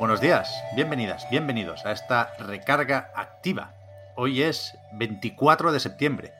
Buenos 0.00 0.22
días, 0.22 0.64
bienvenidas, 0.74 1.28
bienvenidos 1.30 1.84
a 1.84 1.92
esta 1.92 2.32
recarga 2.38 3.10
activa. 3.14 3.74
Hoy 4.16 4.40
es 4.40 4.78
24 4.92 5.72
de 5.72 5.78
septiembre, 5.78 6.32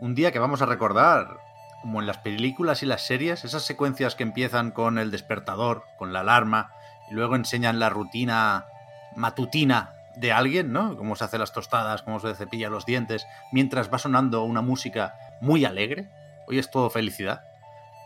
un 0.00 0.16
día 0.16 0.32
que 0.32 0.40
vamos 0.40 0.60
a 0.60 0.66
recordar 0.66 1.38
como 1.82 2.00
en 2.00 2.08
las 2.08 2.18
películas 2.18 2.82
y 2.82 2.86
las 2.86 3.06
series, 3.06 3.44
esas 3.44 3.62
secuencias 3.62 4.16
que 4.16 4.24
empiezan 4.24 4.72
con 4.72 4.98
el 4.98 5.12
despertador, 5.12 5.84
con 5.98 6.12
la 6.12 6.18
alarma, 6.18 6.72
y 7.08 7.14
luego 7.14 7.36
enseñan 7.36 7.78
la 7.78 7.90
rutina 7.90 8.66
matutina 9.14 9.94
de 10.16 10.32
alguien, 10.32 10.72
¿no? 10.72 10.96
Cómo 10.96 11.14
se 11.14 11.22
hace 11.22 11.38
las 11.38 11.52
tostadas, 11.52 12.02
cómo 12.02 12.18
se 12.18 12.34
cepilla 12.34 12.70
los 12.70 12.86
dientes, 12.86 13.24
mientras 13.52 13.88
va 13.88 13.98
sonando 13.98 14.42
una 14.42 14.62
música 14.62 15.14
muy 15.40 15.64
alegre. 15.64 16.10
Hoy 16.48 16.58
es 16.58 16.72
todo 16.72 16.90
felicidad, 16.90 17.44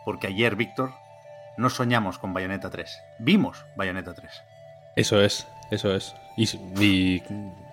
porque 0.05 0.27
ayer, 0.27 0.57
Víctor, 0.57 0.93
no 1.57 1.71
soñamos 1.71 2.19
con 2.19 2.35
Bayonetta 2.35 2.69
3, 2.69 3.03
vimos 3.19 3.65
Bayonetta 3.77 4.13
3. 4.13 4.43
Eso 4.97 5.21
es, 5.23 5.47
eso 5.71 5.95
es. 5.95 6.15
Y, 6.37 6.49
y 6.81 7.23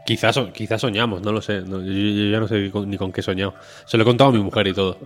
quizás, 0.05 0.39
quizás 0.53 0.81
soñamos, 0.81 1.21
no 1.21 1.31
lo 1.31 1.41
sé. 1.41 1.61
No, 1.61 1.79
yo, 1.79 1.91
yo 1.91 2.31
ya 2.31 2.39
no 2.39 2.47
sé 2.47 2.71
ni 2.85 2.97
con 2.97 3.11
qué 3.11 3.21
he 3.21 3.23
soñado. 3.23 3.53
Se 3.85 3.97
lo 3.97 4.03
he 4.03 4.05
contado 4.05 4.29
a 4.29 4.33
mi 4.33 4.39
mujer 4.39 4.67
y 4.67 4.73
todo. 4.73 4.97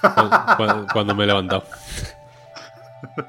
Cuando, 0.00 0.86
cuando 0.92 1.14
me 1.14 1.24
he 1.24 1.26
levantado. 1.26 1.64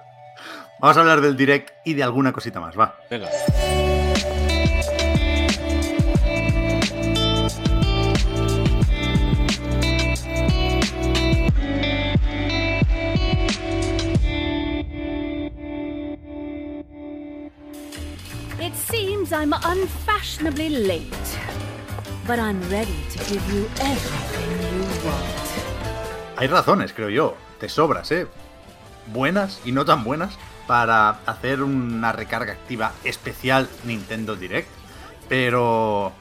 Vamos 0.79 0.95
a 0.95 0.99
hablar 0.99 1.21
del 1.21 1.35
direct 1.35 1.73
y 1.85 1.95
de 1.95 2.03
alguna 2.03 2.31
cosita 2.31 2.59
más, 2.59 2.77
va. 2.77 2.95
Venga. 3.09 3.27
I'm 19.33 19.51
unfashionably 19.51 20.69
late, 20.69 21.11
but 22.25 22.39
I'm 22.39 22.61
ready 22.69 22.95
to 23.11 23.17
give 23.29 23.43
you 23.53 23.65
everything 23.81 24.49
you 24.77 24.83
want. 25.05 26.37
Hay 26.37 26.47
razones, 26.47 26.93
creo 26.93 27.09
yo, 27.09 27.35
de 27.59 27.67
sobras, 27.67 28.11
¿eh? 28.11 28.27
Buenas 29.07 29.61
y 29.65 29.73
no 29.73 29.83
tan 29.83 30.05
buenas 30.05 30.37
para 30.65 31.09
hacer 31.25 31.61
una 31.61 32.13
recarga 32.13 32.53
activa 32.53 32.93
especial 33.03 33.67
Nintendo 33.83 34.35
Direct. 34.35 34.69
Pero 35.27 36.13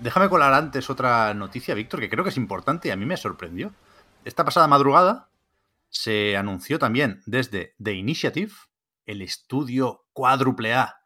déjame 0.00 0.28
colar 0.28 0.52
antes 0.52 0.90
otra 0.90 1.32
noticia, 1.34 1.74
Víctor, 1.74 2.00
que 2.00 2.10
creo 2.10 2.24
que 2.24 2.30
es 2.30 2.36
importante 2.36 2.88
y 2.88 2.90
a 2.90 2.96
mí 2.96 3.06
me 3.06 3.16
sorprendió. 3.16 3.72
Esta 4.24 4.44
pasada 4.44 4.66
madrugada 4.66 5.28
se 5.88 6.36
anunció 6.36 6.78
también 6.80 7.22
desde 7.26 7.74
The 7.80 7.92
Initiative, 7.92 8.52
el 9.06 9.22
estudio 9.22 10.04
cuádruple 10.12 10.74
A. 10.74 10.99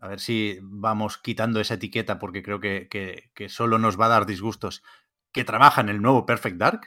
A 0.00 0.08
ver 0.08 0.20
si 0.20 0.58
vamos 0.62 1.18
quitando 1.18 1.60
esa 1.60 1.74
etiqueta 1.74 2.18
porque 2.18 2.42
creo 2.42 2.60
que, 2.60 2.88
que- 2.88 3.48
solo 3.48 3.78
nos 3.78 3.98
va 4.00 4.06
a 4.06 4.10
dar 4.10 4.26
disgustos. 4.26 4.82
Que 5.32 5.44
trabaja 5.44 5.80
en 5.80 5.88
el 5.88 6.00
nuevo 6.02 6.26
Perfect 6.26 6.56
Dark. 6.56 6.80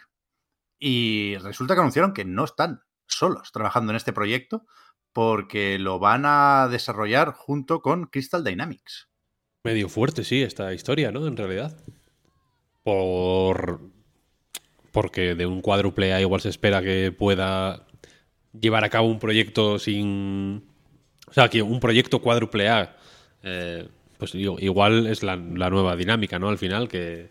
Y 0.79 1.35
resulta 1.37 1.75
que 1.75 1.81
anunciaron 1.81 2.13
que 2.13 2.25
no 2.25 2.43
están 2.45 2.81
solos 3.07 3.51
trabajando 3.51 3.91
en 3.91 3.97
este 3.97 4.13
proyecto 4.13 4.65
porque 5.13 5.77
lo 5.77 5.99
van 5.99 6.23
a 6.25 6.67
desarrollar 6.71 7.33
junto 7.33 7.81
con 7.81 8.05
Crystal 8.05 8.43
Dynamics. 8.43 9.09
Medio 9.63 9.89
fuerte, 9.89 10.23
sí, 10.23 10.41
esta 10.41 10.73
historia, 10.73 11.11
¿no? 11.11 11.27
En 11.27 11.37
realidad. 11.37 11.77
Por. 12.83 13.81
Porque 14.91 15.35
de 15.35 15.45
un 15.45 15.61
cuádruple 15.61 16.13
A 16.13 16.21
igual 16.21 16.41
se 16.41 16.49
espera 16.49 16.81
que 16.81 17.11
pueda 17.11 17.85
llevar 18.59 18.83
a 18.83 18.89
cabo 18.89 19.07
un 19.07 19.19
proyecto 19.19 19.79
sin. 19.79 20.67
O 21.27 21.33
sea, 21.33 21.49
que 21.49 21.61
un 21.61 21.79
proyecto 21.79 22.21
cuádruple 22.21 22.69
A. 22.69 22.97
eh, 23.43 23.87
pues 24.17 24.35
igual 24.35 25.07
es 25.07 25.23
la, 25.23 25.35
nueva 25.35 25.95
dinámica, 25.95 26.39
¿no? 26.39 26.49
Al 26.49 26.57
final, 26.57 26.87
que. 26.87 27.29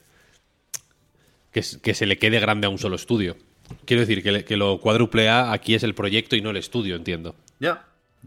Que, 1.53 1.63
se 1.63 2.07
le 2.07 2.17
quede 2.19 2.39
grande 2.39 2.69
a 2.69 2.71
un 2.71 2.79
solo 2.79 2.95
estudio. 2.95 3.37
Quiero 3.85 4.01
decir 4.01 4.23
que, 4.23 4.45
que 4.45 4.57
lo 4.57 4.81
cuádruple 4.81 5.29
A 5.29 5.53
aquí 5.53 5.75
es 5.75 5.83
el 5.83 5.95
proyecto 5.95 6.37
y 6.37 6.41
no 6.41 6.51
el 6.51 6.57
estudio, 6.57 6.95
entiendo. 6.95 7.35
Ya, 7.59 7.87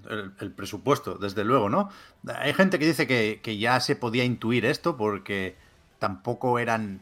el, 0.10 0.34
el 0.42 0.52
presupuesto, 0.52 1.16
desde 1.16 1.46
luego, 1.46 1.70
¿no? 1.70 1.90
Hay 2.36 2.54
gente 2.54 2.80
que 2.80 2.86
dice 2.86 3.08
que, 3.08 3.40
que 3.42 3.58
ya 3.58 3.80
se 3.80 3.96
podía 3.96 4.26
intuir 4.26 4.66
esto 4.66 4.98
porque 4.98 5.56
tampoco 6.00 6.60
eran 6.60 7.00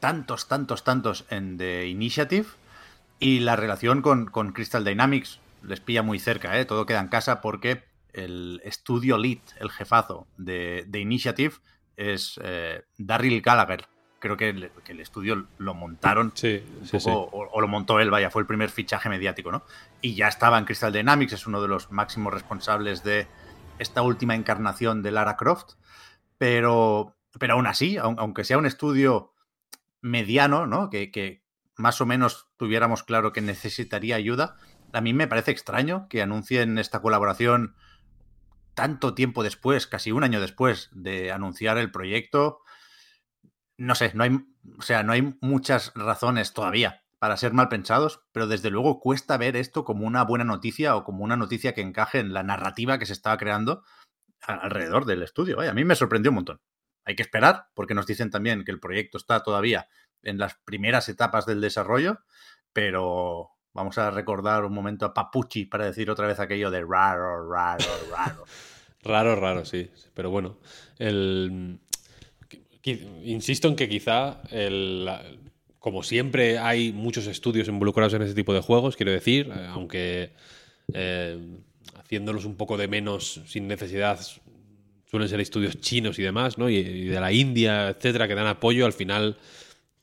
tantos, 0.00 0.48
tantos, 0.48 0.84
tantos 0.84 1.24
en 1.30 1.56
The 1.56 1.88
Initiative 1.88 2.46
y 3.18 3.40
la 3.40 3.56
relación 3.56 4.02
con, 4.02 4.26
con 4.26 4.52
Crystal 4.52 4.84
Dynamics 4.84 5.40
les 5.66 5.80
pilla 5.80 6.02
muy 6.02 6.18
cerca, 6.18 6.58
¿eh? 6.60 6.66
Todo 6.66 6.84
queda 6.84 7.00
en 7.00 7.08
casa 7.08 7.40
porque 7.40 7.82
el 8.14 8.60
estudio 8.64 9.18
lead, 9.18 9.38
el 9.58 9.70
jefazo 9.70 10.26
de 10.36 10.86
The 10.90 11.00
Initiative 11.00 11.54
es 11.96 12.40
eh, 12.42 12.82
Darryl 12.98 13.40
Gallagher. 13.42 13.86
Creo 14.18 14.36
que 14.38 14.48
el, 14.48 14.70
que 14.84 14.92
el 14.92 15.00
estudio 15.00 15.46
lo 15.58 15.74
montaron 15.74 16.32
Sí, 16.34 16.64
un 16.80 16.86
sí, 16.86 16.98
sí. 16.98 17.10
O, 17.10 17.28
o 17.52 17.60
lo 17.60 17.68
montó 17.68 18.00
él, 18.00 18.10
vaya, 18.10 18.30
fue 18.30 18.40
el 18.40 18.46
primer 18.46 18.70
fichaje 18.70 19.08
mediático, 19.10 19.52
¿no? 19.52 19.62
Y 20.00 20.14
ya 20.14 20.28
estaba 20.28 20.58
en 20.58 20.64
Crystal 20.64 20.92
Dynamics, 20.92 21.34
es 21.34 21.46
uno 21.46 21.60
de 21.60 21.68
los 21.68 21.90
máximos 21.92 22.32
responsables 22.32 23.04
de 23.04 23.26
esta 23.78 24.00
última 24.00 24.34
encarnación 24.34 25.02
de 25.02 25.10
Lara 25.10 25.36
Croft, 25.36 25.74
pero, 26.38 27.16
pero 27.38 27.54
aún 27.54 27.66
así, 27.66 27.96
aun- 27.98 28.16
aunque 28.18 28.44
sea 28.44 28.56
un 28.58 28.66
estudio 28.66 29.32
mediano, 30.00 30.66
¿no? 30.66 30.90
Que, 30.90 31.10
que 31.10 31.42
más 31.76 32.00
o 32.00 32.06
menos 32.06 32.48
tuviéramos 32.56 33.02
claro 33.02 33.32
que 33.32 33.40
necesitaría 33.40 34.16
ayuda, 34.16 34.56
a 34.92 35.00
mí 35.00 35.12
me 35.12 35.26
parece 35.26 35.50
extraño 35.50 36.06
que 36.08 36.22
anuncien 36.22 36.78
esta 36.78 37.00
colaboración 37.02 37.74
tanto 38.74 39.14
tiempo 39.14 39.42
después, 39.42 39.86
casi 39.86 40.12
un 40.12 40.24
año 40.24 40.40
después 40.40 40.90
de 40.92 41.32
anunciar 41.32 41.78
el 41.78 41.90
proyecto. 41.90 42.60
No 43.76 43.94
sé, 43.94 44.12
no 44.14 44.24
hay, 44.24 44.38
o 44.78 44.82
sea, 44.82 45.02
no 45.02 45.12
hay 45.12 45.36
muchas 45.40 45.92
razones 45.94 46.52
todavía 46.52 47.02
para 47.18 47.36
ser 47.36 47.54
mal 47.54 47.68
pensados, 47.68 48.22
pero 48.32 48.46
desde 48.46 48.70
luego 48.70 49.00
cuesta 49.00 49.38
ver 49.38 49.56
esto 49.56 49.84
como 49.84 50.06
una 50.06 50.24
buena 50.24 50.44
noticia 50.44 50.94
o 50.94 51.04
como 51.04 51.24
una 51.24 51.36
noticia 51.36 51.72
que 51.72 51.80
encaje 51.80 52.18
en 52.18 52.34
la 52.34 52.42
narrativa 52.42 52.98
que 52.98 53.06
se 53.06 53.14
estaba 53.14 53.38
creando 53.38 53.82
alrededor 54.42 55.06
del 55.06 55.22
estudio. 55.22 55.56
Vaya, 55.56 55.70
a 55.70 55.74
mí 55.74 55.84
me 55.84 55.94
sorprendió 55.94 56.30
un 56.30 56.36
montón. 56.36 56.60
Hay 57.04 57.16
que 57.16 57.22
esperar, 57.22 57.68
porque 57.74 57.94
nos 57.94 58.06
dicen 58.06 58.30
también 58.30 58.64
que 58.64 58.72
el 58.72 58.80
proyecto 58.80 59.16
está 59.16 59.42
todavía 59.42 59.88
en 60.22 60.38
las 60.38 60.54
primeras 60.66 61.08
etapas 61.08 61.46
del 61.46 61.60
desarrollo, 61.60 62.18
pero 62.72 63.53
vamos 63.74 63.98
a 63.98 64.10
recordar 64.10 64.64
un 64.64 64.72
momento 64.72 65.04
a 65.04 65.12
Papucci 65.12 65.66
para 65.66 65.84
decir 65.86 66.08
otra 66.08 66.26
vez 66.26 66.40
aquello 66.40 66.70
de 66.70 66.82
raro, 66.88 67.48
raro, 67.50 67.84
raro. 68.16 68.44
Raro, 69.02 69.36
raro, 69.36 69.64
sí. 69.64 69.90
Pero 70.14 70.30
bueno, 70.30 70.56
el... 70.98 71.78
Insisto 73.24 73.68
en 73.68 73.76
que 73.76 73.88
quizá, 73.88 74.42
el- 74.50 75.08
como 75.78 76.02
siempre 76.02 76.58
hay 76.58 76.92
muchos 76.92 77.26
estudios 77.26 77.68
involucrados 77.68 78.12
en 78.14 78.22
ese 78.22 78.34
tipo 78.34 78.52
de 78.54 78.60
juegos, 78.60 78.96
quiero 78.96 79.12
decir, 79.12 79.50
eh, 79.54 79.66
aunque 79.70 80.30
eh, 80.92 81.38
haciéndolos 81.98 82.44
un 82.44 82.56
poco 82.56 82.76
de 82.76 82.88
menos 82.88 83.40
sin 83.46 83.66
necesidad, 83.68 84.18
suelen 85.10 85.28
ser 85.28 85.40
estudios 85.40 85.80
chinos 85.80 86.18
y 86.18 86.22
demás, 86.22 86.58
¿no? 86.58 86.68
Y, 86.68 86.76
y 86.76 87.04
de 87.06 87.20
la 87.20 87.32
India, 87.32 87.88
etcétera, 87.88 88.28
que 88.28 88.34
dan 88.34 88.46
apoyo, 88.46 88.84
al 88.84 88.92
final, 88.92 89.38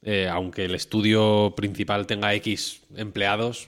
eh, 0.04 0.28
aunque 0.28 0.66
el 0.66 0.76
estudio 0.76 1.54
principal 1.56 2.08
tenga 2.08 2.34
X 2.36 2.82
empleados, 2.96 3.68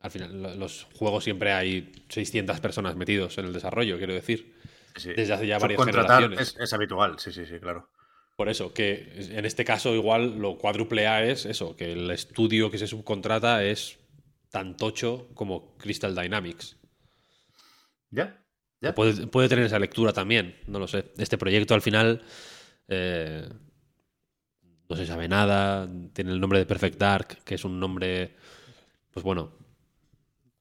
al 0.00 0.10
final 0.10 0.42
lo- 0.42 0.54
los 0.54 0.86
juegos 0.94 1.24
siempre 1.24 1.52
hay 1.52 1.92
600 2.08 2.60
personas 2.60 2.96
metidos 2.96 3.38
en 3.38 3.46
el 3.46 3.52
desarrollo, 3.52 3.98
quiero 3.98 4.14
decir. 4.14 4.54
Sí. 4.96 5.10
Desde 5.14 5.32
hace 5.32 5.46
ya 5.46 5.58
varias 5.58 5.84
generaciones. 5.84 6.40
Es, 6.40 6.56
es 6.58 6.72
habitual, 6.72 7.18
sí, 7.18 7.32
sí, 7.32 7.46
sí, 7.46 7.58
claro. 7.58 7.88
Por 8.36 8.48
eso, 8.48 8.72
que 8.72 9.12
en 9.16 9.44
este 9.44 9.64
caso 9.64 9.94
igual 9.94 10.38
lo 10.38 10.58
cuádruple 10.58 11.06
A 11.06 11.22
es 11.24 11.44
eso, 11.46 11.76
que 11.76 11.92
el 11.92 12.10
estudio 12.10 12.70
que 12.70 12.78
se 12.78 12.86
subcontrata 12.86 13.64
es 13.64 13.98
tan 14.50 14.76
tocho 14.76 15.28
como 15.34 15.76
Crystal 15.78 16.14
Dynamics. 16.14 16.76
¿Ya? 18.10 18.44
¿Ya? 18.80 18.94
Puede, 18.94 19.26
puede 19.28 19.48
tener 19.48 19.64
esa 19.64 19.78
lectura 19.78 20.12
también, 20.12 20.56
no 20.66 20.78
lo 20.78 20.88
sé. 20.88 21.04
Este 21.18 21.38
proyecto 21.38 21.74
al 21.74 21.82
final 21.82 22.22
eh, 22.88 23.48
no 24.92 24.96
se 24.96 25.06
sabe 25.06 25.26
nada. 25.26 25.88
Tiene 26.12 26.32
el 26.32 26.40
nombre 26.40 26.58
de 26.58 26.66
Perfect 26.66 26.98
Dark, 26.98 27.38
que 27.44 27.54
es 27.54 27.64
un 27.64 27.80
nombre, 27.80 28.36
pues 29.10 29.24
bueno, 29.24 29.52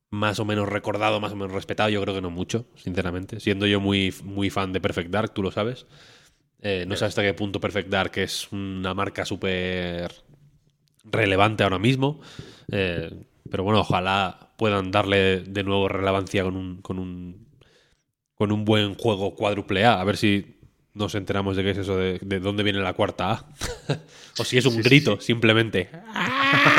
más 0.09 0.39
o 0.39 0.45
menos 0.45 0.69
recordado, 0.69 1.19
más 1.19 1.33
o 1.33 1.35
menos 1.35 1.51
respetado. 1.51 1.89
Yo 1.89 2.01
creo 2.01 2.15
que 2.15 2.21
no 2.21 2.29
mucho, 2.29 2.65
sinceramente. 2.75 3.41
Siendo 3.41 3.67
yo 3.67 3.81
muy, 3.81 4.13
muy 4.23 4.49
fan 4.49 4.71
de 4.71 4.79
Perfect 4.79 5.09
Dark, 5.09 5.33
tú 5.33 5.43
lo 5.43 5.51
sabes. 5.51 5.85
Eh, 6.61 6.85
no 6.87 6.95
sé 6.95 7.05
hasta 7.05 7.23
qué 7.23 7.33
punto 7.33 7.59
Perfect 7.59 7.89
Dark 7.89 8.11
es 8.15 8.49
una 8.53 8.93
marca 8.93 9.25
súper 9.25 10.13
relevante 11.03 11.63
ahora 11.63 11.79
mismo. 11.79 12.21
Eh, 12.71 13.11
pero 13.49 13.65
bueno, 13.65 13.81
ojalá 13.81 14.53
puedan 14.57 14.91
darle 14.91 15.41
de 15.41 15.63
nuevo 15.63 15.89
relevancia 15.89 16.43
con 16.43 16.55
un, 16.55 16.81
con 16.81 16.99
un, 16.99 17.47
con 18.35 18.53
un 18.53 18.63
buen 18.63 18.95
juego 18.95 19.35
cuádruple 19.35 19.83
A. 19.83 19.99
A 19.99 20.05
ver 20.05 20.15
si 20.15 20.60
nos 20.93 21.15
enteramos 21.15 21.55
de 21.55 21.63
qué 21.63 21.71
es 21.71 21.77
eso, 21.79 21.97
de, 21.97 22.19
de 22.21 22.39
dónde 22.39 22.63
viene 22.63 22.79
la 22.79 22.93
cuarta 22.93 23.31
A. 23.31 23.45
o 24.39 24.43
si 24.43 24.57
es 24.57 24.65
un 24.65 24.73
Sí, 24.73 24.81
grito, 24.81 25.17
sí. 25.19 25.27
simplemente. 25.27 25.89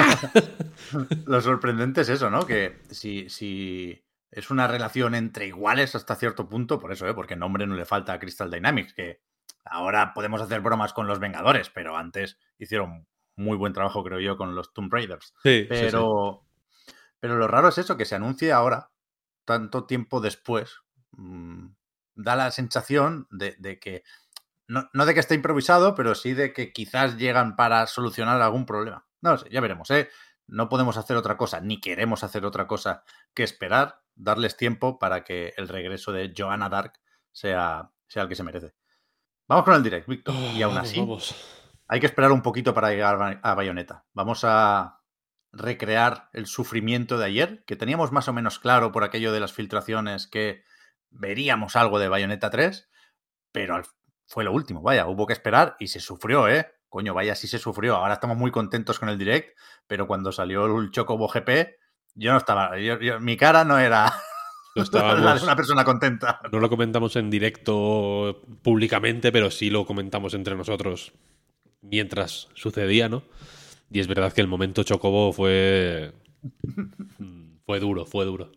Lo 1.27 1.41
sorprendente 1.41 2.03
es 2.03 2.09
eso, 2.09 2.31
¿no? 2.31 2.47
Que 2.47 2.81
si, 2.91 3.29
si 3.29 4.05
es 4.31 4.51
una 4.51 4.67
relación 4.67 5.15
entre 5.15 5.47
iguales 5.47 5.95
hasta 5.95 6.17
cierto 6.17 6.49
punto, 6.49 6.79
por 6.79 6.93
eso, 6.93 7.07
¿eh? 7.09 7.15
Porque 7.15 7.37
nombre 7.37 7.67
no 7.67 7.75
le 7.75 7.85
falta 7.85 8.13
a 8.15 8.19
Crystal 8.19 8.51
Dynamics, 8.51 8.95
que 8.95 9.21
ahora 9.65 10.13
podemos 10.15 10.41
hacer 10.41 10.61
bromas 10.61 10.93
con 10.93 11.07
los 11.07 11.19
Vengadores, 11.19 11.71
pero 11.71 11.97
antes 11.97 12.39
hicieron 12.59 13.07
muy 13.37 13.57
buen 13.57 13.73
trabajo, 13.73 14.03
creo 14.05 14.21
yo, 14.21 14.37
con 14.37 14.55
los 14.55 14.73
Tomb 14.75 14.93
Raiders. 14.93 15.35
Sí, 15.43 15.67
Pero, 15.69 16.45
pero 17.21 17.37
lo 17.37 17.49
raro 17.49 17.69
es 17.69 17.79
eso, 17.79 17.97
que 17.97 18.05
se 18.05 18.15
anuncie 18.15 18.53
ahora, 18.53 18.91
tanto 19.45 19.85
tiempo 19.85 20.21
después, 20.21 20.77
mm, 21.13 21.67
da 22.15 22.37
la 22.37 22.51
sensación 22.51 23.27
de, 23.31 23.57
de 23.59 23.79
que, 23.79 24.05
no, 24.69 24.89
no 24.93 25.07
de 25.07 25.15
que 25.15 25.21
esté 25.21 25.35
improvisado, 25.35 25.95
pero 25.95 26.15
sí 26.15 26.35
de 26.35 26.53
que 26.53 26.73
quizás 26.73 27.17
llegan 27.17 27.57
para 27.57 27.87
solucionar 27.87 28.41
algún 28.41 28.67
problema. 28.67 29.07
No 29.21 29.33
lo 29.33 29.39
sé, 29.39 29.49
ya 29.51 29.61
veremos, 29.61 29.91
¿eh? 29.91 30.09
No 30.47 30.69
podemos 30.69 30.97
hacer 30.97 31.17
otra 31.17 31.37
cosa, 31.37 31.61
ni 31.61 31.81
queremos 31.81 32.25
hacer 32.25 32.45
otra 32.45 32.67
cosa 32.67 33.05
que 33.35 33.43
esperar, 33.45 34.01
darles 34.15 34.57
tiempo 34.57 34.99
para 34.99 35.25
que 35.25 35.55
el 35.57 35.69
regreso 35.69 36.13
de 36.13 36.33
Joanna 36.37 36.69
Dark 36.69 36.95
sea, 37.31 37.91
sea 38.09 38.23
el 38.25 38.29
que 38.29 38.35
se 38.35 38.43
merece. 38.43 38.75
Vamos 39.49 39.65
con 39.65 39.75
el 39.75 39.83
direct, 39.83 40.09
Víctor. 40.09 40.35
y 40.35 40.63
aún 40.63 40.75
Vamos, 40.75 40.89
así, 40.91 41.01
vamos. 41.01 41.35
hay 41.89 42.01
que 42.01 42.07
esperar 42.07 42.33
un 42.33 42.43
poquito 42.43 42.75
para 42.75 42.91
llegar 42.91 43.41
a 43.43 43.55
Bayonetta. 43.55 44.05
Vamos 44.13 44.43
a 44.45 45.01
recrear 45.53 46.29
el 46.33 46.47
sufrimiento 46.47 47.19
de 47.19 47.27
ayer, 47.27 47.65
que 47.67 47.77
teníamos 47.77 48.11
más 48.13 48.29
o 48.29 48.33
menos 48.33 48.59
claro 48.59 48.91
por 48.91 49.05
aquello 49.05 49.33
de 49.33 49.41
las 49.41 49.53
filtraciones 49.53 50.27
que 50.27 50.65
veríamos 51.13 51.77
algo 51.77 51.99
de 51.99 52.09
Bayonetta 52.09 52.51
3, 52.51 52.89
pero 53.53 53.81
fue 54.27 54.45
lo 54.45 54.53
último, 54.53 54.83
vaya, 54.83 55.07
hubo 55.07 55.27
que 55.27 55.33
esperar 55.35 55.77
y 55.79 55.89
se 55.89 56.01
sufrió, 56.01 56.49
¿eh? 56.49 56.67
Coño, 56.89 57.15
vaya, 57.15 57.35
sí 57.35 57.47
se 57.49 57.59
sufrió. 57.59 57.97
Ahora 57.97 58.15
estamos 58.15 58.37
muy 58.37 58.51
contentos 58.51 58.99
con 58.99 59.09
el 59.09 59.17
direct, 59.19 59.57
pero 59.87 60.07
cuando 60.07 60.31
salió 60.33 60.67
el 60.79 60.91
Chocobo 60.91 61.29
GP, 61.29 61.77
yo 62.15 62.33
no 62.33 62.39
estaba, 62.39 62.79
yo- 62.79 63.01
yo- 63.01 63.19
mi 63.21 63.37
cara 63.37 63.65
no 63.65 63.79
era 63.79 64.13
No 64.77 64.85
la 64.93 65.35
de 65.35 65.43
una 65.43 65.57
persona 65.57 65.85
contenta. 65.85 66.41
no 66.51 66.59
lo 66.61 66.69
comentamos 66.69 67.17
en 67.17 67.31
directo 67.31 68.43
públicamente, 68.63 69.33
pero 69.33 69.51
sí 69.51 69.71
lo 69.71 69.87
comentamos 69.87 70.35
entre 70.35 70.55
nosotros 70.55 71.13
mientras 71.81 72.49
sucedía, 72.55 73.09
¿no? 73.09 73.23
Y 73.91 74.01
es 74.01 74.07
verdad 74.07 74.33
que 74.33 74.41
el 74.41 74.47
momento 74.49 74.83
Chocobo 74.83 75.33
fue. 75.33 76.13
fue 77.67 77.81
duro, 77.81 78.07
fue 78.07 78.25
duro. 78.25 78.53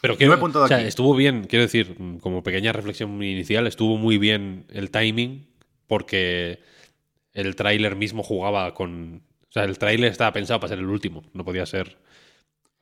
Pero 0.00 0.16
que 0.16 0.26
apuntado 0.26 0.64
o 0.64 0.68
sea, 0.68 0.78
aquí. 0.78 0.86
estuvo 0.86 1.14
bien, 1.14 1.44
quiero 1.44 1.64
decir, 1.64 1.96
como 2.20 2.42
pequeña 2.42 2.72
reflexión 2.72 3.22
inicial, 3.22 3.66
estuvo 3.66 3.96
muy 3.96 4.18
bien 4.18 4.64
el 4.70 4.90
timing 4.90 5.46
porque 5.86 6.60
el 7.32 7.56
tráiler 7.56 7.96
mismo 7.96 8.22
jugaba 8.22 8.74
con. 8.74 9.22
O 9.48 9.52
sea, 9.52 9.64
el 9.64 9.78
tráiler 9.78 10.10
estaba 10.12 10.32
pensado 10.32 10.60
para 10.60 10.68
ser 10.68 10.78
el 10.78 10.86
último, 10.86 11.24
no 11.32 11.44
podía 11.44 11.66
ser 11.66 11.96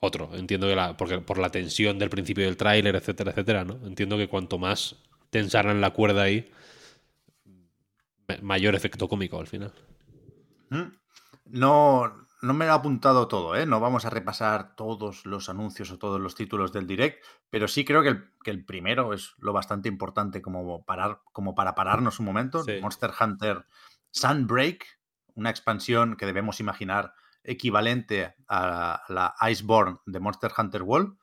otro. 0.01 0.31
Entiendo 0.35 0.67
que 0.67 0.75
la, 0.77 0.97
porque, 0.97 1.19
por 1.19 1.39
la 1.39 1.51
tensión 1.51 1.99
del 1.99 2.11
principio 2.11 2.45
del 2.45 2.57
tráiler, 2.57 2.97
etcétera, 2.97 3.31
etcétera, 3.31 3.65
¿no? 3.65 3.79
Entiendo 3.87 4.17
que 4.19 4.29
cuanto 4.29 4.59
más 4.59 4.97
tensaran 5.31 5.81
la 5.81 5.91
cuerda 5.91 6.23
ahí, 6.23 6.51
ma- 8.29 8.39
mayor 8.43 8.75
efecto 8.75 9.09
cómico 9.09 9.39
al 9.41 9.47
final. 9.47 9.73
¿Mm? 10.71 10.83
No, 11.47 12.26
no 12.43 12.55
me 12.55 12.67
lo 12.67 12.73
he 12.73 12.75
apuntado 12.75 13.29
todo, 13.29 13.57
¿eh? 13.57 13.67
No 13.67 13.81
vamos 13.81 14.05
a 14.05 14.11
repasar 14.11 14.77
todos 14.77 15.25
los 15.27 15.49
anuncios 15.49 15.91
o 15.91 15.99
todos 15.99 16.21
los 16.21 16.35
títulos 16.35 16.73
del 16.73 16.87
direct, 16.87 17.25
pero 17.51 17.69
sí 17.69 17.85
creo 17.85 18.03
que 18.03 18.11
el, 18.11 18.31
que 18.43 18.51
el 18.51 18.65
primero 18.65 19.13
es 19.13 19.35
lo 19.39 19.53
bastante 19.53 19.89
importante 19.89 20.43
como, 20.43 20.85
parar, 20.85 21.21
como 21.33 21.55
para 21.55 21.75
pararnos 21.75 22.19
un 22.21 22.27
momento. 22.27 22.63
Sí. 22.65 22.79
Monster 22.81 23.11
Hunter 23.19 23.65
Sunbreak, 24.11 24.85
una 25.35 25.51
expansión 25.51 26.17
que 26.17 26.27
debemos 26.27 26.61
imaginar 26.61 27.15
equivalente 27.43 28.35
a 28.49 29.03
la 29.09 29.35
Iceborne 29.51 29.99
de 30.07 30.21
Monster 30.21 30.51
Hunter 30.57 30.83
World, 30.83 31.17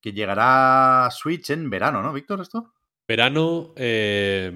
que 0.00 0.12
llegará 0.12 1.06
a 1.06 1.10
Switch 1.10 1.50
en 1.50 1.68
verano, 1.70 2.02
¿no, 2.02 2.12
Víctor? 2.12 2.40
¿Esto? 2.40 2.74
Verano 3.06 3.72
eh, 3.76 4.52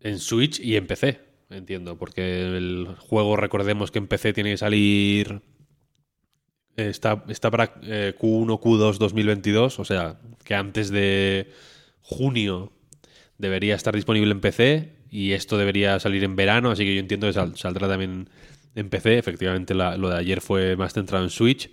en 0.00 0.18
Switch 0.18 0.60
y 0.60 0.76
en 0.76 0.86
PC, 0.86 1.25
entiendo, 1.50 1.96
porque 1.98 2.42
el 2.56 2.96
juego, 2.98 3.36
recordemos 3.36 3.90
que 3.90 3.98
en 3.98 4.06
PC 4.08 4.32
tiene 4.32 4.50
que 4.52 4.56
salir. 4.58 5.42
eh, 6.76 6.88
Está, 6.88 7.24
está 7.28 7.50
para 7.50 7.74
eh, 7.82 8.14
Q1, 8.18 8.58
Q2 8.60 8.98
2022, 8.98 9.78
o 9.78 9.84
sea, 9.84 10.18
que 10.44 10.54
antes 10.54 10.90
de 10.90 11.50
junio 12.00 12.72
debería 13.38 13.74
estar 13.74 13.94
disponible 13.94 14.32
en 14.32 14.40
PC 14.40 14.96
y 15.10 15.32
esto 15.32 15.56
debería 15.58 15.98
salir 16.00 16.24
en 16.24 16.36
verano, 16.36 16.70
así 16.70 16.84
que 16.84 16.94
yo 16.94 17.00
entiendo 17.00 17.26
que 17.26 17.32
sal- 17.32 17.56
saldrá 17.56 17.88
también 17.88 18.28
en 18.74 18.88
PC. 18.90 19.18
Efectivamente, 19.18 19.74
lo 19.74 20.08
de 20.10 20.16
ayer 20.18 20.40
fue 20.40 20.76
más 20.76 20.92
centrado 20.94 21.24
en 21.24 21.30
Switch, 21.30 21.70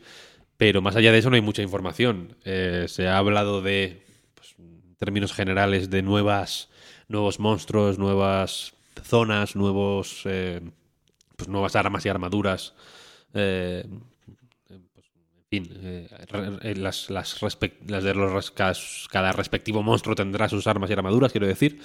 pero 0.58 0.82
más 0.82 0.96
allá 0.96 1.12
de 1.12 1.18
eso 1.20 1.30
no 1.30 1.36
hay 1.36 1.42
mucha 1.42 1.62
información. 1.62 2.38
Eh, 2.46 2.86
se 2.88 3.08
ha 3.08 3.18
hablado 3.18 3.62
de, 3.62 4.06
pues, 4.36 4.56
en 4.60 4.96
términos 4.98 5.34
generales, 5.34 5.90
de 5.90 6.02
nuevas, 6.04 6.70
nuevos 7.08 7.40
monstruos, 7.40 7.98
nuevas 8.00 8.73
zonas, 9.04 9.56
nuevos, 9.56 10.22
eh, 10.26 10.62
pues, 11.36 11.50
nuevas 11.50 11.76
armas 11.76 12.06
y 12.06 12.10
armaduras. 12.10 12.74
eh, 13.34 13.86
pues, 14.68 14.80
en 15.60 15.66
fin, 15.66 15.70
eh, 15.84 16.76
las, 16.78 17.10
las, 17.10 17.40
las 17.42 18.04
de 18.04 18.14
los 18.16 18.52
cada, 18.52 19.32
respectivo 19.34 19.84
monstruo 19.84 20.16
tendrá 20.16 20.50
sus 20.50 20.68
armas 20.68 20.90
y 20.90 20.94
armaduras, 20.94 21.32
quiero 21.32 21.48
decir. 21.48 21.80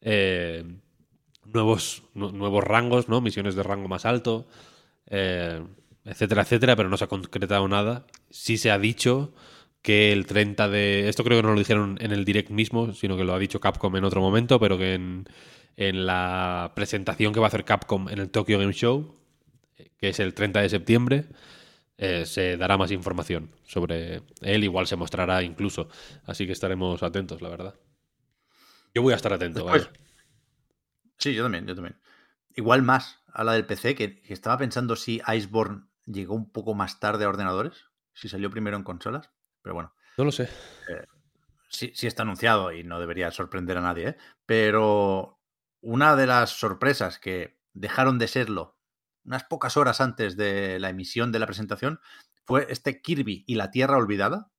Eh, 0.00 0.64
nuevos, 1.44 2.02
nu- 2.14 2.32
nuevos 2.32 2.64
rangos, 2.64 3.08
¿no? 3.08 3.20
Misiones 3.20 3.54
de 3.54 3.62
rango 3.62 3.88
más 3.88 4.04
alto, 4.04 4.46
etcétera, 6.04 6.42
etcétera, 6.42 6.76
pero 6.76 6.88
no 6.88 6.96
se 6.96 7.04
ha 7.04 7.08
concretado 7.08 7.66
nada. 7.68 8.06
Sí 8.30 8.56
se 8.58 8.70
ha 8.70 8.78
dicho 8.78 9.32
que 9.82 10.12
el 10.12 10.26
30 10.26 10.68
de... 10.68 11.08
Esto 11.08 11.24
creo 11.24 11.38
que 11.38 11.46
no 11.46 11.52
lo 11.52 11.58
dijeron 11.58 11.98
en 12.00 12.12
el 12.12 12.24
direct 12.24 12.50
mismo, 12.50 12.92
sino 12.94 13.16
que 13.16 13.24
lo 13.24 13.34
ha 13.34 13.38
dicho 13.38 13.60
Capcom 13.60 13.94
en 13.96 14.04
otro 14.04 14.20
momento, 14.20 14.58
pero 14.58 14.78
que 14.78 14.94
en, 14.94 15.26
en 15.76 16.06
la 16.06 16.72
presentación 16.74 17.32
que 17.32 17.40
va 17.40 17.46
a 17.46 17.48
hacer 17.48 17.64
Capcom 17.64 18.08
en 18.08 18.18
el 18.18 18.30
Tokyo 18.30 18.58
Game 18.58 18.72
Show, 18.72 19.16
eh, 19.76 19.90
que 19.98 20.10
es 20.10 20.20
el 20.20 20.34
30 20.34 20.60
de 20.60 20.68
septiembre, 20.68 21.26
eh, 21.96 22.26
se 22.26 22.56
dará 22.56 22.76
más 22.76 22.90
información 22.90 23.50
sobre 23.64 24.22
él, 24.40 24.64
igual 24.64 24.86
se 24.86 24.96
mostrará 24.96 25.42
incluso. 25.42 25.88
Así 26.26 26.46
que 26.46 26.52
estaremos 26.52 27.02
atentos, 27.02 27.40
la 27.42 27.48
verdad. 27.48 27.74
Yo 28.94 29.02
voy 29.02 29.12
a 29.12 29.16
estar 29.16 29.32
atento, 29.32 29.64
Después-. 29.64 29.90
Sí, 31.18 31.34
yo 31.34 31.42
también, 31.42 31.66
yo 31.66 31.74
también. 31.74 31.96
Igual 32.56 32.82
más 32.82 33.20
a 33.32 33.42
la 33.44 33.52
del 33.54 33.66
PC, 33.66 33.94
que, 33.94 34.20
que 34.20 34.32
estaba 34.34 34.58
pensando 34.58 34.94
si 34.96 35.20
Iceborne 35.26 35.86
llegó 36.06 36.34
un 36.34 36.50
poco 36.50 36.74
más 36.74 37.00
tarde 37.00 37.24
a 37.24 37.28
ordenadores, 37.28 37.86
si 38.12 38.28
salió 38.28 38.50
primero 38.50 38.76
en 38.76 38.84
consolas, 38.84 39.30
pero 39.62 39.74
bueno, 39.74 39.92
No 40.18 40.24
lo 40.24 40.30
sé. 40.32 40.48
sí, 41.68 41.90
sí 41.94 42.06
está 42.06 42.22
anunciado 42.22 42.72
y 42.72 42.84
no 42.84 43.00
debería 43.00 43.30
sorprender 43.30 43.78
a 43.78 43.80
nadie, 43.80 44.08
¿eh? 44.10 44.16
pero 44.46 45.40
una 45.84 46.16
de 46.16 46.26
las 46.26 46.50
sorpresas 46.50 47.18
que 47.18 47.58
dejaron 47.72 48.18
de 48.18 48.28
serlo 48.28 48.76
unas 49.24 49.44
pocas 49.44 49.76
horas 49.78 50.00
antes 50.02 50.36
de 50.36 50.78
la 50.78 50.90
emisión 50.90 51.32
de 51.32 51.38
la 51.38 51.46
presentación 51.46 51.98
fue 52.44 52.66
este 52.68 53.00
Kirby 53.00 53.42
y 53.46 53.54
la 53.54 53.70
Tierra 53.70 53.96
Olvidada, 53.96 54.50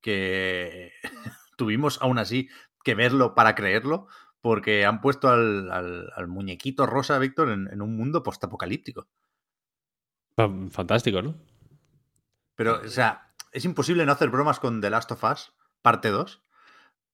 que 0.00 0.92
tuvimos 1.56 2.00
aún 2.02 2.18
así 2.18 2.48
que 2.82 2.96
verlo 2.96 3.34
para 3.36 3.54
creerlo, 3.54 4.08
porque 4.40 4.84
han 4.84 5.00
puesto 5.00 5.28
al, 5.28 5.70
al- 5.70 6.10
al 6.16 6.26
muñequito 6.26 6.84
rosa, 6.86 7.16
Víctor, 7.20 7.50
en, 7.50 7.68
en 7.72 7.80
un 7.80 7.96
mundo 7.96 8.24
postapocalíptico. 8.24 9.06
Fa- 10.34 10.50
Fantástico, 10.70 11.22
¿no? 11.22 11.36
Pero, 12.56 12.80
o 12.80 12.88
sea, 12.88 13.32
es 13.52 13.64
imposible 13.64 14.04
no 14.04 14.10
hacer 14.12 14.30
bromas 14.30 14.58
con 14.58 14.80
The 14.80 14.90
Last 14.90 15.12
of 15.12 15.22
Us, 15.22 15.52
parte 15.80 16.08
2, 16.10 16.42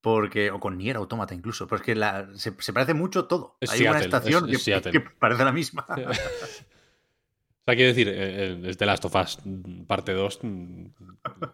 porque, 0.00 0.50
o 0.50 0.60
con 0.60 0.78
Nier 0.78 0.96
Automata 0.96 1.34
incluso, 1.34 1.66
pero 1.66 1.76
es 1.80 1.82
que 1.82 1.94
la- 1.94 2.28
se, 2.34 2.54
se 2.58 2.72
parece 2.72 2.94
mucho 2.94 3.26
todo. 3.26 3.56
Es 3.60 3.70
Hay 3.70 3.82
una 3.86 3.98
estación 3.98 4.48
es- 4.50 4.66
es 4.68 4.82
que- 4.86 5.00
parece 5.00 5.44
la 5.44 5.52
misma. 5.52 5.86
O 7.60 7.70
sea, 7.70 7.76
quiero 7.76 7.88
decir, 7.88 8.08
eh, 8.08 8.14
eh, 8.16 8.60
es 8.64 8.78
The 8.78 8.86
Last 8.86 9.04
of 9.04 9.14
Us 9.14 9.38
mm, 9.44 9.82
parte 9.82 10.12
2, 10.14 10.38
mm, 10.42 10.84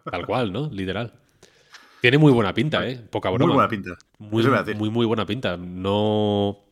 tal 0.09 0.25
cual, 0.25 0.53
¿no? 0.53 0.69
Literal. 0.71 1.13
Tiene 1.99 2.17
muy 2.17 2.31
buena 2.31 2.53
pinta, 2.53 2.87
¿eh? 2.87 2.95
Poca 3.11 3.29
broma. 3.31 3.47
Muy 3.47 3.53
buena 3.55 3.69
pinta. 3.69 3.97
Muy, 4.17 4.43
muy, 4.75 4.89
muy 4.89 5.05
buena 5.05 5.25
pinta. 5.25 5.57
No. 5.57 6.63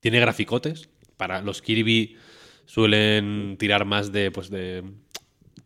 Tiene 0.00 0.18
graficotes. 0.20 0.88
Para 1.18 1.42
los 1.42 1.60
Kirby 1.60 2.16
suelen 2.64 3.56
tirar 3.58 3.84
más 3.84 4.12
de, 4.12 4.30
pues, 4.30 4.48
de 4.48 4.82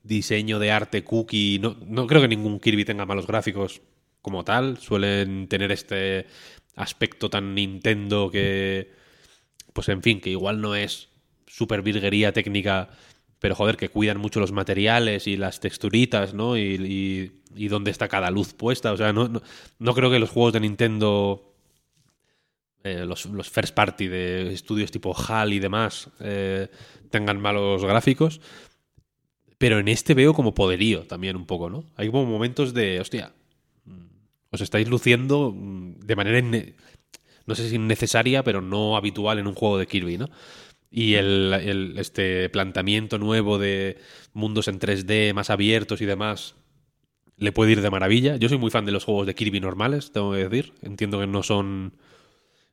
diseño 0.03 0.59
de 0.59 0.73
arte 0.73 1.05
cookie. 1.05 1.61
No, 1.61 1.77
no 1.87 2.09
creo 2.09 2.21
que 2.21 2.27
ningún 2.27 2.59
Kirby 2.59 2.85
tenga 2.85 3.07
malos 3.07 3.29
gráficos 3.29 3.81
como 4.25 4.43
tal. 4.43 4.79
Suelen 4.79 5.49
tener 5.49 5.71
este 5.71 6.27
aspecto 6.77 7.29
tan 7.29 7.55
Nintendo 7.55 8.31
que, 8.31 8.91
pues 9.75 9.89
en 9.91 10.03
fin, 10.03 10.21
que 10.21 10.31
igual 10.31 10.63
no 10.63 10.75
es 10.75 11.11
super 11.47 11.83
virguería 11.83 12.33
técnica, 12.33 12.89
pero 13.39 13.55
joder, 13.55 13.77
que 13.77 13.91
cuidan 13.91 14.19
mucho 14.19 14.41
los 14.41 14.51
materiales 14.51 15.27
y 15.27 15.37
las 15.37 15.61
texturitas, 15.61 16.33
¿no? 16.33 16.57
Y, 16.57 17.33
y, 17.55 17.69
dónde 17.69 17.91
está 17.91 18.09
cada 18.09 18.31
luz 18.31 18.55
puesta. 18.55 18.93
O 18.93 18.97
sea, 18.97 19.13
no, 19.13 19.29
no, 19.79 19.95
creo 19.95 20.11
que 20.11 20.19
los 20.19 20.31
juegos 20.31 20.55
de 20.55 20.61
Nintendo, 20.61 21.55
eh, 22.83 23.05
los, 23.07 23.27
los, 23.27 23.51
first 23.51 23.75
party 23.75 24.09
de 24.09 24.55
estudios 24.55 24.91
tipo 24.91 25.15
HAL 25.15 25.53
y 25.53 25.59
demás, 25.59 26.09
eh, 26.21 26.69
tengan 27.11 27.41
malos 27.41 27.85
gráficos. 27.85 28.41
Pero 29.59 29.79
en 29.79 29.89
este 29.89 30.15
veo 30.15 30.33
como 30.33 30.55
poderío 30.55 31.07
también 31.07 31.37
un 31.37 31.47
poco, 31.47 31.69
¿no? 31.69 31.85
Hay 31.97 32.11
como 32.11 32.25
momentos 32.25 32.73
de, 32.73 33.01
hostia, 33.01 33.35
os 34.55 34.61
estáis 34.61 34.89
luciendo 34.89 35.53
mm, 35.53 36.01
de 36.01 36.17
manera, 36.17 36.41
no 37.47 37.55
sé 37.55 37.69
si 37.69 37.77
innecesaria, 37.77 38.43
pero 38.43 38.61
no 38.61 38.97
habitual 38.97 39.39
en 39.39 39.47
un 39.47 39.55
juego 39.55 39.79
de 39.79 39.87
Kirby, 39.87 40.19
¿no? 40.19 40.31
Y 40.91 41.15
el, 41.15 41.95
este 41.99 42.49
planteamiento 42.51 43.19
nuevo 43.19 43.59
de 43.59 43.99
mundos 44.33 44.69
en 44.69 44.79
3D 44.79 45.35
más 45.35 45.51
abiertos 45.51 46.01
y 46.01 46.07
demás 46.07 46.55
le 47.37 47.51
puede 47.51 47.73
ir 47.73 47.81
de 47.83 47.91
maravilla. 47.91 48.37
Yo 48.37 48.49
soy 48.49 48.59
muy 48.59 48.71
fan 48.71 48.85
de 48.85 48.93
los 48.93 49.05
juegos 49.05 49.27
de 49.27 49.35
Kirby 49.35 49.59
normales, 49.59 50.13
tengo 50.13 50.33
que 50.33 50.49
decir. 50.49 50.73
Entiendo 50.83 51.19
que 51.19 51.27
no 51.27 51.43
son 51.43 51.95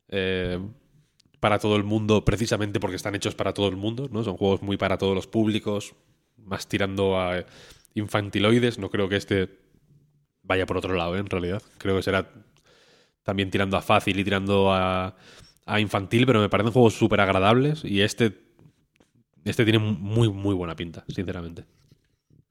eh, 0.10 0.60
para 1.40 1.58
todo 1.58 1.76
el 1.78 1.84
mundo 1.84 2.24
precisamente 2.24 2.80
porque 2.80 2.96
están 2.96 3.16
hechos 3.16 3.34
para 3.34 3.54
todo 3.54 3.68
el 3.70 3.76
mundo, 3.76 4.08
¿no? 4.12 4.24
Son 4.24 4.38
juegos 4.38 4.62
muy 4.62 4.78
para 4.78 5.00
todos 5.00 5.16
los 5.16 5.26
públicos, 5.26 5.96
más 6.38 6.68
tirando 6.68 7.20
a 7.20 7.44
infantiloides. 7.96 8.78
No 8.78 8.92
creo 8.92 9.10
que 9.10 9.16
este 9.16 9.61
vaya 10.44 10.66
por 10.66 10.78
otro 10.78 10.94
lado, 10.94 11.16
¿eh? 11.16 11.20
en 11.20 11.28
realidad. 11.28 11.62
Creo 11.78 11.96
que 11.96 12.04
será 12.04 12.30
también 13.24 13.50
tirando 13.52 13.78
a 13.78 13.82
fácil 13.82 14.20
y 14.20 14.24
tirando 14.24 14.74
a, 14.74 15.16
infantil, 15.80 16.26
pero 16.26 16.42
me 16.42 16.50
parecen 16.50 16.74
juegos 16.74 16.96
súper 16.96 17.22
agradables 17.22 17.86
y 17.86 18.02
este, 18.02 18.42
este 19.46 19.64
tiene 19.64 19.80
muy, 19.80 20.30
muy 20.30 20.54
buena 20.54 20.76
pinta, 20.76 21.06
sinceramente. 21.08 21.66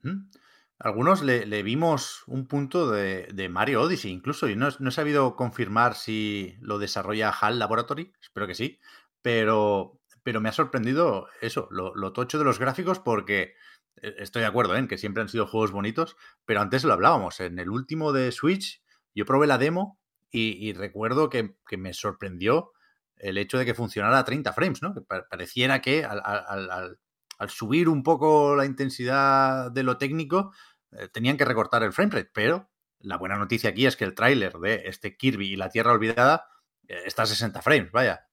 ¿Mm? 0.03 0.31
Algunos 0.79 1.23
le, 1.23 1.63
vimos 1.63 2.23
un 2.27 2.47
punto 2.47 2.91
de, 2.91 3.49
Mario 3.51 3.83
Odyssey 3.83 4.11
incluso, 4.11 4.49
y 4.49 4.57
no, 4.57 4.69
he 4.69 4.91
sabido 4.91 5.37
confirmar 5.37 5.95
si 5.95 6.57
lo 6.61 6.79
desarrolla 6.79 7.29
HAL 7.29 7.59
Laboratory, 7.59 8.15
espero 8.23 8.47
que 8.47 8.55
sí, 8.55 8.79
pero, 9.21 10.01
pero 10.23 10.41
me 10.41 10.49
ha 10.49 10.53
sorprendido 10.53 11.27
eso, 11.43 11.69
lo, 11.71 11.95
lo 11.95 12.15
tocho 12.15 12.39
de 12.39 12.45
los 12.45 12.59
gráficos 12.59 12.99
porque 12.99 13.53
estoy 13.97 14.43
de 14.43 14.49
acuerdo 14.49 14.75
¿eh? 14.75 14.79
en 14.79 14.89
que 14.89 14.99
siempre 14.99 15.23
han 15.23 15.29
sido 15.29 15.47
juegos 15.47 15.73
bonitos, 15.73 16.17
pero 16.45 16.61
antes 16.61 16.85
lo 16.85 16.93
hablábamos. 16.93 17.41
En 17.41 17.59
el 17.59 17.71
último 17.71 18.13
de 18.13 18.33
Switch, 18.33 18.83
yo 19.15 19.25
probé 19.25 19.47
la 19.47 19.59
demo 19.59 19.99
y, 20.33 20.73
recuerdo 20.75 21.29
que, 21.29 21.57
me 21.77 21.93
sorprendió 21.93 22.73
el 23.17 23.37
hecho 23.37 23.59
de 23.59 23.65
que 23.65 23.75
funcionara 23.75 24.19
a 24.19 24.25
30 24.25 24.53
frames, 24.53 24.81
¿no? 24.81 24.95
Pareciera 25.29 25.81
que 25.81 26.05
al, 26.05 26.99
subir 27.49 27.89
un 27.89 28.03
poco 28.03 28.55
la 28.55 28.65
intensidad 28.65 29.73
de 29.73 29.83
lo 29.83 29.99
técnico, 29.99 30.53
eh, 30.93 31.09
tenían 31.09 31.37
que 31.37 31.45
recortar 31.45 31.83
el 31.83 31.93
framerate, 31.93 32.31
pero 32.33 32.71
la 33.01 33.17
buena 33.17 33.37
noticia 33.37 33.71
aquí 33.71 33.87
es 33.87 33.97
que 33.97 34.05
el 34.05 34.15
tráiler 34.15 34.53
de 34.59 34.83
este 34.85 35.17
Kirby 35.17 35.53
y 35.53 35.57
la 35.57 35.71
Tierra 35.71 35.93
Olvidada 35.93 36.47
eh, 36.87 37.03
está 37.07 37.23
a 37.23 37.27
60 37.27 37.61
frames, 37.63 37.91
vaya. 37.91 38.30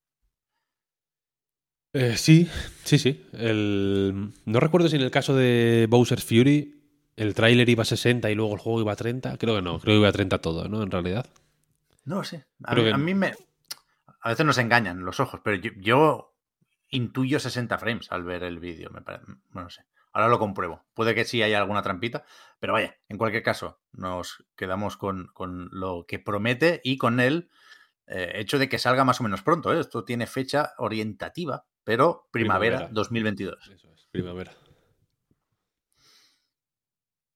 Eh, 1.99 2.15
sí, 2.15 2.47
sí, 2.83 2.99
sí. 2.99 3.25
No 3.33 4.59
recuerdo 4.59 4.87
si 4.87 4.97
en 4.97 5.01
el 5.01 5.09
caso 5.09 5.35
de 5.35 5.87
Bowser's 5.89 6.23
Fury 6.23 6.75
el 7.15 7.33
tráiler 7.33 7.67
iba 7.67 7.81
a 7.81 7.85
60 7.85 8.29
y 8.29 8.35
luego 8.35 8.53
el 8.53 8.59
juego 8.59 8.81
iba 8.81 8.91
a 8.91 8.95
30. 8.95 9.37
Creo 9.39 9.55
que 9.55 9.63
no, 9.63 9.79
creo 9.79 9.95
que 9.95 9.99
iba 9.99 10.07
a 10.07 10.11
30 10.11 10.37
todo, 10.37 10.67
¿no? 10.69 10.83
En 10.83 10.91
realidad. 10.91 11.25
No 12.05 12.23
sé. 12.23 12.45
A, 12.63 12.75
mí, 12.75 13.15
me. 13.15 13.33
A 14.21 14.29
veces 14.29 14.45
nos 14.45 14.59
engañan 14.59 15.03
los 15.05 15.19
ojos, 15.19 15.41
pero 15.43 15.57
yo, 15.57 16.35
intuyo 16.89 17.39
60 17.39 17.79
frames 17.79 18.11
al 18.11 18.23
ver 18.23 18.43
el 18.43 18.59
vídeo. 18.59 18.91
Me 18.91 19.01
parece. 19.01 19.25
Bueno, 19.25 19.63
no 19.63 19.69
sé. 19.71 19.83
Ahora 20.13 20.29
lo 20.29 20.37
compruebo. 20.37 20.85
Puede 20.93 21.15
que 21.15 21.25
sí 21.25 21.41
haya 21.41 21.57
alguna 21.57 21.81
trampita, 21.81 22.25
pero 22.59 22.73
vaya, 22.73 22.95
en 23.09 23.17
cualquier 23.17 23.41
caso, 23.41 23.81
nos 23.91 24.45
quedamos 24.55 24.97
con, 24.97 25.31
lo 25.71 26.05
que 26.07 26.19
promete 26.19 26.79
y 26.83 26.99
con 26.99 27.19
el 27.19 27.49
eh, 28.05 28.33
hecho 28.35 28.59
de 28.59 28.69
que 28.69 28.77
salga 28.77 29.03
más 29.03 29.19
o 29.19 29.23
menos 29.23 29.41
pronto. 29.41 29.73
¿eh? 29.73 29.79
Esto 29.79 30.03
tiene 30.03 30.27
fecha 30.27 30.73
orientativa 30.77 31.65
pero 31.87 32.27
primavera, 32.31 32.89
2022. 32.91 33.71
Eso 33.73 33.87
es, 33.93 34.07
primavera. 34.11 34.51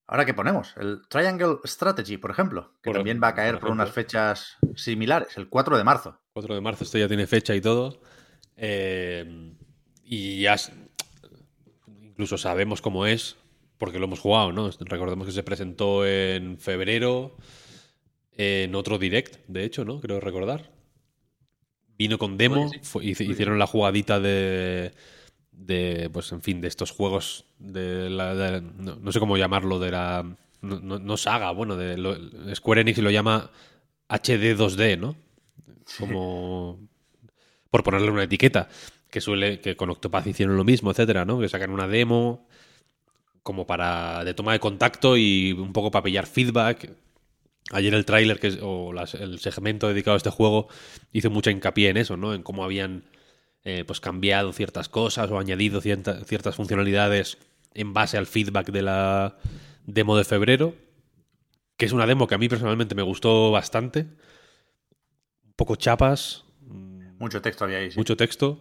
Ahora, 0.08 0.26
¿qué 0.26 0.34
ponemos? 0.34 0.76
El 0.76 1.04
Triangle 1.08 1.60
Strategy, 1.64 2.18
por 2.18 2.32
ejemplo, 2.32 2.74
que 2.84 2.92
también 2.92 3.22
va 3.24 3.30
a 3.30 3.34
caer 3.34 3.60
por, 3.60 3.70
unas 3.70 3.94
fechas 3.94 4.58
similares, 4.76 5.38
el 5.38 5.48
4 5.48 5.78
de 5.78 5.86
marzo. 5.86 6.20
4 6.34 6.54
de 6.54 6.60
marzo, 6.60 6.84
esto 6.84 6.98
ya 6.98 7.08
tiene 7.08 7.28
fecha 7.28 7.56
y 7.56 7.62
todo. 7.62 8.02
Eh, 8.58 9.56
y 10.04 10.42
ya 10.42 10.58
incluso 11.88 12.38
sabemos 12.38 12.82
cómo 12.82 13.06
es, 13.06 13.38
porque 13.78 14.00
lo 14.00 14.06
hemos 14.08 14.20
jugado, 14.20 14.52
¿no? 14.52 14.70
Recordemos 14.82 15.28
que 15.28 15.32
se 15.32 15.44
presentó 15.44 16.06
en 16.06 16.60
febrero, 16.60 17.38
en 18.34 18.76
otro 18.76 18.98
direct, 18.98 19.38
de 19.48 19.64
hecho, 19.64 19.86
¿no? 19.86 20.02
Creo 20.02 20.20
recordar. 20.20 20.81
Vino 22.02 22.18
con 22.18 22.36
demo, 22.36 22.68
hicieron 23.00 23.60
la 23.60 23.68
jugadita 23.68 24.20
de, 24.20 24.92
de, 25.52 26.10
pues 26.12 26.32
en 26.32 26.42
fin, 26.42 26.60
de 26.60 26.68
estos 26.68 26.90
juegos 26.90 27.46
de, 27.60 28.10
la, 28.10 28.60
no, 28.60 29.12
sé 29.12 29.20
cómo 29.20 29.38
llamarlo, 29.38 29.78
de 29.78 29.92
la, 29.92 30.26
no, 30.64 31.18
saga, 31.18 31.52
bueno, 31.52 31.78
de 31.78 32.56
Square 32.56 32.82
Enix 32.82 32.98
lo 32.98 33.12
llama 33.12 33.52
HD 34.10 34.58
2D, 34.58 34.98
¿no? 34.98 35.16
Como, 36.00 36.80
por 37.70 37.84
ponerle 37.84 38.10
una 38.10 38.24
etiqueta, 38.24 38.68
que 39.12 39.22
suele, 39.22 39.60
que 39.60 39.76
con 39.76 39.92
Octopath 39.92 40.26
hicieron 40.26 40.58
lo 40.58 40.64
mismo, 40.64 40.90
etcétera, 40.90 41.24
¿no? 41.24 41.40
Que 41.40 41.50
sacan 41.50 41.70
una 41.70 41.88
demo 41.88 42.48
como 43.44 43.68
para, 43.68 44.24
de 44.24 44.34
toma 44.34 44.54
de 44.54 44.60
contacto 44.60 45.18
y 45.18 45.52
un 45.52 45.72
poco 45.72 45.92
para 45.92 46.02
pillar 46.02 46.26
feedback, 46.26 46.90
Ayer 47.72 47.94
el 47.94 48.06
tráiler 48.06 48.40
o 48.62 48.94
el 48.94 49.40
segmento 49.40 49.88
dedicado 49.88 50.16
a 50.16 50.18
este 50.18 50.30
juego 50.30 50.68
hizo 51.14 51.30
mucha 51.30 51.52
hincapié 51.52 51.90
en 51.90 51.98
eso, 51.98 52.18
¿no? 52.18 52.34
En 52.34 52.44
cómo 52.44 52.64
habían 52.64 53.06
eh, 53.64 53.84
pues 53.86 54.00
cambiado 54.00 54.52
ciertas 54.52 54.90
cosas 54.90 55.30
o 55.30 55.38
añadido 55.38 55.80
ciertas 55.82 56.56
funcionalidades 56.56 57.38
en 57.74 57.94
base 57.94 58.18
al 58.18 58.26
feedback 58.26 58.72
de 58.72 58.82
la 58.82 59.38
demo 59.86 60.18
de 60.18 60.24
febrero, 60.24 60.76
que 61.78 61.86
es 61.86 61.92
una 61.92 62.08
demo 62.08 62.28
que 62.28 62.36
a 62.36 62.38
mí 62.38 62.50
personalmente 62.50 62.96
me 62.96 63.04
gustó 63.04 63.52
bastante. 63.52 64.08
Un 65.46 65.54
poco 65.56 65.76
chapas. 65.76 66.44
Mucho 67.20 67.42
texto 67.42 67.66
había 67.66 67.78
ahí. 67.78 67.90
Mucho 67.96 68.18
texto, 68.18 68.60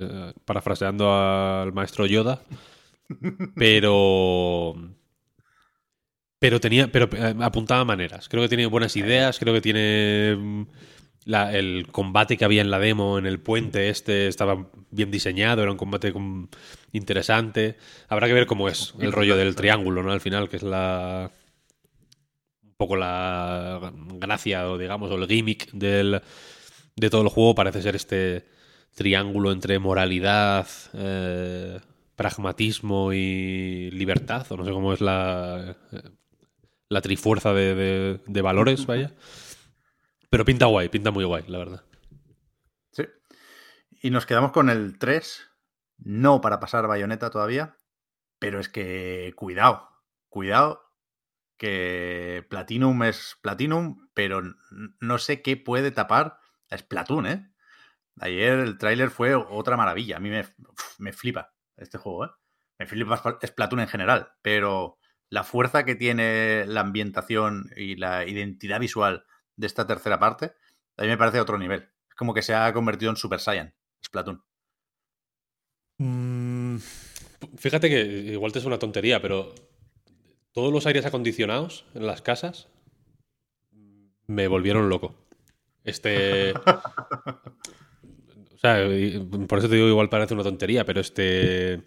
eh, 0.00 0.32
parafraseando 0.44 1.12
al 1.12 1.72
maestro 1.72 2.06
Yoda. 2.06 2.42
Pero 3.56 4.95
pero 6.38 6.60
tenía, 6.60 6.90
pero 6.90 7.08
eh, 7.16 7.34
apuntaba 7.40 7.84
maneras. 7.84 8.28
Creo 8.28 8.42
que 8.42 8.48
tiene 8.48 8.66
buenas 8.66 8.96
ideas, 8.96 9.38
creo 9.38 9.54
que 9.54 9.60
tiene 9.60 10.36
mm, 10.36 10.62
el 11.26 11.88
combate 11.90 12.36
que 12.36 12.44
había 12.44 12.60
en 12.62 12.70
la 12.70 12.78
demo 12.78 13.18
en 13.18 13.26
el 13.26 13.40
puente 13.40 13.88
este 13.88 14.28
estaba 14.28 14.68
bien 14.90 15.10
diseñado, 15.10 15.62
era 15.62 15.72
un 15.72 15.78
combate 15.78 16.12
interesante. 16.92 17.76
Habrá 18.08 18.26
que 18.26 18.34
ver 18.34 18.46
cómo 18.46 18.68
es 18.68 18.94
el 19.00 19.12
rollo 19.12 19.36
del 19.36 19.56
triángulo, 19.56 20.02
¿no? 20.02 20.12
Al 20.12 20.20
final, 20.20 20.48
que 20.48 20.56
es 20.56 20.62
la 20.62 21.32
un 22.62 22.74
poco 22.76 22.96
la 22.96 23.92
gracia 24.18 24.68
o 24.70 24.76
digamos 24.76 25.10
o 25.10 25.14
el 25.16 25.26
gimmick 25.26 25.70
del, 25.72 26.20
de 26.94 27.10
todo 27.10 27.22
el 27.22 27.28
juego 27.28 27.54
parece 27.54 27.80
ser 27.82 27.96
este 27.96 28.46
triángulo 28.94 29.52
entre 29.52 29.78
moralidad, 29.78 30.66
eh, 30.94 31.80
pragmatismo 32.16 33.12
y 33.12 33.90
libertad, 33.92 34.46
o 34.50 34.56
no 34.56 34.64
sé 34.64 34.72
cómo 34.72 34.92
es 34.92 35.00
la 35.00 35.76
la 36.88 37.00
trifuerza 37.00 37.52
de, 37.52 38.42
valores, 38.42 38.86
vaya. 38.86 39.14
Pero 40.30 40.44
pinta 40.44 40.66
guay, 40.66 40.88
pinta 40.88 41.10
muy 41.10 41.24
guay, 41.24 41.44
la 41.48 41.58
verdad. 41.58 41.84
Sí. 42.92 43.04
Y 44.02 44.10
nos 44.10 44.26
quedamos 44.26 44.52
con 44.52 44.70
el 44.70 44.98
3, 44.98 45.48
no 45.98 46.40
para 46.40 46.60
pasar 46.60 46.86
bayoneta 46.86 47.30
todavía, 47.30 47.76
pero 48.38 48.60
es 48.60 48.68
que 48.68 49.32
cuidado, 49.36 49.88
cuidado, 50.28 50.82
que 51.56 52.46
Platinum 52.50 53.02
es 53.04 53.38
Platinum, 53.40 54.08
pero 54.14 54.42
no 55.00 55.18
sé 55.18 55.42
qué 55.42 55.56
puede 55.56 55.90
tapar 55.90 56.38
a 56.70 56.76
Splatoon, 56.78 57.26
¿eh? 57.26 57.52
Ayer 58.18 58.58
el 58.58 58.78
tráiler 58.78 59.10
fue 59.10 59.34
otra 59.34 59.76
maravilla, 59.76 60.16
a 60.16 60.20
mí 60.20 60.30
me, 60.30 60.44
me 60.98 61.12
flipa 61.12 61.54
este 61.76 61.98
juego, 61.98 62.26
¿eh? 62.26 62.30
Me 62.78 62.86
flipa 62.86 63.38
Splatoon 63.42 63.80
en 63.80 63.88
general, 63.88 64.32
pero 64.42 64.98
la 65.30 65.44
fuerza 65.44 65.84
que 65.84 65.94
tiene 65.94 66.64
la 66.66 66.80
ambientación 66.80 67.70
y 67.76 67.96
la 67.96 68.26
identidad 68.26 68.80
visual 68.80 69.24
de 69.56 69.66
esta 69.66 69.86
tercera 69.86 70.18
parte, 70.18 70.52
a 70.96 71.02
mí 71.02 71.08
me 71.08 71.18
parece 71.18 71.40
otro 71.40 71.58
nivel. 71.58 71.88
Es 72.08 72.14
como 72.16 72.34
que 72.34 72.42
se 72.42 72.54
ha 72.54 72.72
convertido 72.72 73.10
en 73.10 73.16
Super 73.16 73.40
Saiyan, 73.40 73.74
Splatoon. 74.04 74.42
Mm, 75.98 76.76
fíjate 77.56 77.88
que 77.88 78.02
igual 78.32 78.52
te 78.52 78.58
es 78.58 78.64
una 78.64 78.78
tontería, 78.78 79.20
pero 79.20 79.54
todos 80.52 80.72
los 80.72 80.86
aires 80.86 81.06
acondicionados 81.06 81.86
en 81.94 82.06
las 82.06 82.22
casas 82.22 82.68
me 84.26 84.48
volvieron 84.48 84.88
loco. 84.88 85.14
Este. 85.84 86.52
o 88.54 88.58
sea, 88.58 88.76
por 89.46 89.58
eso 89.58 89.68
te 89.68 89.76
digo, 89.76 89.88
igual 89.88 90.08
parece 90.08 90.34
una 90.34 90.42
tontería, 90.42 90.84
pero 90.84 91.00
este. 91.00 91.82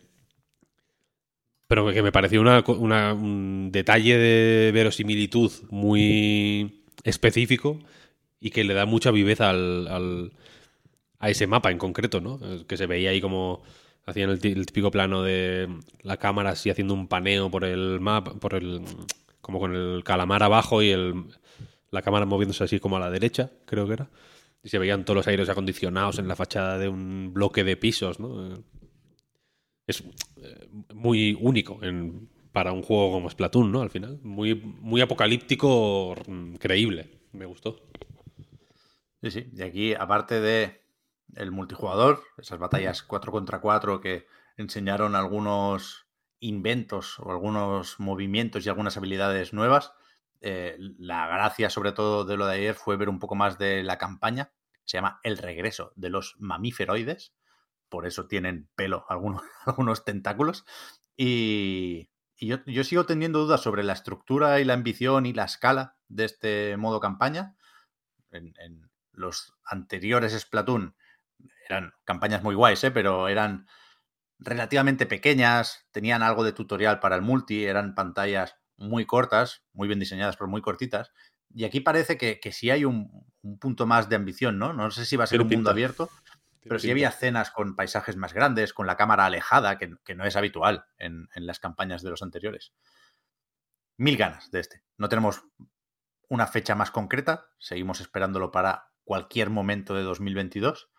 Pero 1.69 1.93
que 1.93 2.01
me 2.01 2.11
pareció 2.11 2.41
una, 2.41 2.63
una, 2.65 3.13
un 3.13 3.69
detalle 3.71 4.17
de 4.17 4.71
verosimilitud 4.71 5.51
muy 5.69 6.83
específico 7.03 7.79
y 8.39 8.49
que 8.49 8.63
le 8.63 8.73
da 8.73 8.87
mucha 8.87 9.11
viveza 9.11 9.51
al, 9.51 9.87
al, 9.87 10.31
a 11.19 11.29
ese 11.29 11.45
mapa 11.45 11.69
en 11.69 11.77
concreto, 11.77 12.21
¿no? 12.21 12.39
Que 12.65 12.75
se 12.75 12.87
veía 12.87 13.11
ahí 13.11 13.21
como 13.21 13.61
hacían 14.07 14.31
el, 14.31 14.39
típico 14.39 14.89
plano 14.89 15.21
de 15.21 15.69
la 16.01 16.17
cámara 16.17 16.49
así 16.49 16.71
haciendo 16.71 16.95
un 16.95 17.07
paneo 17.07 17.51
por 17.51 17.63
el 17.63 17.99
mapa, 17.99 18.33
por 18.33 18.55
el 18.55 18.81
como 19.39 19.59
con 19.59 19.75
el 19.75 20.03
calamar 20.03 20.41
abajo 20.41 20.81
y 20.81 20.89
el, 20.89 21.25
la 21.91 22.01
cámara 22.01 22.25
moviéndose 22.25 22.63
así 22.63 22.79
como 22.79 22.97
a 22.97 22.99
la 22.99 23.11
derecha, 23.11 23.51
creo 23.65 23.85
que 23.85 23.93
era. 23.93 24.09
Y 24.63 24.69
se 24.69 24.79
veían 24.79 25.05
todos 25.05 25.17
los 25.17 25.27
aires 25.27 25.49
acondicionados 25.49 26.17
en 26.17 26.27
la 26.27 26.35
fachada 26.35 26.79
de 26.79 26.89
un 26.89 27.31
bloque 27.31 27.63
de 27.63 27.77
pisos, 27.77 28.19
¿no? 28.19 28.63
Es 29.89 30.03
eh, 30.37 30.69
muy 30.93 31.35
único 31.41 31.79
para 32.51 32.71
un 32.71 32.83
juego 32.83 33.11
como 33.11 33.27
Splatoon, 33.27 33.71
¿no? 33.71 33.81
Al 33.81 33.89
final. 33.89 34.19
Muy, 34.21 34.53
muy 34.53 35.01
apocalíptico, 35.01 36.15
mm, 36.27 36.57
creíble. 36.57 37.09
Me 37.31 37.47
gustó. 37.47 37.89
Sí, 39.23 39.31
sí. 39.31 39.49
Y 39.51 39.63
aquí, 39.63 39.95
aparte 39.95 40.41
de 40.41 40.83
el 41.35 41.51
multijugador, 41.51 42.21
esas 42.37 42.59
batallas 42.59 43.01
4 43.01 43.31
contra 43.31 43.61
4 43.61 43.99
que 43.99 44.27
enseñaron 44.57 45.15
algunos 45.15 46.05
inventos 46.39 47.17
o 47.17 47.31
algunos 47.31 47.99
movimientos 47.99 48.63
y 48.63 48.69
algunas 48.69 48.95
habilidades 48.95 49.53
nuevas, 49.53 49.93
eh, 50.41 50.77
la 50.99 51.25
gracia 51.25 51.71
sobre 51.71 51.93
todo 51.93 52.25
de 52.25 52.37
lo 52.37 52.45
de 52.45 52.57
ayer 52.57 52.75
fue 52.75 52.95
ver 52.95 53.09
un 53.09 53.17
poco 53.17 53.33
más 53.33 53.57
de 53.57 53.81
la 53.81 53.97
campaña. 53.97 54.51
Se 54.85 54.97
llama 54.97 55.19
El 55.23 55.39
regreso 55.39 55.93
de 55.95 56.11
los 56.11 56.35
mamíferoides. 56.37 57.33
Por 57.89 58.05
eso 58.05 58.27
tienen 58.27 58.69
pelo 58.75 59.05
algunos, 59.09 59.41
algunos 59.65 60.05
tentáculos. 60.05 60.65
Y, 61.17 62.09
yo, 62.39 62.83
sigo 62.85 63.05
teniendo 63.05 63.39
dudas 63.39 63.61
sobre 63.61 63.83
la 63.83 63.93
estructura 63.93 64.61
y 64.61 64.63
la 64.63 64.73
ambición 64.73 65.25
y 65.25 65.33
la 65.33 65.43
escala 65.43 65.97
de 66.07 66.25
este 66.25 66.77
modo 66.77 66.99
campaña. 66.99 67.57
En, 68.31 68.89
los 69.11 69.53
anteriores 69.65 70.31
Splatoon 70.39 70.95
eran 71.67 71.93
campañas 72.05 72.41
muy 72.41 72.55
guays, 72.55 72.81
¿eh? 72.85 72.91
pero 72.91 73.27
eran 73.27 73.67
relativamente 74.37 75.05
pequeñas, 75.05 75.87
tenían 75.91 76.23
algo 76.23 76.45
de 76.45 76.53
tutorial 76.53 77.01
para 77.01 77.17
el 77.17 77.21
multi, 77.21 77.65
eran 77.65 77.95
pantallas 77.95 78.55
muy 78.77 79.05
cortas, 79.05 79.65
muy 79.73 79.89
bien 79.89 79.99
diseñadas, 79.99 80.37
pero 80.37 80.47
muy 80.47 80.61
cortitas. 80.61 81.11
Y 81.53 81.65
aquí 81.65 81.81
parece 81.81 82.17
que, 82.17 82.39
que 82.39 82.53
sí 82.53 82.69
hay 82.69 82.85
un, 82.85 83.27
punto 83.59 83.85
más 83.85 84.09
de 84.09 84.15
ambición, 84.15 84.57
¿no? 84.57 84.73
No 84.73 84.91
sé 84.91 85.05
si 85.05 85.15
va 85.15 85.23
a 85.23 85.27
ser 85.27 85.41
un 85.41 85.47
mundo 85.47 85.69
abierto, 85.69 86.09
pero 86.61 86.79
sí 86.79 86.91
había 86.91 87.09
escenas 87.09 87.51
con 87.51 87.75
paisajes 87.75 88.17
más 88.17 88.33
grandes, 88.33 88.73
con 88.73 88.87
la 88.87 88.97
cámara 88.97 89.25
alejada, 89.25 89.77
que, 89.77 90.15
no 90.15 90.25
es 90.25 90.35
habitual 90.35 90.85
en, 90.97 91.27
las 91.35 91.59
campañas 91.59 92.01
de 92.01 92.09
los 92.09 92.21
anteriores. 92.21 92.73
Mil 93.97 94.17
ganas 94.17 94.51
de 94.51 94.59
este. 94.59 94.83
No 94.97 95.09
tenemos 95.09 95.43
una 96.27 96.47
fecha 96.47 96.75
más 96.75 96.91
concreta, 96.91 97.49
seguimos 97.59 98.01
esperándolo 98.01 98.51
para 98.51 98.91
cualquier 99.03 99.49
momento 99.49 99.95
de 99.95 100.03
2022, 100.03 100.89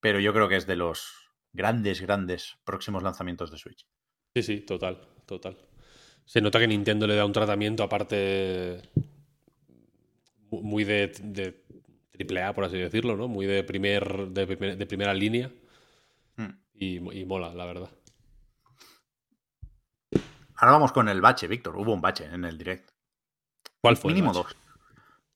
pero 0.00 0.20
yo 0.20 0.32
creo 0.32 0.48
que 0.48 0.56
es 0.56 0.66
de 0.66 0.76
los 0.76 1.30
grandes, 1.52 2.00
grandes 2.00 2.58
próximos 2.64 3.02
lanzamientos 3.02 3.50
de 3.50 3.58
Switch. 3.58 3.86
Sí, 4.34 4.42
sí, 4.42 4.60
total, 4.60 5.08
total. 5.24 5.56
Se 6.24 6.40
nota 6.40 6.58
que 6.58 6.66
Nintendo 6.66 7.06
le 7.06 7.16
da 7.16 7.24
un 7.24 7.32
tratamiento 7.32 7.84
aparte 7.84 8.82
muy 10.50 10.84
de, 10.84 11.12
de 11.22 11.64
triple 12.16 12.42
A, 12.42 12.54
por 12.54 12.64
así 12.64 12.76
decirlo, 12.76 13.16
¿no? 13.16 13.28
Muy 13.28 13.46
de, 13.46 13.62
primer, 13.62 14.28
de, 14.28 14.86
primera 14.86 15.14
línea. 15.14 15.50
Hmm. 16.36 16.58
Y, 16.74 17.24
mola, 17.24 17.54
la 17.54 17.64
verdad. 17.64 17.90
Ahora 20.56 20.72
vamos 20.72 20.92
con 20.92 21.08
el 21.08 21.20
bache, 21.20 21.46
Víctor. 21.46 21.76
Hubo 21.76 21.92
un 21.92 22.00
bache 22.00 22.24
en 22.24 22.44
el 22.44 22.58
direct. 22.58 22.90
¿Cuál 23.80 23.96
fue? 23.96 24.12
Mínimo 24.12 24.32
dos. 24.32 24.56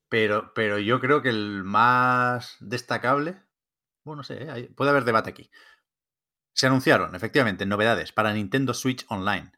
Pero, 0.08 0.52
pero 0.54 0.78
yo 0.78 0.98
creo 1.00 1.22
que 1.22 1.28
el 1.28 1.62
más 1.62 2.56
destacable. 2.60 3.36
Bueno, 4.02 4.18
no 4.18 4.22
sé, 4.24 4.42
¿eh? 4.42 4.70
puede 4.74 4.90
haber 4.90 5.04
debate 5.04 5.30
aquí. 5.30 5.50
Se 6.52 6.66
anunciaron, 6.66 7.14
efectivamente, 7.14 7.64
novedades 7.66 8.12
para 8.12 8.32
Nintendo 8.32 8.74
Switch 8.74 9.04
Online 9.08 9.52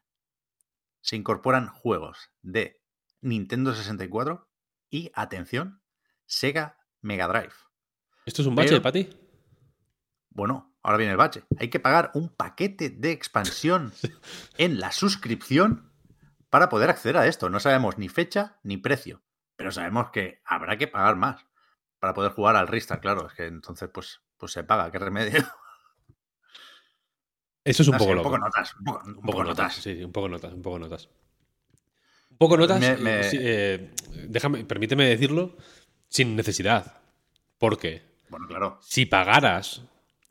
se 1.03 1.17
incorporan 1.17 1.67
juegos 1.67 2.31
de 2.41 2.81
Nintendo 3.21 3.75
64 3.75 4.49
y, 4.89 5.11
atención, 5.13 5.83
Sega 6.25 6.77
Mega 7.03 7.27
Drive. 7.27 7.53
¿Esto 8.25 8.41
es 8.41 8.47
un 8.47 8.55
bache, 8.55 8.79
para 8.81 8.93
ti? 8.93 9.09
Bueno, 10.29 10.75
ahora 10.81 10.97
viene 10.97 11.11
el 11.11 11.17
bache. 11.17 11.43
Hay 11.59 11.69
que 11.69 11.79
pagar 11.79 12.11
un 12.15 12.29
paquete 12.29 12.89
de 12.89 13.11
expansión 13.11 13.93
en 14.57 14.79
la 14.79 14.91
suscripción 14.91 15.91
para 16.49 16.69
poder 16.69 16.89
acceder 16.89 17.17
a 17.17 17.27
esto. 17.27 17.49
No 17.49 17.59
sabemos 17.59 17.97
ni 17.97 18.09
fecha 18.09 18.59
ni 18.63 18.77
precio, 18.77 19.21
pero 19.55 19.71
sabemos 19.71 20.09
que 20.11 20.41
habrá 20.45 20.77
que 20.77 20.87
pagar 20.87 21.15
más 21.15 21.45
para 21.99 22.13
poder 22.13 22.31
jugar 22.31 22.55
al 22.55 22.67
Ristar, 22.67 22.99
claro. 22.99 23.27
Es 23.27 23.33
que 23.33 23.45
entonces, 23.45 23.89
pues, 23.93 24.21
pues 24.37 24.51
se 24.51 24.63
paga, 24.63 24.89
qué 24.91 24.99
remedio. 24.99 25.43
Eso 27.63 27.81
es 27.81 27.87
un 27.87 27.97
poco 27.97 28.13
loco. 28.13 28.29
Un 28.29 28.33
poco 28.33 28.45
notas. 28.45 28.75
Un 28.75 29.21
poco, 29.21 29.43
notas. 29.43 29.75
Sí, 29.75 30.03
un 30.03 30.11
poco 30.11 30.27
notas, 30.29 30.53
un 30.53 30.61
poco 30.61 30.79
notas. 30.79 31.09
Un 32.29 32.37
poco 32.37 32.57
notas. 32.57 32.81
Eh, 32.81 33.93
déjame, 34.27 34.65
permíteme 34.65 35.05
decirlo 35.05 35.55
sin 36.13 36.35
necesidad. 36.35 37.01
Porque. 37.57 38.03
Bueno, 38.29 38.47
claro. 38.47 38.79
Si 38.81 39.05
pagaras. 39.05 39.81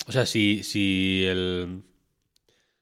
O 0.06 0.12
sea, 0.12 0.26
si, 0.26 0.62
si 0.62 1.24
el. 1.26 1.82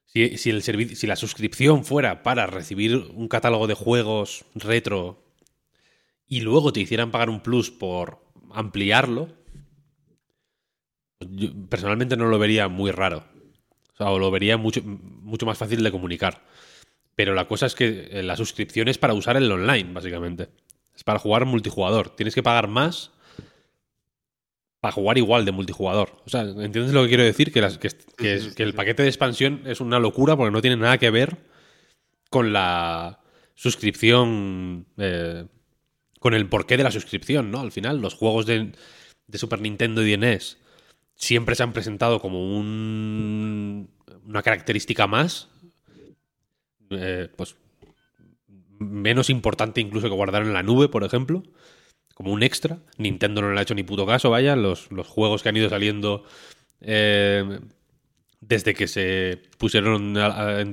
Si, 0.04 0.36
si, 0.38 0.50
el 0.50 0.62
si 0.62 1.06
la 1.06 1.16
suscripción 1.16 1.84
fuera 1.84 2.22
para 2.22 2.46
recibir 2.46 2.96
un 2.96 3.28
catálogo 3.28 3.68
de 3.68 3.74
juegos 3.74 4.44
retro 4.54 5.22
y 6.26 6.40
luego 6.40 6.72
te 6.72 6.80
hicieran 6.80 7.12
pagar 7.12 7.30
un 7.30 7.40
plus 7.40 7.70
por 7.70 8.20
ampliarlo, 8.52 9.28
yo 11.20 11.50
personalmente 11.68 12.16
no 12.16 12.26
lo 12.26 12.40
vería 12.40 12.66
muy 12.66 12.90
raro 12.90 13.24
o 13.98 14.18
lo 14.18 14.32
vería 14.32 14.56
mucho, 14.56 14.82
mucho 14.82 15.46
más 15.46 15.58
fácil 15.58 15.84
de 15.84 15.92
comunicar. 15.92 16.42
Pero 17.14 17.34
la 17.34 17.46
cosa 17.46 17.66
es 17.66 17.74
que 17.76 18.22
la 18.24 18.36
suscripción 18.36 18.88
es 18.88 18.98
para 18.98 19.14
usar 19.14 19.36
el 19.36 19.50
online, 19.50 19.92
básicamente. 19.92 20.48
Es 20.94 21.04
para 21.04 21.18
jugar 21.18 21.44
multijugador. 21.44 22.14
Tienes 22.14 22.34
que 22.34 22.42
pagar 22.42 22.68
más 22.68 23.10
para 24.80 24.92
jugar 24.92 25.18
igual 25.18 25.44
de 25.44 25.52
multijugador. 25.52 26.22
O 26.24 26.30
sea, 26.30 26.42
¿entiendes 26.42 26.92
lo 26.92 27.02
que 27.02 27.08
quiero 27.08 27.22
decir? 27.22 27.52
Que, 27.52 27.60
que, 28.16 28.62
el 28.62 28.74
paquete 28.74 29.02
de 29.02 29.08
expansión 29.08 29.62
es 29.66 29.80
una 29.80 29.98
locura 29.98 30.36
porque 30.36 30.50
no 30.50 30.62
tiene 30.62 30.76
nada 30.76 30.98
que 30.98 31.10
ver 31.10 31.36
con 32.30 32.52
la 32.52 33.20
suscripción. 33.54 34.86
Eh, 34.96 35.46
con 36.18 36.34
el 36.34 36.48
porqué 36.48 36.76
de 36.76 36.84
la 36.84 36.90
suscripción, 36.90 37.50
¿no? 37.50 37.60
Al 37.60 37.72
final, 37.72 38.00
los 38.00 38.14
juegos 38.14 38.44
de, 38.44 38.72
de 39.26 39.38
Super 39.38 39.60
Nintendo 39.60 40.02
y 40.02 40.10
de 40.10 40.18
NES 40.18 40.58
siempre 41.20 41.54
se 41.54 41.62
han 41.62 41.72
presentado 41.72 42.20
como 42.20 42.56
un, 42.56 43.90
una 44.26 44.42
característica 44.42 45.06
más, 45.06 45.48
eh, 46.90 47.28
pues 47.36 47.56
menos 48.80 49.30
importante 49.30 49.80
incluso 49.80 50.08
que 50.08 50.14
guardar 50.14 50.42
en 50.42 50.52
la 50.52 50.62
nube, 50.64 50.88
por 50.88 51.04
ejemplo, 51.04 51.44
como 52.14 52.32
un 52.32 52.42
extra. 52.42 52.80
Nintendo 52.96 53.42
no 53.42 53.52
le 53.52 53.60
ha 53.60 53.62
hecho 53.62 53.74
ni 53.74 53.82
puto 53.82 54.06
caso, 54.06 54.30
vaya, 54.30 54.56
los, 54.56 54.88
juegos 55.06 55.42
que 55.42 55.50
han 55.50 55.56
ido 55.56 55.68
saliendo 55.68 56.24
eh, 56.80 57.60
desde 58.40 58.72
que 58.74 58.88
se 58.88 59.42
pusieron 59.58 60.16
a, 60.16 60.64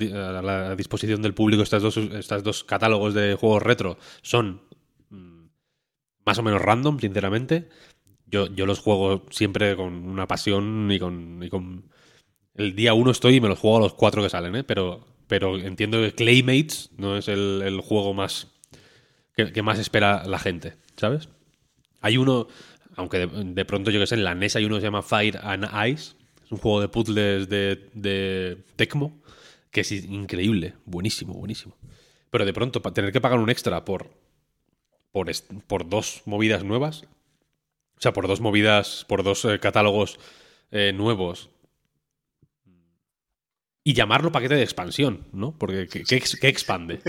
la 0.42 0.76
disposición 0.76 1.22
del 1.22 1.34
público 1.34 1.64
estas 1.64 1.84
dos, 1.84 1.98
estas 1.98 2.44
dos 2.44 2.64
catálogos 2.64 3.14
de 3.14 3.36
juegos 3.36 3.62
retro 3.62 3.98
son 4.22 4.62
mm, 5.10 5.46
más 6.26 6.40
o 6.40 6.44
menos 6.44 6.62
random, 6.62 7.00
sinceramente. 7.00 7.68
Yo, 8.26 8.48
yo 8.48 8.66
los 8.66 8.80
juego 8.80 9.26
siempre 9.30 9.76
con 9.76 9.94
una 10.08 10.28
pasión 10.28 10.90
y 10.92 11.00
con, 11.00 11.44
y 11.44 11.50
con... 11.50 11.92
El 12.56 12.76
día 12.76 12.94
uno 12.94 13.12
estoy 13.12 13.36
y 13.36 13.42
me 13.42 13.50
los 13.50 13.60
juego 13.60 13.78
a 13.78 13.82
los 13.82 13.94
cuatro 13.94 14.24
que 14.24 14.30
salen, 14.30 14.56
¿eh? 14.56 14.64
Pero, 14.64 15.06
pero 15.28 15.58
entiendo 15.58 16.02
que 16.02 16.14
Claymates 16.14 16.92
no 16.98 17.18
es 17.18 17.28
el, 17.28 17.82
juego 17.82 18.14
más 18.14 18.48
que, 19.36 19.62
más 19.62 19.80
espera 19.80 20.24
la 20.26 20.40
gente, 20.40 20.76
¿sabes? 20.96 21.30
Hay 22.02 22.18
uno, 22.18 22.48
aunque 22.96 23.28
de, 23.28 23.66
pronto 23.66 23.92
yo 23.92 24.00
que 24.00 24.08
sé, 24.08 24.16
en 24.16 24.24
la 24.24 24.36
NES 24.36 24.56
hay 24.56 24.66
uno 24.66 24.76
que 24.76 24.82
se 24.82 24.88
llama 24.88 25.04
Fire 25.04 25.40
and 25.44 25.66
Ice, 25.88 26.16
es 26.44 26.52
un 26.52 26.58
juego 26.58 26.82
de 26.82 26.88
puzzles 26.88 27.50
de, 27.50 27.90
de 27.94 28.58
Tecmo, 28.76 29.22
que 29.72 29.82
es 29.82 29.92
increíble, 29.92 30.74
buenísimo, 30.86 31.34
buenísimo. 31.34 31.76
Pero 32.32 32.46
de 32.46 32.54
pronto, 32.54 32.82
tener 32.82 33.12
que 33.12 33.22
pagar 33.22 33.40
un 33.40 33.50
extra 33.50 33.86
por, 33.86 34.10
por, 35.12 35.30
por 35.68 35.90
dos 35.90 36.22
movidas 36.26 36.64
nuevas, 36.64 37.04
o 37.98 38.02
sea, 38.02 38.14
por 38.14 38.28
dos 38.28 38.42
movidas, 38.42 39.06
por 39.08 39.24
dos 39.24 39.44
eh, 39.46 39.60
catálogos 39.60 40.20
eh, 40.72 40.94
nuevos. 40.94 41.50
Y 43.88 43.94
llamarlo 43.94 44.34
paquete 44.34 44.56
de 44.56 44.64
expansión, 44.64 45.28
¿no? 45.32 45.54
Porque 45.58 45.88
¿qué, 45.88 46.04
qué 46.04 46.16
ex- 46.18 46.38
qué 46.40 46.50
expande? 46.50 47.00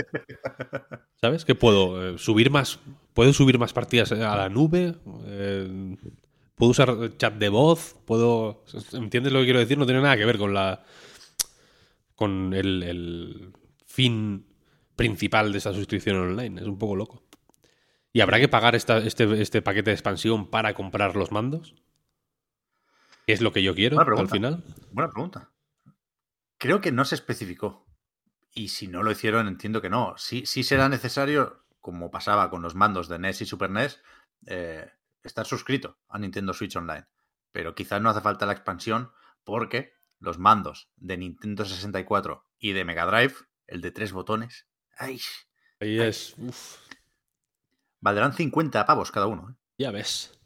¿Sabes? 1.21 1.43
Que 1.43 1.53
puedo 1.55 2.15
eh, 2.15 2.17
subir 2.17 2.51
más, 2.51 2.79
puedo 3.13 3.33
subir 3.33 3.59
más 3.59 3.73
partidas 3.73 4.11
a 4.13 4.37
la 4.37 4.47
nube, 4.47 4.95
Eh, 5.25 5.97
puedo 6.55 6.71
usar 6.71 7.17
chat 7.17 7.33
de 7.35 7.49
voz, 7.49 7.97
puedo, 8.05 8.63
¿entiendes 8.93 9.33
lo 9.33 9.39
que 9.39 9.45
quiero 9.45 9.59
decir? 9.59 9.77
No 9.77 9.85
tiene 9.85 10.01
nada 10.01 10.15
que 10.15 10.25
ver 10.25 10.37
con 10.37 10.53
la, 10.53 10.83
con 12.15 12.53
el, 12.53 12.83
el 12.83 13.51
fin 13.85 14.45
principal 14.95 15.51
de 15.51 15.57
esta 15.57 15.73
suscripción 15.73 16.15
online. 16.17 16.61
Es 16.61 16.67
un 16.67 16.77
poco 16.77 16.95
loco. 16.95 17.23
¿Y 18.13 18.21
habrá 18.21 18.39
que 18.39 18.47
pagar 18.47 18.75
esta- 18.75 18.99
este, 18.99 19.41
este 19.41 19.61
paquete 19.61 19.89
de 19.91 19.95
expansión 19.95 20.49
para 20.49 20.73
comprar 20.73 21.15
los 21.17 21.31
mandos? 21.33 21.75
¿Qué 23.27 23.33
es 23.33 23.41
lo 23.41 23.51
que 23.51 23.63
yo 23.63 23.75
quiero 23.75 23.97
al 23.99 24.29
final? 24.29 24.63
Buena 24.91 25.11
pregunta. 25.11 25.49
Creo 26.59 26.81
que 26.81 26.91
no 26.91 27.05
se 27.05 27.15
especificó. 27.15 27.87
Y 28.53 28.67
si 28.67 28.87
no 28.87 29.01
lo 29.01 29.11
hicieron, 29.11 29.47
entiendo 29.47 29.81
que 29.81 29.89
no. 29.89 30.13
Sí, 30.17 30.45
sí 30.45 30.63
será 30.63 30.89
necesario, 30.89 31.63
como 31.79 32.11
pasaba 32.11 32.49
con 32.49 32.61
los 32.61 32.75
mandos 32.75 33.07
de 33.07 33.17
NES 33.17 33.41
y 33.41 33.45
Super 33.45 33.69
NES, 33.71 34.01
eh, 34.45 34.91
estar 35.23 35.45
suscrito 35.45 35.97
a 36.09 36.19
Nintendo 36.19 36.53
Switch 36.53 36.75
Online. 36.75 37.05
Pero 37.51 37.73
quizás 37.73 38.01
no 38.01 38.09
hace 38.09 38.21
falta 38.21 38.45
la 38.45 38.51
expansión 38.51 39.11
porque 39.43 39.93
los 40.19 40.37
mandos 40.37 40.89
de 40.97 41.17
Nintendo 41.17 41.63
64 41.63 42.45
y 42.59 42.73
de 42.73 42.83
Mega 42.83 43.05
Drive, 43.05 43.35
el 43.65 43.79
de 43.79 43.91
tres 43.91 44.11
botones, 44.11 44.67
¡ay! 44.97 45.21
Ahí 45.79 45.97
es. 45.97 46.35
uf, 46.37 46.77
valdrán 48.01 48.33
50 48.33 48.85
pavos 48.85 49.11
cada 49.11 49.27
uno. 49.27 49.51
¿eh? 49.51 49.55
ya 49.77 49.91
ves. 49.91 50.37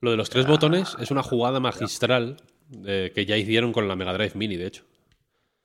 Lo 0.00 0.12
de 0.12 0.16
los 0.16 0.30
tres 0.30 0.46
botones 0.46 0.96
es 1.00 1.10
una 1.10 1.24
jugada 1.24 1.58
magistral 1.58 2.36
eh, 2.84 3.10
que 3.12 3.26
ya 3.26 3.36
hicieron 3.36 3.72
con 3.72 3.88
la 3.88 3.96
Mega 3.96 4.12
Drive 4.12 4.36
Mini, 4.36 4.56
de 4.56 4.66
hecho. 4.66 4.87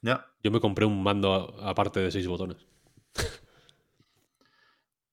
Ya. 0.04 0.26
Yo 0.44 0.52
me 0.52 0.60
compré 0.60 0.86
un 0.86 1.02
mando 1.02 1.30
aparte 1.72 2.00
de 2.02 2.12
seis 2.12 2.28
botones. 2.28 2.60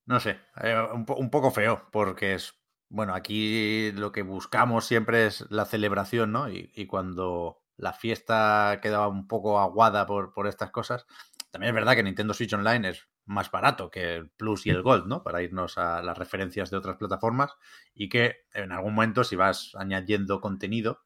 No 0.07 0.19
sé, 0.21 0.41
eh, 0.63 0.77
un, 0.93 1.07
po- 1.07 1.17
un 1.17 1.31
poco 1.31 1.51
feo, 1.51 1.87
porque 1.93 2.35
es, 2.35 2.55
bueno, 2.89 3.15
aquí 3.15 3.93
lo 3.93 4.11
que 4.13 4.23
buscamos 4.23 4.85
siempre 4.85 5.27
es 5.27 5.47
la 5.51 5.65
celebración, 5.67 6.33
¿no? 6.33 6.51
Y, 6.51 6.71
y 6.75 6.87
cuando 6.87 7.63
la 7.77 7.93
fiesta 7.93 8.81
quedaba 8.83 9.09
un 9.09 9.29
poco 9.29 9.61
aguada 9.61 10.07
por, 10.07 10.33
por 10.33 10.47
estas 10.49 10.71
cosas, 10.71 11.07
también 11.51 11.71
es 11.71 11.75
verdad 11.75 11.95
que 11.95 12.03
Nintendo 12.03 12.35
Switch 12.35 12.53
Online 12.53 12.91
es 12.91 13.09
más 13.25 13.51
barato 13.51 13.91
que 13.91 14.17
el 14.17 14.31
Plus 14.31 14.67
y 14.67 14.71
el 14.71 14.83
Gold, 14.83 15.07
¿no? 15.07 15.23
Para 15.23 15.43
irnos 15.43 15.79
a 15.79 16.03
las 16.03 16.19
referencias 16.19 16.71
de 16.71 16.77
otras 16.77 16.97
plataformas 16.97 17.53
y 17.95 18.09
que 18.09 18.47
en 18.53 18.73
algún 18.73 18.95
momento 18.95 19.23
si 19.23 19.37
vas 19.37 19.73
añadiendo 19.77 20.41
contenido, 20.41 21.05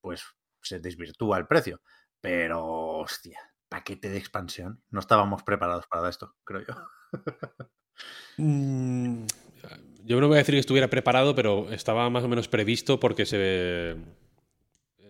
pues 0.00 0.24
se 0.62 0.80
desvirtúa 0.80 1.38
el 1.38 1.46
precio. 1.46 1.80
Pero, 2.20 2.64
hostia, 2.98 3.38
paquete 3.68 4.08
de 4.08 4.18
expansión. 4.18 4.82
No 4.90 5.00
estábamos 5.00 5.42
preparados 5.42 5.86
para 5.86 6.08
esto, 6.08 6.34
creo 6.44 6.62
yo. 6.66 6.74
Mm, 8.36 9.26
Yo 10.04 10.20
no 10.20 10.28
voy 10.28 10.36
a 10.36 10.38
decir 10.38 10.54
que 10.54 10.60
estuviera 10.60 10.88
preparado, 10.88 11.34
pero 11.34 11.70
estaba 11.72 12.08
más 12.10 12.24
o 12.24 12.28
menos 12.28 12.48
previsto 12.48 13.00
porque 13.00 13.26
se. 13.26 13.96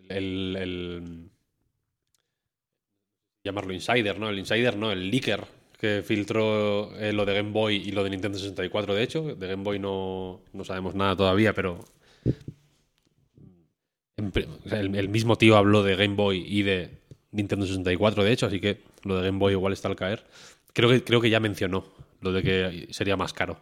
El. 0.09 0.57
el- 0.57 1.31
llamarlo 3.45 3.73
insider, 3.73 4.19
¿no? 4.19 4.29
El 4.29 4.39
insider, 4.39 4.77
no, 4.77 4.91
el 4.93 5.11
leaker 5.11 5.47
que 5.79 6.03
filtró 6.05 6.95
eh, 6.99 7.13
lo 7.13 7.25
de 7.25 7.35
Game 7.35 7.53
Boy 7.53 7.77
y 7.77 7.93
lo 7.93 8.03
de 8.03 8.11
Nintendo 8.11 8.37
64, 8.39 8.95
de 8.95 9.03
hecho. 9.03 9.23
De 9.37 9.47
Game 9.47 9.63
Boy 9.63 9.79
no, 9.79 10.41
no 10.53 10.65
sabemos 10.65 10.95
nada 10.95 11.17
todavía, 11.17 11.53
pero. 11.55 11.85
el 14.17 15.09
mismo 15.09 15.37
tío 15.37 15.57
habló 15.57 15.83
de 15.83 15.97
Game 15.97 16.15
Boy 16.15 16.45
y 16.47 16.63
de 16.63 16.98
Nintendo 17.31 17.67
64, 17.67 18.25
de 18.25 18.33
hecho, 18.33 18.47
así 18.47 18.61
que 18.61 18.83
lo 19.05 19.17
de 19.17 19.27
Game 19.27 19.39
Boy 19.39 19.53
igual 19.53 19.73
está 19.73 19.89
al 19.89 19.97
caer. 19.97 20.25
Creo 20.73 20.89
que, 20.89 21.03
creo 21.05 21.21
que 21.21 21.31
ya 21.31 21.41
mencionó 21.41 21.85
lo 22.21 22.33
de 22.33 22.43
que 22.43 22.89
sería 22.91 23.17
más 23.17 23.33
caro. 23.33 23.59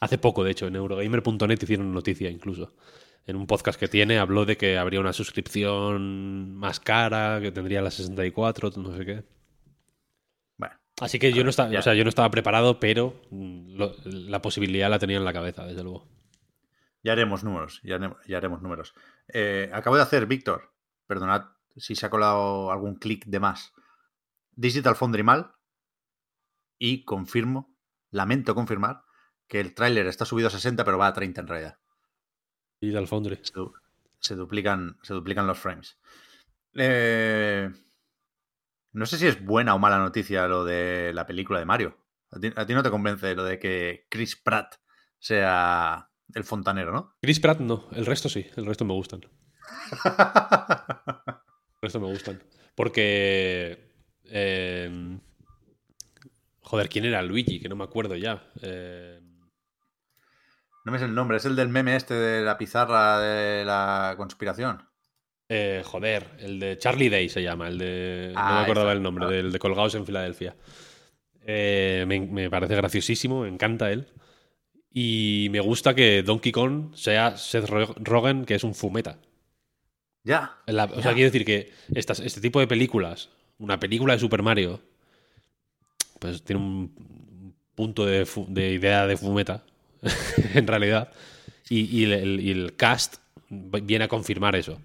Hace 0.00 0.18
poco, 0.18 0.44
de 0.44 0.50
hecho, 0.50 0.66
en 0.66 0.76
Eurogamer.net 0.76 1.58
hicieron 1.62 1.92
noticia 1.92 2.28
incluso. 2.30 2.74
En 3.26 3.36
un 3.36 3.46
podcast 3.46 3.78
que 3.78 3.88
tiene 3.88 4.18
habló 4.18 4.44
de 4.44 4.56
que 4.56 4.78
habría 4.78 5.00
una 5.00 5.12
suscripción 5.12 6.54
más 6.54 6.78
cara, 6.80 7.40
que 7.40 7.50
tendría 7.50 7.82
la 7.82 7.90
64, 7.90 8.70
no 8.76 8.96
sé 8.96 9.04
qué. 9.06 9.24
Bueno, 10.56 10.74
Así 11.00 11.18
que 11.18 11.32
yo 11.32 11.42
no, 11.44 11.50
estaba, 11.50 11.76
o 11.76 11.82
sea, 11.82 11.94
yo 11.94 12.04
no 12.04 12.08
estaba 12.10 12.30
preparado, 12.30 12.78
pero 12.80 13.20
lo- 13.30 13.94
la 14.04 14.40
posibilidad 14.42 14.88
la 14.90 14.98
tenía 14.98 15.16
en 15.16 15.24
la 15.24 15.32
cabeza, 15.32 15.66
desde 15.66 15.82
luego. 15.82 16.06
Ya 17.02 17.12
haremos 17.12 17.42
números, 17.44 17.80
ya, 17.82 17.96
haremos- 17.96 18.18
ya 18.26 18.36
haremos 18.38 18.62
números. 18.62 18.94
Eh, 19.32 19.70
acabo 19.72 19.96
de 19.96 20.02
hacer, 20.02 20.26
Víctor, 20.26 20.72
perdonad 21.06 21.42
si 21.76 21.94
se 21.94 22.06
ha 22.06 22.10
colado 22.10 22.70
algún 22.72 22.96
clic 22.96 23.24
de 23.26 23.40
más. 23.40 23.72
Digital 24.52 24.96
Foundry 24.96 25.22
mal 25.22 25.52
y 26.78 27.04
confirmo, 27.04 27.74
lamento 28.10 28.54
confirmar, 28.54 29.02
que 29.48 29.60
el 29.60 29.74
tráiler 29.74 30.06
está 30.06 30.24
subido 30.24 30.48
a 30.48 30.50
60 30.50 30.84
pero 30.84 30.98
va 30.98 31.06
a 31.08 31.12
30 31.12 31.40
en 31.40 31.46
realidad. 31.46 31.78
Del 32.80 33.06
Foundry. 33.08 33.38
Se, 33.42 33.52
du- 33.54 33.72
se 34.20 34.34
duplican, 34.34 34.98
se 35.02 35.14
duplican 35.14 35.46
los 35.46 35.58
frames. 35.58 35.98
Eh, 36.74 37.70
no 38.92 39.06
sé 39.06 39.18
si 39.18 39.26
es 39.26 39.44
buena 39.44 39.74
o 39.74 39.78
mala 39.78 39.98
noticia 39.98 40.46
lo 40.46 40.64
de 40.64 41.12
la 41.14 41.26
película 41.26 41.58
de 41.58 41.64
Mario. 41.64 41.98
A 42.30 42.38
ti, 42.40 42.50
a 42.54 42.66
ti 42.66 42.74
no 42.74 42.82
te 42.82 42.90
convence 42.90 43.34
lo 43.34 43.44
de 43.44 43.58
que 43.58 44.06
Chris 44.10 44.36
Pratt 44.36 44.76
sea 45.18 46.10
el 46.34 46.44
fontanero, 46.44 46.92
¿no? 46.92 47.16
Chris 47.22 47.40
Pratt 47.40 47.60
no, 47.60 47.88
el 47.92 48.04
resto 48.04 48.28
sí, 48.28 48.46
el 48.56 48.66
resto 48.66 48.84
me 48.84 48.92
gustan. 48.94 49.20
El 51.76 51.86
resto 51.86 52.00
me 52.00 52.06
gustan. 52.06 52.42
Porque. 52.74 53.78
eh, 54.24 55.18
joder, 56.60 56.88
¿quién 56.88 57.04
era 57.04 57.22
Luigi? 57.22 57.60
Que 57.60 57.68
no 57.68 57.76
me 57.76 57.84
acuerdo 57.84 58.16
ya. 58.16 58.42
Eh, 58.62 59.20
No 60.84 60.92
me 60.92 60.98
sé 60.98 61.04
el 61.04 61.14
nombre, 61.14 61.36
es 61.38 61.44
el 61.44 61.56
del 61.56 61.68
meme 61.68 61.96
este 61.96 62.14
de 62.14 62.44
la 62.44 62.56
pizarra 62.58 63.18
de 63.20 63.64
la 63.64 64.14
conspiración. 64.16 64.82
eh, 65.48 65.82
joder, 65.84 66.26
el 66.40 66.58
de 66.58 66.76
Charlie 66.78 67.08
Day 67.08 67.28
se 67.28 67.42
llama, 67.42 67.68
el 67.68 67.78
de. 67.78 68.30
no 68.34 68.40
Ah, 68.40 68.54
me 68.56 68.60
acordaba 68.62 68.90
esa. 68.90 68.96
el 68.96 69.02
nombre, 69.02 69.26
Ah. 69.26 69.28
del 69.28 69.52
de 69.52 69.58
Colgados 69.58 69.94
en 69.94 70.04
Filadelfia. 70.06 70.56
Eh, 71.48 72.04
me, 72.08 72.18
me 72.20 72.50
parece 72.50 72.74
graciosísimo, 72.74 73.42
me 73.42 73.48
encanta 73.48 73.90
él. 73.92 74.08
Y 74.90 75.48
me 75.50 75.60
gusta 75.60 75.94
que 75.94 76.22
Donkey 76.24 76.50
Kong 76.52 76.94
sea 76.96 77.36
Seth 77.36 77.66
Ro- 77.68 77.94
Rogen, 77.98 78.44
que 78.44 78.54
es 78.56 78.64
un 78.64 78.74
fumeta. 78.74 79.18
Ya. 80.26 80.58
La- 80.66 80.86
o 80.86 81.00
sea, 81.00 81.14
quiero 81.14 81.30
decir 81.30 81.44
que 81.44 81.72
estas, 81.94 82.18
este 82.18 82.40
tipo 82.40 82.58
de 82.58 82.66
películas, 82.66 83.28
una 83.58 83.78
película 83.78 84.12
de 84.12 84.18
Super 84.18 84.42
Mario, 84.42 84.80
pues 86.18 86.42
tiene 86.42 86.60
un 86.60 87.54
punto 87.76 88.04
de, 88.04 88.26
idea 88.72 89.06
de 89.06 89.16
fumeta, 89.16 89.62
en 90.54 90.66
realidad, 90.66 91.12
y, 91.68 91.82
y 91.96 92.10
el, 92.10 92.40
y 92.40 92.50
el 92.50 92.74
cast 92.74 93.18
viene 93.48 94.06
a 94.06 94.08
confirmar 94.08 94.56
eso. 94.56 94.80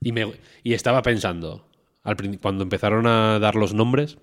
Y, 0.00 0.10
me, 0.10 0.32
y 0.64 0.74
estaba 0.74 1.00
pensando, 1.02 1.64
al 2.02 2.16
cuando 2.40 2.64
empezaron 2.64 3.06
a 3.06 3.38
dar 3.38 3.54
los 3.54 3.74
nombres, 3.74 4.18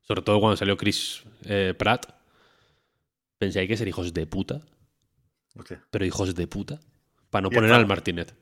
sobre 0.00 0.22
todo 0.22 0.40
cuando 0.40 0.56
salió 0.56 0.78
Chris 0.78 1.22
eh, 1.44 1.74
Pratt, 1.76 2.06
pensé, 3.36 3.60
hay 3.60 3.68
que 3.68 3.76
ser 3.76 3.88
hijos 3.88 4.14
de 4.14 4.26
puta, 4.26 4.62
pero 5.90 6.06
hijos 6.06 6.34
de 6.34 6.46
puta, 6.46 6.80
para 7.28 7.42
no 7.42 7.50
poner 7.50 7.72
al 7.72 7.86
Martinet. 7.86 8.34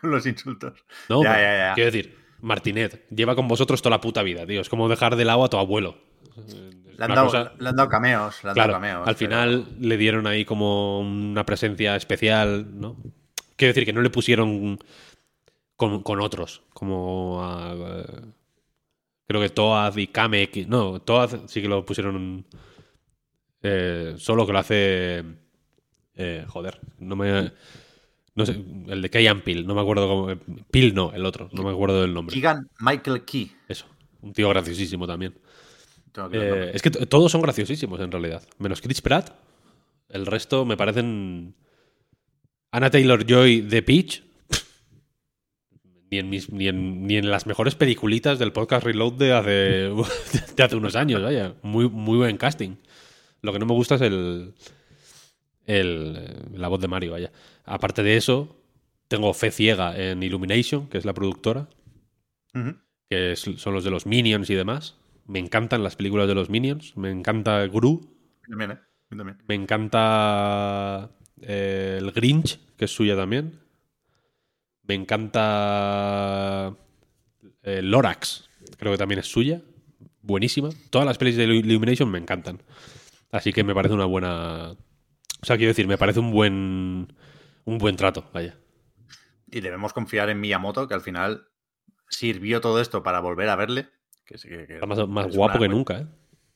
Con 0.00 0.10
los 0.10 0.26
insultos. 0.26 0.74
No, 1.08 1.22
Ya, 1.22 1.34
ya, 1.36 1.56
ya. 1.68 1.74
quiero 1.74 1.90
decir, 1.92 2.16
Martinet 2.40 3.06
lleva 3.10 3.34
con 3.34 3.48
vosotros 3.48 3.80
toda 3.82 3.96
la 3.96 4.00
puta 4.00 4.22
vida, 4.22 4.46
tío. 4.46 4.60
Es 4.60 4.68
como 4.68 4.88
dejar 4.88 5.16
de 5.16 5.24
lado 5.24 5.44
a 5.44 5.48
tu 5.48 5.56
abuelo. 5.58 5.98
Le 6.98 7.04
han, 7.04 7.14
dado, 7.14 7.26
cosa- 7.26 7.52
le 7.58 7.68
han 7.68 7.76
dado 7.76 7.88
cameos. 7.88 8.42
Le 8.44 8.50
han 8.50 8.54
claro, 8.54 8.72
dado 8.72 8.82
cameos, 8.82 9.08
al 9.08 9.14
pero- 9.16 9.18
final 9.18 9.66
le 9.80 9.96
dieron 9.96 10.26
ahí 10.26 10.44
como 10.44 11.00
una 11.00 11.44
presencia 11.44 11.94
especial, 11.96 12.78
¿no? 12.80 12.96
Quiero 13.56 13.70
decir 13.70 13.84
que 13.84 13.92
no 13.92 14.00
le 14.02 14.10
pusieron 14.10 14.78
con, 15.76 16.02
con 16.02 16.20
otros, 16.20 16.62
como 16.72 17.42
a, 17.42 17.74
creo 19.26 19.40
que 19.42 19.48
Toad 19.50 19.96
y 19.96 20.06
Kamek. 20.08 20.66
No, 20.68 21.00
Toad 21.02 21.46
sí 21.48 21.60
que 21.62 21.68
lo 21.68 21.84
pusieron 21.84 22.46
eh, 23.62 24.14
solo 24.18 24.46
que 24.46 24.52
lo 24.52 24.58
hace 24.58 25.24
eh, 26.14 26.44
joder, 26.48 26.80
no 26.98 27.16
me 27.16 27.52
no 28.36 28.46
sé, 28.46 28.52
el 28.88 29.02
de 29.02 29.10
Key 29.10 29.26
Peel, 29.44 29.66
no 29.66 29.74
me 29.74 29.80
acuerdo 29.80 30.06
cómo 30.08 30.36
Peel 30.70 30.94
no, 30.94 31.12
el 31.12 31.24
otro, 31.26 31.48
no 31.52 31.62
me 31.64 31.70
acuerdo 31.70 32.02
del 32.02 32.14
nombre. 32.14 32.32
Keegan 32.34 32.68
Michael 32.78 33.24
Key. 33.24 33.50
Eso, 33.68 33.86
un 34.22 34.32
tío 34.32 34.48
graciosísimo 34.50 35.06
también. 35.06 35.34
Eh, 36.32 36.70
es 36.72 36.80
que 36.80 36.90
todos 36.90 37.30
son 37.32 37.42
graciosísimos 37.42 38.00
en 38.00 38.10
realidad. 38.12 38.42
Menos 38.58 38.80
Chris 38.80 39.02
Pratt. 39.02 39.30
El 40.08 40.24
resto 40.24 40.64
me 40.64 40.76
parecen. 40.76 41.54
Anna 42.70 42.90
Taylor 42.90 43.24
Joy 43.26 43.60
de 43.62 43.82
Peach. 43.82 44.22
Ni 46.10 46.18
en, 46.18 46.30
mis- 46.30 46.50
ni, 46.50 46.68
en, 46.68 47.06
ni 47.06 47.16
en 47.16 47.30
las 47.30 47.46
mejores 47.46 47.74
peliculitas 47.74 48.38
del 48.38 48.52
podcast 48.52 48.84
Reload 48.86 49.14
de 49.14 49.32
hace, 49.32 49.50
de 50.56 50.62
hace 50.62 50.76
unos 50.76 50.94
años, 50.96 51.22
vaya. 51.22 51.54
Muy, 51.62 51.88
muy 51.90 52.16
buen 52.18 52.36
casting. 52.36 52.76
Lo 53.42 53.52
que 53.52 53.58
no 53.58 53.66
me 53.66 53.74
gusta 53.74 53.96
es 53.96 54.02
el, 54.02 54.54
el. 55.66 56.14
eh, 56.16 56.34
La 56.54 56.68
voz 56.68 56.80
de 56.80 56.88
Mario, 56.88 57.12
vaya. 57.12 57.30
Aparte 57.66 58.02
de 58.02 58.16
eso, 58.16 58.56
tengo 59.08 59.34
fe 59.34 59.50
ciega 59.50 59.96
en 59.96 60.22
Illumination, 60.22 60.88
que 60.88 60.98
es 60.98 61.04
la 61.04 61.12
productora. 61.14 61.68
Que 63.10 63.32
es- 63.32 63.40
son 63.56 63.74
los 63.74 63.84
de 63.84 63.90
los 63.90 64.06
Minions 64.06 64.48
y 64.50 64.54
demás. 64.54 64.96
Me 65.26 65.38
encantan 65.40 65.82
las 65.82 65.96
películas 65.96 66.26
de 66.28 66.34
los 66.34 66.48
Minions. 66.48 66.96
Me 66.96 67.10
encanta 67.10 67.66
Gru. 67.66 68.16
También, 68.48 68.70
¿eh? 68.72 68.78
También. 69.10 69.38
Me 69.46 69.54
encanta 69.54 71.10
eh, 71.42 71.98
el 72.00 72.12
Grinch, 72.12 72.58
que 72.76 72.86
es 72.86 72.90
suya 72.94 73.14
también. 73.16 73.60
Me 74.84 74.94
encanta 74.94 76.74
eh, 77.62 77.82
Lorax, 77.82 78.48
creo 78.78 78.92
que 78.92 78.98
también 78.98 79.18
es 79.18 79.26
suya. 79.26 79.60
Buenísima. 80.22 80.70
Todas 80.90 81.06
las 81.06 81.18
pelis 81.18 81.36
de 81.36 81.44
Illumination 81.44 82.10
me 82.10 82.18
encantan. 82.18 82.62
Así 83.30 83.52
que 83.52 83.64
me 83.64 83.74
parece 83.74 83.94
una 83.94 84.04
buena... 84.06 84.70
O 84.72 85.44
sea, 85.46 85.56
quiero 85.56 85.70
decir, 85.70 85.86
me 85.86 85.98
parece 85.98 86.20
un 86.20 86.30
buen... 86.32 87.12
Un 87.66 87.76
buen 87.78 87.96
trato, 87.96 88.30
vaya. 88.32 88.56
Y 89.50 89.60
debemos 89.60 89.92
confiar 89.92 90.30
en 90.30 90.40
Miyamoto, 90.40 90.88
que 90.88 90.94
al 90.94 91.00
final 91.02 91.48
sirvió 92.08 92.60
todo 92.60 92.80
esto 92.80 93.02
para 93.02 93.20
volver 93.20 93.48
a 93.50 93.56
verle. 93.56 93.88
Que, 94.24 94.38
sí 94.38 94.48
que- 94.48 94.66
que 94.66 94.74
Está 94.74 94.86
más, 94.86 95.06
más 95.06 95.36
guapo 95.36 95.58
una- 95.58 95.66
que 95.66 95.68
nunca, 95.68 95.98
¿eh? 95.98 96.06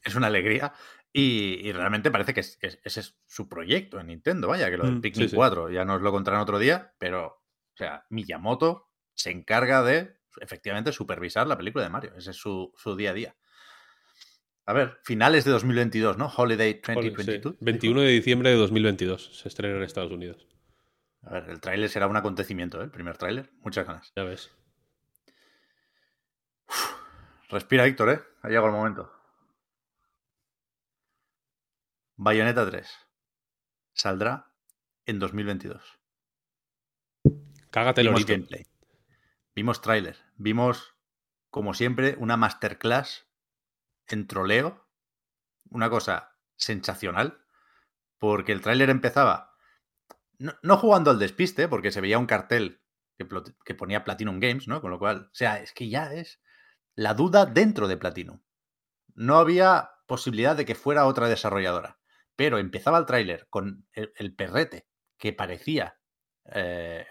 Es 0.03 0.15
una 0.15 0.29
alegría. 0.29 0.73
Y, 1.13 1.61
y 1.69 1.73
realmente 1.73 2.11
parece 2.11 2.33
que, 2.33 2.41
es- 2.41 2.57
que 2.57 2.69
es- 2.69 2.81
ese 2.85 3.01
es 3.01 3.19
su 3.27 3.49
proyecto 3.49 4.01
en 4.01 4.07
Nintendo. 4.07 4.49
Vaya, 4.49 4.71
que 4.71 4.77
lo 4.79 4.85
del 4.87 4.97
Mm, 4.97 5.01
Pikmin 5.03 5.27
sí, 5.27 5.31
sí. 5.31 5.37
4 5.37 5.71
ya 5.71 5.85
nos 5.85 6.01
lo 6.01 6.11
contarán 6.13 6.41
otro 6.41 6.59
día, 6.59 6.95
pero, 6.99 7.27
o 7.27 7.77
sea, 7.77 8.07
Miyamoto 8.09 8.89
se 9.15 9.31
encarga 9.31 9.83
de 9.83 10.17
efectivamente 10.41 10.93
supervisar 10.93 11.47
la 11.47 11.59
película 11.59 11.85
de 11.85 11.91
Mario. 11.91 12.13
Ese 12.17 12.31
es 12.31 12.37
su, 12.37 12.73
su 12.77 12.97
día 12.97 13.11
a 13.11 13.15
día. 13.15 13.37
A 14.67 14.73
ver, 14.73 14.99
finales 15.05 15.45
de 15.45 15.51
2022, 15.51 16.17
¿no? 16.17 16.27
Holiday 16.35 16.75
Sí, 16.75 16.93
2022. 16.95 17.57
21 17.61 18.01
de 18.03 18.09
diciembre 18.09 18.51
de 18.51 18.57
2022 18.57 19.37
se 19.41 19.49
estrena 19.49 19.77
en 19.77 19.83
Estados 19.83 20.13
Unidos. 20.13 20.47
A 21.23 21.35
ver, 21.35 21.51
el 21.51 21.61
tráiler 21.61 21.89
será 21.89 22.07
un 22.07 22.17
acontecimiento, 22.17 22.81
¿eh? 22.81 22.85
El 22.85 22.91
primer 22.91 23.17
tráiler. 23.17 23.51
Muchas 23.61 23.87
ganas. 23.87 24.13
Ya 24.17 24.25
ves. 24.25 24.51
Respira, 27.49 27.85
Víctor, 27.85 28.11
¿eh? 28.11 28.21
Ha 28.43 28.49
llegado 28.49 28.67
el 28.67 28.73
momento. 28.73 29.13
Bayonetta 32.17 32.69
3 32.69 32.89
saldrá 33.93 34.53
en 35.07 35.19
2022. 35.19 35.99
Cágate 37.71 38.03
Vimos 38.03 38.27
gameplay. 38.27 38.67
Vimos 39.55 39.81
tráiler. 39.81 40.17
Vimos, 40.37 40.95
como 41.51 41.75
siempre, 41.75 42.17
una 42.19 42.37
masterclass 42.37 43.27
en 44.07 44.27
troleo. 44.27 44.87
Una 45.71 45.91
cosa 45.91 46.37
sensacional. 46.57 47.45
Porque 48.19 48.53
el 48.53 48.61
tráiler 48.61 48.91
empezaba 48.91 49.50
no, 50.41 50.55
no 50.63 50.77
jugando 50.79 51.11
al 51.11 51.19
despiste, 51.19 51.69
porque 51.69 51.93
se 51.93 52.01
veía 52.01 52.19
un 52.19 52.27
cartel 52.27 52.81
que, 53.65 53.75
ponía 53.75 54.05
Platinum 54.05 54.41
Games, 54.41 54.67
¿no? 54.67 54.81
Con 54.81 54.91
lo 54.91 54.99
cual, 54.99 55.29
o 55.31 55.35
sea, 55.35 55.61
es 55.61 55.73
que 55.73 55.89
ya 55.89 56.13
es 56.13 56.41
la 56.95 57.15
duda 57.15 57.45
dentro 57.47 57.87
de 57.87 57.99
Platinum. 57.99 58.41
No 59.15 59.37
había 59.37 59.91
posibilidad 60.07 60.57
de 60.57 60.65
que 60.65 60.75
fuera 60.75 61.07
otra 61.07 61.29
desarrolladora. 61.29 61.99
Pero 62.37 62.59
empezaba 62.59 62.99
el 62.99 63.05
tráiler 63.05 63.47
con 63.51 63.87
el, 63.93 64.13
el 64.17 64.35
perrete 64.35 64.87
que 65.19 65.35
parecía 65.35 65.99
eh, 66.47 67.07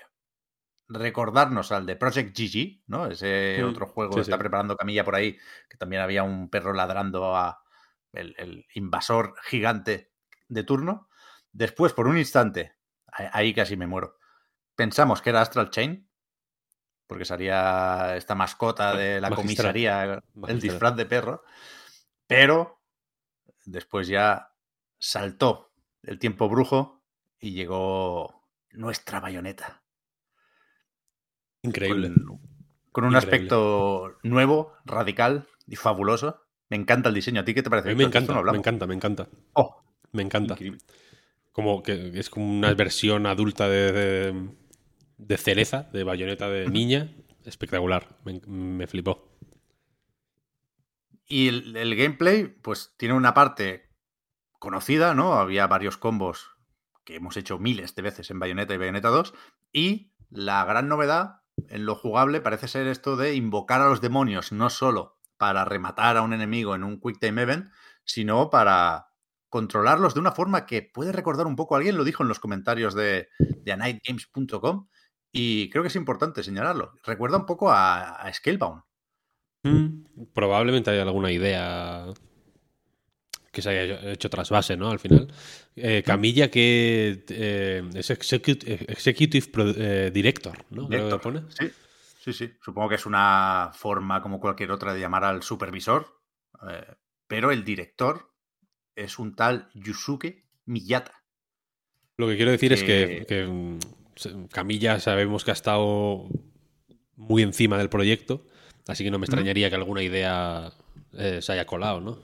recordarnos 0.87 1.71
al 1.71 1.85
de 1.85 1.95
Project 1.95 2.35
GG, 2.35 2.83
¿no? 2.87 3.05
Ese 3.05 3.59
Mm, 3.61 3.69
otro 3.69 3.85
juego 3.85 4.13
sí, 4.13 4.17
que 4.17 4.21
está 4.21 4.37
sí. 4.37 4.39
preparando 4.39 4.75
Camilla 4.75 5.05
por 5.05 5.13
ahí, 5.13 5.37
que 5.69 5.77
también 5.77 6.01
había 6.01 6.23
un 6.23 6.49
perro 6.49 6.73
ladrando 6.73 7.35
a 7.35 7.63
el, 8.11 8.33
el 8.39 8.65
invasor 8.73 9.35
gigante 9.43 10.11
de 10.47 10.63
turno. 10.63 11.07
Después, 11.51 11.93
por 11.93 12.07
un 12.07 12.17
instante, 12.17 12.78
ahí 13.33 13.53
casi 13.53 13.77
me 13.77 13.87
muero, 13.87 14.17
pensamos 14.75 15.21
que 15.21 15.31
era 15.31 15.41
Astral 15.41 15.71
Chain, 15.71 16.09
porque 17.07 17.25
salía 17.25 18.15
esta 18.17 18.35
mascota 18.35 18.95
de 18.95 19.19
la 19.21 19.33
Magistral. 19.33 19.33
comisaría, 19.33 20.21
el 20.45 20.59
Magistral. 20.59 20.61
disfraz 20.61 20.95
de 20.95 21.05
perro, 21.05 21.43
pero 22.27 22.81
después 23.65 24.07
ya 24.07 24.53
saltó 24.99 25.73
el 26.03 26.19
tiempo 26.19 26.49
brujo 26.49 27.03
y 27.39 27.53
llegó 27.53 28.47
nuestra 28.71 29.19
bayoneta. 29.19 29.83
Increíble. 31.63 32.11
Con, 32.11 32.39
con 32.91 33.05
un 33.05 33.15
Increíble. 33.15 33.17
aspecto 33.17 34.17
nuevo, 34.23 34.73
radical 34.85 35.47
y 35.67 35.75
fabuloso. 35.75 36.41
Me 36.69 36.77
encanta 36.77 37.09
el 37.09 37.15
diseño. 37.15 37.41
¿A 37.41 37.45
ti 37.45 37.53
qué 37.53 37.63
te 37.63 37.69
A 37.83 37.85
parece? 37.85 37.89
mí 37.89 37.95
me 37.95 38.05
encanta, 38.05 38.33
no 38.35 38.43
me 38.51 38.57
encanta, 38.59 38.87
me 38.87 38.95
encanta. 38.95 39.27
Oh, 39.53 39.83
Me 40.13 40.21
encanta. 40.21 40.55
increíble. 40.55 40.79
Como 41.51 41.83
que 41.83 42.11
es 42.13 42.29
como 42.29 42.49
una 42.49 42.73
versión 42.73 43.25
adulta 43.25 43.67
de, 43.67 44.49
de, 45.17 45.37
cereza, 45.37 45.89
de 45.91 46.03
bayoneta 46.03 46.49
de 46.49 46.67
niña. 46.69 47.11
Espectacular. 47.45 48.17
Me, 48.23 48.39
me 48.45 48.87
flipó. 48.87 49.35
Y 51.25 51.47
el, 51.47 51.75
el 51.75 51.95
gameplay, 51.95 52.47
pues 52.47 52.93
tiene 52.97 53.13
una 53.13 53.33
parte 53.33 53.89
conocida, 54.59 55.13
¿no? 55.13 55.33
Había 55.33 55.67
varios 55.67 55.97
combos 55.97 56.51
que 57.03 57.15
hemos 57.15 57.37
hecho 57.37 57.57
miles 57.57 57.95
de 57.95 58.01
veces 58.01 58.29
en 58.29 58.39
Bayonetta 58.39 58.73
y 58.73 58.77
Bayonetta 58.77 59.09
2. 59.09 59.33
Y 59.71 60.13
la 60.29 60.63
gran 60.65 60.87
novedad 60.87 61.41
en 61.67 61.85
lo 61.85 61.95
jugable 61.95 62.41
parece 62.41 62.67
ser 62.67 62.87
esto 62.87 63.15
de 63.15 63.35
invocar 63.35 63.81
a 63.81 63.89
los 63.89 64.01
demonios, 64.01 64.51
no 64.51 64.69
solo 64.69 65.17
para 65.37 65.65
rematar 65.65 66.17
a 66.17 66.21
un 66.21 66.33
enemigo 66.33 66.75
en 66.75 66.83
un 66.83 66.99
Quick 66.99 67.19
Time 67.19 67.41
Event, 67.41 67.71
sino 68.03 68.49
para 68.49 69.08
controlarlos 69.49 70.13
de 70.13 70.19
una 70.19 70.31
forma 70.31 70.65
que 70.65 70.81
puede 70.83 71.11
recordar 71.11 71.47
un 71.47 71.55
poco, 71.55 71.75
alguien 71.75 71.97
lo 71.97 72.03
dijo 72.03 72.23
en 72.23 72.29
los 72.29 72.39
comentarios 72.39 72.93
de, 72.95 73.27
de 73.39 73.71
anightgames.com, 73.71 74.87
y 75.31 75.69
creo 75.69 75.83
que 75.83 75.89
es 75.89 75.95
importante 75.95 76.43
señalarlo. 76.43 76.93
Recuerda 77.03 77.37
un 77.37 77.45
poco 77.45 77.71
a, 77.71 78.15
a 78.15 78.33
Scalebound. 78.33 78.81
Probablemente 80.33 80.89
haya 80.91 81.01
alguna 81.03 81.31
idea 81.31 82.05
que 83.51 83.61
se 83.61 83.69
haya 83.69 84.11
hecho 84.11 84.29
trasvase, 84.29 84.77
¿no? 84.77 84.89
Al 84.89 84.99
final. 84.99 85.33
Eh, 85.75 86.03
Camilla, 86.05 86.49
que 86.49 87.25
eh, 87.29 87.89
es 87.93 88.09
execu- 88.11 88.63
Executive 88.87 89.47
Pro- 89.47 89.73
eh, 89.75 90.11
Director, 90.11 90.57
¿no? 90.69 90.87
Director. 90.87 91.19
pone. 91.19 91.43
Sí, 91.49 91.71
sí, 92.23 92.33
sí. 92.33 92.53
Supongo 92.61 92.89
que 92.89 92.95
es 92.95 93.05
una 93.05 93.71
forma 93.73 94.21
como 94.21 94.39
cualquier 94.39 94.71
otra 94.71 94.93
de 94.93 94.99
llamar 94.99 95.25
al 95.25 95.43
supervisor, 95.43 96.07
pero 97.27 97.51
el 97.51 97.63
director 97.63 98.28
es 99.03 99.19
un 99.19 99.35
tal 99.35 99.69
Yusuke 99.73 100.45
Miyata. 100.65 101.23
Lo 102.17 102.27
que 102.27 102.35
quiero 102.35 102.51
decir 102.51 102.73
es 102.73 102.83
que, 102.83 103.25
Que- 103.25 103.25
que, 103.25 103.47
mm, 103.47 103.79
Camilla 104.51 104.99
sabemos 104.99 105.43
que 105.45 105.51
ha 105.51 105.53
estado 105.53 106.27
muy 107.15 107.41
encima 107.43 107.77
del 107.77 107.89
proyecto, 107.89 108.45
así 108.87 109.03
que 109.03 109.11
no 109.11 109.19
me 109.19 109.25
extrañaría 109.25 109.69
que 109.69 109.75
alguna 109.75 110.03
idea 110.03 110.71
eh, 111.13 111.41
se 111.41 111.53
haya 111.53 111.65
colado, 111.65 112.01
¿no? 112.01 112.19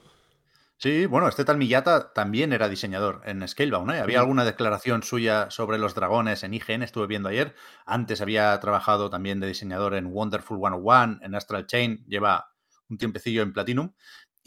Sí, 0.78 1.06
bueno, 1.06 1.30
este 1.30 1.46
tal 1.46 1.58
Miyata 1.58 2.12
también 2.12 2.52
era 2.52 2.68
diseñador 2.68 3.22
en 3.26 3.48
Scalebound. 3.48 3.92
¿eh? 3.92 4.00
Había 4.00 4.20
alguna 4.20 4.44
declaración 4.44 5.04
suya 5.04 5.50
sobre 5.50 5.78
los 5.78 5.96
dragones 5.96 6.44
en 6.44 6.54
IGN, 6.54 6.84
estuve 6.84 7.08
viendo 7.08 7.30
ayer. 7.30 7.56
Antes 7.86 8.20
había 8.20 8.60
trabajado 8.60 9.10
también 9.10 9.40
de 9.40 9.48
diseñador 9.48 9.96
en 9.96 10.08
Wonderful 10.08 10.58
101, 10.60 11.20
en 11.22 11.34
Astral 11.34 11.66
Chain, 11.66 12.04
lleva 12.08 12.52
un 12.90 12.98
tiempecillo 12.98 13.42
en 13.42 13.54
Platinum. 13.54 13.94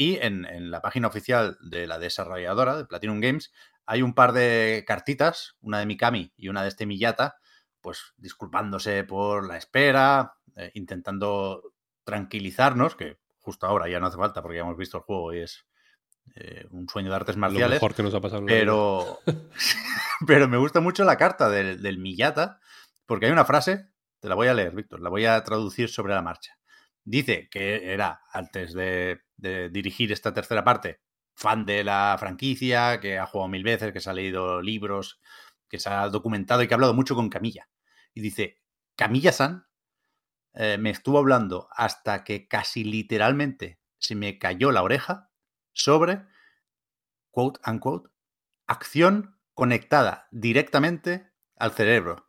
Y 0.00 0.16
en, 0.18 0.44
en 0.44 0.70
la 0.70 0.80
página 0.80 1.08
oficial 1.08 1.58
de 1.60 1.88
la 1.88 1.98
desarrolladora, 1.98 2.76
de 2.76 2.84
Platinum 2.84 3.18
Games, 3.18 3.52
hay 3.84 4.02
un 4.02 4.14
par 4.14 4.32
de 4.32 4.84
cartitas, 4.86 5.56
una 5.60 5.80
de 5.80 5.86
Mikami 5.86 6.32
y 6.36 6.48
una 6.48 6.62
de 6.62 6.68
este 6.68 6.86
Miyata, 6.86 7.38
pues 7.80 8.12
disculpándose 8.16 9.02
por 9.02 9.48
la 9.48 9.56
espera, 9.56 10.34
eh, 10.54 10.70
intentando 10.74 11.72
tranquilizarnos, 12.04 12.94
que 12.94 13.18
justo 13.38 13.66
ahora 13.66 13.88
ya 13.88 13.98
no 13.98 14.06
hace 14.06 14.18
falta 14.18 14.40
porque 14.40 14.58
ya 14.58 14.62
hemos 14.62 14.76
visto 14.76 14.98
el 14.98 15.02
juego 15.02 15.34
y 15.34 15.40
es 15.40 15.66
eh, 16.36 16.66
un 16.70 16.88
sueño 16.88 17.10
de 17.10 17.16
artes 17.16 17.34
Lo 17.34 17.40
marciales. 17.40 17.76
mejor 17.76 17.94
que 17.94 18.02
nos 18.04 18.14
ha 18.14 18.20
pasado. 18.20 18.46
Pero, 18.46 19.18
pero 20.28 20.46
me 20.46 20.58
gusta 20.58 20.80
mucho 20.80 21.02
la 21.04 21.16
carta 21.16 21.48
del, 21.48 21.82
del 21.82 21.98
Miyata, 21.98 22.60
porque 23.04 23.26
hay 23.26 23.32
una 23.32 23.44
frase, 23.44 23.88
te 24.20 24.28
la 24.28 24.36
voy 24.36 24.46
a 24.46 24.54
leer, 24.54 24.76
Víctor, 24.76 25.00
la 25.00 25.10
voy 25.10 25.24
a 25.24 25.42
traducir 25.42 25.88
sobre 25.88 26.14
la 26.14 26.22
marcha. 26.22 26.58
Dice 27.04 27.48
que 27.50 27.92
era, 27.92 28.20
antes 28.32 28.74
de, 28.74 29.22
de 29.38 29.70
dirigir 29.70 30.12
esta 30.12 30.34
tercera 30.34 30.64
parte, 30.64 31.00
fan 31.34 31.64
de 31.64 31.84
la 31.84 32.16
franquicia, 32.18 33.00
que 33.00 33.18
ha 33.18 33.26
jugado 33.26 33.48
mil 33.48 33.62
veces, 33.62 33.92
que 33.92 34.00
se 34.00 34.10
ha 34.10 34.12
leído 34.12 34.60
libros, 34.60 35.20
que 35.68 35.78
se 35.78 35.88
ha 35.88 36.08
documentado 36.08 36.62
y 36.62 36.68
que 36.68 36.74
ha 36.74 36.76
hablado 36.76 36.94
mucho 36.94 37.14
con 37.14 37.30
Camilla. 37.30 37.68
Y 38.12 38.20
dice, 38.20 38.60
Camilla-san 38.96 39.66
eh, 40.54 40.76
me 40.78 40.90
estuvo 40.90 41.18
hablando 41.18 41.68
hasta 41.70 42.24
que 42.24 42.48
casi 42.48 42.84
literalmente 42.84 43.80
se 43.98 44.16
me 44.16 44.38
cayó 44.38 44.72
la 44.72 44.82
oreja 44.82 45.30
sobre, 45.72 46.26
quote 47.30 47.60
unquote, 47.70 48.10
acción 48.66 49.38
conectada 49.54 50.28
directamente 50.30 51.30
al 51.56 51.72
cerebro, 51.72 52.28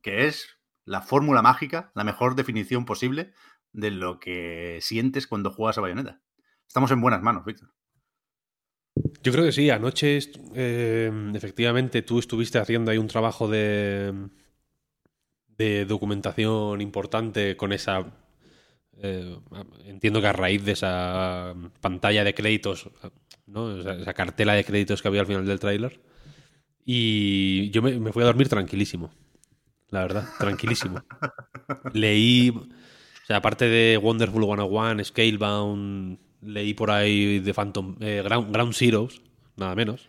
que 0.00 0.26
es 0.26 0.58
la 0.84 1.02
fórmula 1.02 1.42
mágica, 1.42 1.90
la 1.94 2.04
mejor 2.04 2.36
definición 2.36 2.84
posible 2.84 3.34
de 3.72 3.90
lo 3.90 4.18
que 4.20 4.78
sientes 4.82 5.26
cuando 5.26 5.50
juegas 5.50 5.78
a 5.78 5.82
Bayonetta. 5.82 6.20
Estamos 6.66 6.90
en 6.90 7.00
buenas 7.00 7.22
manos, 7.22 7.44
Víctor. 7.44 7.70
Yo 9.22 9.32
creo 9.32 9.44
que 9.44 9.52
sí. 9.52 9.68
Anoche, 9.70 10.18
eh, 10.54 11.10
efectivamente, 11.34 12.02
tú 12.02 12.18
estuviste 12.18 12.58
haciendo 12.58 12.90
ahí 12.90 12.98
un 12.98 13.08
trabajo 13.08 13.48
de, 13.48 14.28
de 15.48 15.84
documentación 15.86 16.80
importante 16.80 17.56
con 17.56 17.72
esa 17.72 18.12
Eh, 19.02 19.38
entiendo 19.84 20.20
que 20.22 20.28
a 20.28 20.32
raíz 20.32 20.64
de 20.64 20.72
esa 20.72 21.54
pantalla 21.82 22.24
de 22.24 22.34
créditos, 22.34 22.90
¿no? 23.46 23.78
esa, 23.80 23.94
esa 23.94 24.14
cartela 24.14 24.54
de 24.54 24.64
créditos 24.64 25.02
que 25.02 25.08
había 25.08 25.20
al 25.22 25.26
final 25.26 25.46
del 25.46 25.60
tráiler. 25.60 26.00
Y 26.84 27.70
yo 27.70 27.82
me, 27.82 27.98
me 28.00 28.12
fui 28.12 28.22
a 28.22 28.26
dormir 28.26 28.48
tranquilísimo. 28.48 29.12
La 29.90 30.02
verdad, 30.02 30.28
tranquilísimo. 30.38 31.02
Leí, 31.94 32.52
o 33.26 33.28
sea, 33.28 33.38
aparte 33.38 33.64
de 33.64 33.98
Wonderful 33.98 34.44
101, 34.44 35.02
Scalebound, 35.02 36.20
leí 36.42 36.74
por 36.74 36.92
ahí 36.92 37.40
de 37.40 37.52
Phantom, 37.54 37.96
eh, 37.98 38.22
Ground, 38.22 38.52
Ground 38.52 38.72
Zeroes, 38.72 39.20
nada 39.56 39.74
menos. 39.74 40.08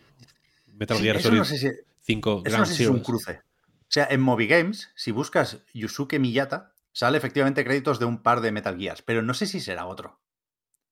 Metal 0.68 1.00
Sí, 1.00 1.02
Gear 1.02 1.20
Solid 1.20 1.40
no 1.40 1.44
sé 1.44 1.58
si, 1.58 1.72
5 2.02 2.44
eso 2.46 2.56
Ground 2.56 2.60
no 2.60 2.66
sé 2.68 2.76
si 2.76 2.84
es 2.84 2.90
un 2.90 3.00
Zeroes. 3.00 3.04
cruce. 3.04 3.42
O 3.80 3.88
sea, 3.90 4.06
en 4.12 4.22
Movie 4.22 4.46
Games, 4.46 4.92
si 4.96 5.10
buscas 5.10 5.66
Yusuke 5.74 6.20
Miyata, 6.20 6.76
sale 6.92 7.18
efectivamente 7.18 7.64
créditos 7.64 7.98
de 7.98 8.06
un 8.06 8.22
par 8.22 8.42
de 8.42 8.52
Metal 8.52 8.78
Gears, 8.78 9.02
pero 9.02 9.24
no 9.24 9.34
sé 9.34 9.48
si 9.48 9.62
será 9.62 9.88
otro. 9.88 10.22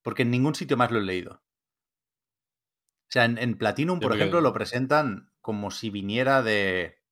Porque 0.01 0.23
en 0.23 0.31
ningún 0.31 0.55
sitio 0.55 0.77
más 0.77 0.89
lo 0.89 0.97
he 0.97 1.03
leído. 1.03 1.43
O 3.07 3.09
sea, 3.11 3.25
en, 3.25 3.37
en 3.37 3.55
Platinum, 3.55 3.99
por 3.99 4.15
ejemplo, 4.15 4.41
lo 4.41 4.51
presentan 4.51 5.29
como 5.41 5.69
si 5.69 5.91
viniera 5.91 6.41
de. 6.41 7.03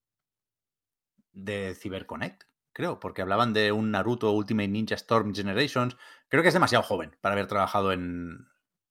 de 1.34 1.76
CyberConnect, 1.76 2.46
creo, 2.74 3.00
porque 3.00 3.22
hablaban 3.22 3.54
de 3.54 3.72
un 3.72 3.92
Naruto 3.92 4.32
Ultimate 4.32 4.68
Ninja 4.68 4.96
Storm 4.96 5.34
Generations. 5.34 5.96
Creo 6.28 6.42
que 6.42 6.50
es 6.50 6.54
demasiado 6.54 6.84
joven 6.84 7.16
para 7.22 7.34
haber 7.34 7.48
trabajado 7.48 7.92
en, 7.92 8.48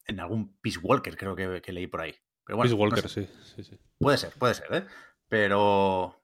en 0.07 0.21
algún 0.21 0.57
Peace 0.61 0.79
Walker, 0.79 1.17
creo 1.17 1.37
que, 1.37 1.61
que 1.61 1.73
leí 1.73 1.87
por 1.87 2.01
ahí. 2.01 2.15
Pero 2.45 2.57
bueno, 2.57 2.71
Peace 2.71 2.77
no 2.77 2.83
Walker, 2.83 3.09
sé. 3.09 3.27
sí, 3.27 3.33
sí, 3.57 3.65
sí. 3.65 3.81
Puede 3.99 4.19
ser, 4.19 4.33
puede 4.39 4.55
ser, 4.55 4.73
¿eh? 4.73 4.87
Pero. 5.29 6.19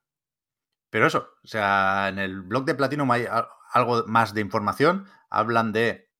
Pero 0.90 1.06
eso, 1.06 1.28
o 1.44 1.46
sea, 1.46 2.08
en 2.08 2.18
el 2.18 2.40
blog 2.40 2.64
de 2.64 2.74
Platinum 2.74 3.10
hay 3.10 3.26
algo 3.72 4.04
más 4.06 4.32
de 4.32 4.40
información. 4.40 5.06
Hablan 5.28 5.72
de, 5.72 6.10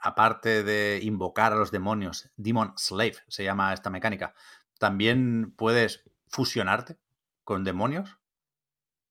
aparte 0.00 0.62
de 0.62 1.00
invocar 1.02 1.52
a 1.52 1.56
los 1.56 1.70
demonios, 1.70 2.30
Demon 2.36 2.74
Slave 2.76 3.16
se 3.28 3.44
llama 3.44 3.72
esta 3.72 3.88
mecánica. 3.88 4.34
También 4.78 5.54
puedes 5.56 6.04
fusionarte 6.28 6.98
con 7.42 7.64
demonios, 7.64 8.18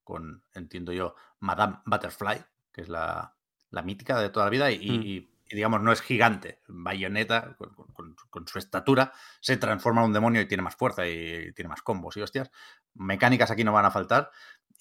con, 0.03 0.43
entiendo 0.53 0.93
yo, 0.93 1.15
Madame 1.39 1.77
Butterfly, 1.85 2.39
que 2.71 2.81
es 2.81 2.89
la, 2.89 3.33
la 3.71 3.81
mítica 3.81 4.19
de 4.19 4.29
toda 4.29 4.45
la 4.45 4.49
vida, 4.49 4.71
y, 4.71 4.89
Mm. 4.91 5.01
y- 5.03 5.29
y, 5.49 5.55
digamos, 5.55 5.81
no 5.81 5.93
es 5.93 6.01
gigante. 6.01 6.59
Bayonetta, 6.67 7.55
con, 7.57 7.69
con- 7.93 8.15
con 8.29 8.47
su 8.47 8.59
estatura, 8.59 9.13
se 9.39 9.55
transforma 9.55 10.01
en 10.01 10.07
un 10.07 10.13
demonio 10.13 10.41
y 10.41 10.45
tiene 10.45 10.61
más 10.61 10.75
fuerza 10.75 11.07
y 11.07 11.53
tiene 11.53 11.69
más 11.69 11.81
combos 11.81 12.17
y 12.17 12.21
hostias. 12.21 12.51
Mecánicas 12.95 13.49
aquí 13.49 13.63
no 13.63 13.71
van 13.71 13.85
a 13.85 13.91
faltar. 13.91 14.29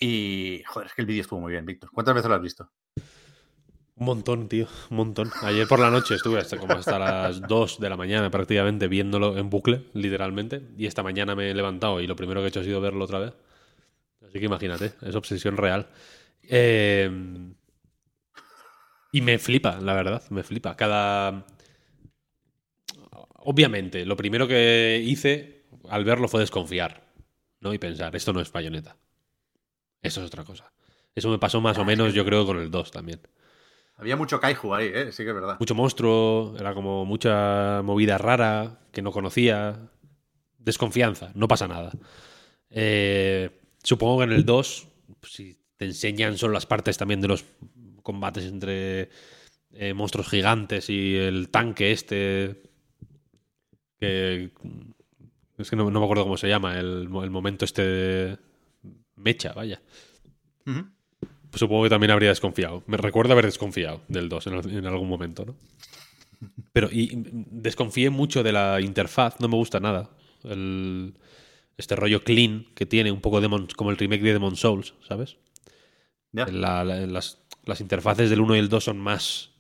Y, 0.01 0.63
joder, 0.67 0.89
es 0.89 0.95
que 0.95 1.03
el 1.03 1.07
vídeo 1.07 1.23
estuvo 1.23 1.41
muy 1.41 1.53
bien, 1.53 1.65
Víctor. 1.65 1.91
¿Cuántas 1.93 2.15
veces 2.17 2.29
lo 2.29 2.35
has 2.35 2.43
visto? 2.43 2.71
Un 3.99 4.05
montón, 4.07 4.49
tío, 4.49 4.67
un 4.91 4.97
montón. 4.99 5.31
Ayer 5.43 5.67
por 5.69 5.79
la 5.79 5.91
noche 5.91 6.17
estuve 6.17 6.39
hasta 6.41 6.59
como 6.59 6.75
hasta 6.75 6.99
las 6.99 7.41
2 7.43 7.81
de 7.81 7.89
la 7.89 7.97
mañana 7.97 8.29
prácticamente 8.31 8.89
viéndolo 8.89 9.39
en 9.39 9.49
bucle, 9.49 9.87
literalmente. 9.95 10.63
Y 10.77 10.87
esta 10.87 11.03
mañana 11.03 11.35
me 11.35 11.51
he 11.51 11.55
levantado 11.55 12.01
y 12.01 12.07
lo 12.07 12.15
primero 12.17 12.41
que 12.41 12.47
he 12.47 12.49
hecho 12.49 12.61
ha 12.61 12.65
sido 12.65 12.81
verlo 12.81 13.05
otra 13.05 13.21
vez. 13.21 13.33
Así 14.27 14.39
que 14.39 14.45
imagínate, 14.47 14.93
es 15.01 15.15
obsesión 15.15 15.57
real. 15.57 15.87
Eh, 16.43 17.11
y 19.13 19.21
me 19.21 19.39
flipa, 19.39 19.81
la 19.81 19.95
verdad, 19.95 20.23
me 20.31 20.43
flipa. 20.43 20.77
Cada... 20.77 21.47
Obviamente, 23.39 24.05
lo 24.05 24.17
primero 24.17 24.47
que 24.47 25.03
hice 25.05 25.65
al 25.89 26.05
verlo 26.05 26.29
fue 26.29 26.41
desconfiar, 26.41 27.13
¿no? 27.61 27.73
Y 27.73 27.79
pensar, 27.79 28.15
esto 28.15 28.33
no 28.33 28.41
es 28.41 28.51
Bayonetta. 28.53 28.97
Eso 30.03 30.21
es 30.21 30.27
otra 30.27 30.45
cosa. 30.45 30.73
Eso 31.15 31.31
me 31.31 31.39
pasó 31.39 31.61
más 31.61 31.79
o 31.79 31.85
menos, 31.85 32.13
yo 32.13 32.25
creo, 32.25 32.45
con 32.45 32.59
el 32.59 32.71
2 32.71 32.91
también. 32.91 33.21
Había 33.97 34.17
mucho 34.17 34.39
kaiju 34.39 34.75
ahí, 34.75 34.91
¿eh? 34.93 35.13
Sí 35.13 35.23
que 35.23 35.31
es 35.31 35.35
verdad. 35.35 35.57
Mucho 35.59 35.75
monstruo, 35.75 36.55
era 36.59 36.75
como 36.75 37.07
mucha 37.07 37.81
movida 37.83 38.19
rara 38.19 38.81
que 38.93 39.01
no 39.01 39.11
conocía. 39.13 39.89
Desconfianza, 40.59 41.31
no 41.35 41.49
pasa 41.49 41.67
nada. 41.69 41.93
Eh, 42.69 43.63
supongo 43.83 44.19
que 44.19 44.25
en 44.25 44.33
el 44.33 44.45
2, 44.45 44.89
pues, 45.21 45.33
si 45.33 45.59
te 45.77 45.85
enseñan 45.85 46.39
solo 46.39 46.55
las 46.55 46.67
partes 46.67 46.97
también 46.99 47.21
de 47.21 47.29
los 47.29 47.45
combates 48.03 48.45
entre 48.45 49.11
eh, 49.73 49.95
monstruos 49.95 50.29
gigantes 50.29 50.89
y 50.91 51.17
el 51.17 51.49
tanque 51.51 51.93
este. 51.93 52.63
Que. 53.99 54.51
Es 55.59 55.71
que 55.71 55.77
no, 55.77 55.91
no 55.91 56.01
me 56.01 56.05
acuerdo 56.05 56.25
cómo 56.25 56.37
se 56.37 56.49
llama, 56.49 56.79
el, 56.79 57.09
el 57.23 57.31
momento 57.31 57.65
este. 57.65 57.83
de 57.83 58.39
Mecha, 59.17 59.53
vaya. 59.55 59.81
Pues 61.51 61.61
supongo 61.61 61.85
que 61.85 61.91
también 61.91 62.11
habría 62.11 62.29
desconfiado. 62.29 62.83
Me 62.87 62.97
recuerda 62.99 63.33
haber 63.33 63.47
desconfiado 63.47 64.03
del 64.09 64.29
2 64.29 64.47
en, 64.49 64.53
al- 64.55 64.71
en 64.71 64.87
algún 64.87 65.09
momento, 65.09 65.45
¿no? 65.47 65.57
Pero 66.73 66.89
y, 66.93 67.05
y 67.15 67.23
desconfié 67.51 68.11
mucho 68.11 68.43
de 68.43 68.53
la 68.53 68.81
interfaz, 68.83 69.41
no 69.41 69.49
me 69.49 69.57
gusta 69.57 69.81
nada. 69.81 70.11
El, 70.45 71.15
este 71.79 71.97
rollo 71.97 72.23
clean 72.23 72.67
que 72.75 72.85
tiene, 72.85 73.11
un 73.11 73.23
poco 73.23 73.41
Demon- 73.41 73.69
como 73.75 73.91
el 73.91 73.97
remake 73.97 74.23
de 74.23 74.35
Demon 74.35 74.57
Souls, 74.57 74.93
¿sabes? 75.09 75.39
La- 76.45 76.85
la- 76.85 77.07
las, 77.07 77.39
las 77.65 77.81
interfaces 77.81 78.31
del 78.31 78.41
1 78.41 78.57
y 78.57 78.59
el 78.59 78.69
2 78.69 78.85
son 78.85 78.99
más. 78.99 79.53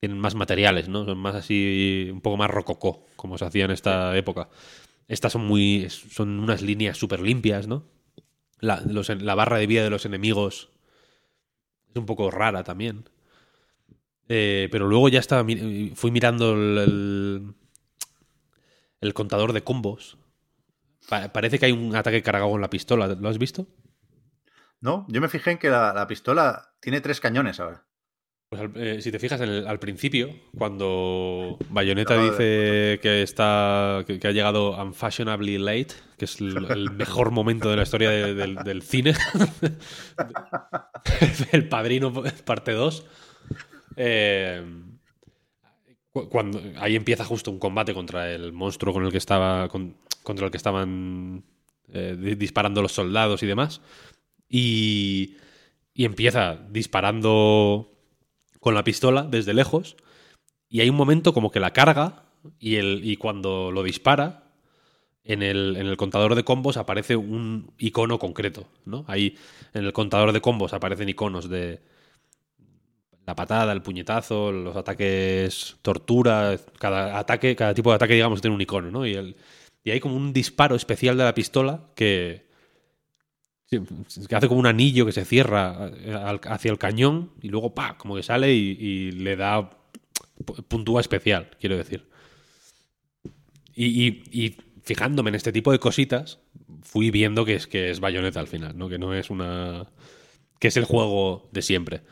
Tienen 0.00 0.18
más 0.18 0.34
materiales, 0.34 0.88
¿no? 0.88 1.04
Son 1.04 1.18
más 1.18 1.34
así. 1.34 2.08
Un 2.10 2.20
poco 2.22 2.36
más 2.38 2.50
rococó, 2.50 3.04
como 3.16 3.36
se 3.36 3.44
hacía 3.44 3.66
en 3.66 3.70
esta 3.70 4.16
época. 4.16 4.48
Estas 5.08 5.32
son 5.32 5.44
muy. 5.46 5.88
Son 5.90 6.40
unas 6.40 6.62
líneas 6.62 6.96
súper 6.98 7.20
limpias, 7.20 7.66
¿no? 7.68 7.84
La, 8.60 8.82
los- 8.86 9.10
la 9.10 9.34
barra 9.34 9.58
de 9.58 9.66
vida 9.66 9.84
de 9.84 9.90
los 9.90 10.06
enemigos 10.06 10.70
es 11.90 11.96
un 11.96 12.06
poco 12.06 12.30
rara 12.30 12.64
también. 12.64 13.04
Eh, 14.28 14.68
pero 14.70 14.86
luego 14.86 15.08
ya 15.08 15.18
estaba. 15.20 15.44
Fui 15.94 16.10
mirando 16.10 16.52
el, 16.54 16.78
el, 16.78 17.54
el 19.00 19.14
contador 19.14 19.52
de 19.52 19.62
combos. 19.64 20.18
Pa- 21.08 21.32
parece 21.32 21.58
que 21.58 21.66
hay 21.66 21.72
un 21.72 21.96
ataque 21.96 22.22
cargado 22.22 22.50
con 22.50 22.60
la 22.62 22.70
pistola. 22.70 23.08
¿Lo 23.08 23.28
has 23.28 23.38
visto? 23.38 23.68
No, 24.80 25.06
yo 25.08 25.20
me 25.20 25.28
fijé 25.28 25.52
en 25.52 25.58
que 25.58 25.68
la, 25.70 25.92
la 25.92 26.06
pistola 26.06 26.72
tiene 26.80 27.00
tres 27.00 27.20
cañones 27.20 27.60
ahora. 27.60 27.86
Pues 28.48 28.62
eh, 28.74 28.98
si 29.00 29.12
te 29.12 29.20
fijas 29.20 29.40
el- 29.42 29.66
al 29.68 29.78
principio, 29.78 30.28
cuando 30.58 31.56
Bayonetta 31.68 32.14
dice 32.30 32.98
que 33.00 33.22
está 33.22 34.02
que, 34.06 34.18
que 34.18 34.26
ha 34.26 34.32
llegado 34.32 34.76
unfashionably 34.82 35.58
late, 35.58 35.94
que 36.18 36.24
es 36.24 36.40
el, 36.40 36.64
el 36.70 36.90
mejor 36.90 37.30
momento 37.30 37.70
de 37.70 37.76
la 37.76 37.82
historia 37.84 38.10
de- 38.10 38.34
del, 38.34 38.56
del 38.56 38.82
cine, 38.82 39.14
el 41.52 41.68
Padrino 41.68 42.12
parte 42.44 42.72
2, 42.72 43.06
eh, 43.96 44.64
cu- 46.10 46.28
cuando 46.28 46.60
ahí 46.78 46.96
empieza 46.96 47.24
justo 47.24 47.50
un 47.50 47.58
combate 47.58 47.94
contra 47.94 48.30
el 48.32 48.52
monstruo 48.52 48.92
con 48.92 49.04
el 49.04 49.12
que 49.12 49.18
estaba 49.18 49.68
con- 49.68 49.96
contra 50.22 50.46
el 50.46 50.50
que 50.50 50.56
estaban 50.56 51.44
eh, 51.92 52.16
di- 52.18 52.34
disparando 52.34 52.82
los 52.82 52.92
soldados 52.92 53.42
y 53.42 53.46
demás, 53.46 53.80
y, 54.50 55.36
y 55.94 56.04
empieza 56.04 56.58
disparando 56.68 57.92
con 58.58 58.74
la 58.74 58.84
pistola 58.84 59.22
desde 59.22 59.54
lejos 59.54 59.96
y 60.68 60.80
hay 60.80 60.90
un 60.90 60.96
momento 60.96 61.32
como 61.32 61.50
que 61.50 61.60
la 61.60 61.72
carga 61.72 62.24
y, 62.58 62.76
el, 62.76 63.00
y 63.04 63.16
cuando 63.16 63.70
lo 63.70 63.82
dispara 63.82 64.52
en 65.24 65.42
el, 65.42 65.76
en 65.76 65.86
el 65.86 65.96
contador 65.96 66.34
de 66.34 66.44
combos 66.44 66.76
aparece 66.76 67.16
un 67.16 67.72
icono 67.78 68.18
concreto, 68.18 68.66
¿no? 68.84 69.04
Ahí 69.06 69.36
en 69.74 69.84
el 69.84 69.92
contador 69.92 70.32
de 70.32 70.40
combos 70.40 70.72
aparecen 70.72 71.08
iconos 71.08 71.48
de 71.48 71.82
la 73.26 73.34
patada, 73.34 73.72
el 73.72 73.82
puñetazo, 73.82 74.50
los 74.50 74.76
ataques 74.76 75.76
tortura, 75.82 76.58
cada 76.78 77.18
ataque, 77.18 77.54
cada 77.54 77.74
tipo 77.74 77.90
de 77.90 77.96
ataque 77.96 78.14
digamos 78.14 78.40
tiene 78.40 78.56
un 78.56 78.62
icono, 78.62 78.90
¿no? 78.90 79.06
Y, 79.06 79.14
el, 79.14 79.36
y 79.84 79.90
hay 79.90 80.00
como 80.00 80.16
un 80.16 80.32
disparo 80.32 80.74
especial 80.74 81.16
de 81.16 81.24
la 81.24 81.34
pistola 81.34 81.90
que 81.94 82.49
que 83.70 84.34
hace 84.34 84.48
como 84.48 84.58
un 84.60 84.66
anillo 84.66 85.06
que 85.06 85.12
se 85.12 85.24
cierra 85.24 85.90
eh, 85.94 86.12
hacia 86.48 86.72
el 86.72 86.78
cañón 86.78 87.30
y 87.40 87.48
luego 87.48 87.72
pa 87.72 87.96
como 87.96 88.16
que 88.16 88.22
sale 88.24 88.52
y, 88.52 89.12
le 89.12 89.36
da 89.36 89.70
pu- 90.44 90.64
puntúa 90.66 91.00
especial 91.00 91.50
quiero 91.60 91.76
decir. 91.76 92.08
Y, 93.74 93.86
y- 94.06 94.22
y 94.32 94.56
fijándome 94.82 95.28
en 95.30 95.36
este 95.36 95.52
tipo 95.52 95.70
de 95.70 95.78
cositas 95.78 96.40
fui 96.82 97.10
viendo 97.12 97.44
que 97.44 97.54
es 97.54 97.66
que 97.68 97.90
es 97.90 98.00
bayoneta 98.00 98.40
al 98.40 98.48
final 98.48 98.76
no 98.76 98.88
que 98.88 98.98
no 98.98 99.14
es 99.14 99.30
una 99.30 99.86
que 100.58 100.68
es 100.68 100.76
el 100.76 100.84
juego 100.84 101.48
de 101.52 101.62
siempre. 101.62 102.02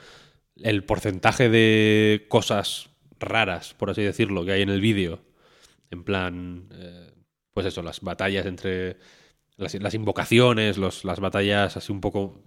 El 0.62 0.84
porcentaje 0.84 1.48
de 1.48 2.26
cosas 2.28 2.90
raras 3.18 3.74
por 3.74 3.90
así 3.90 4.02
decirlo 4.02 4.44
que 4.44 4.52
hay 4.52 4.62
en 4.62 4.70
el 4.70 4.80
vídeo 4.80 5.22
en 5.90 6.04
plan 6.04 6.68
eh, 6.72 7.10
pues 7.52 7.66
eso 7.66 7.82
las 7.82 8.00
batallas 8.00 8.46
entre 8.46 8.96
las, 9.58 9.74
las 9.76 9.94
invocaciones, 9.94 10.78
los, 10.78 11.04
las 11.04 11.20
batallas 11.20 11.76
así 11.78 11.92
un 11.92 12.00
poco 12.02 12.42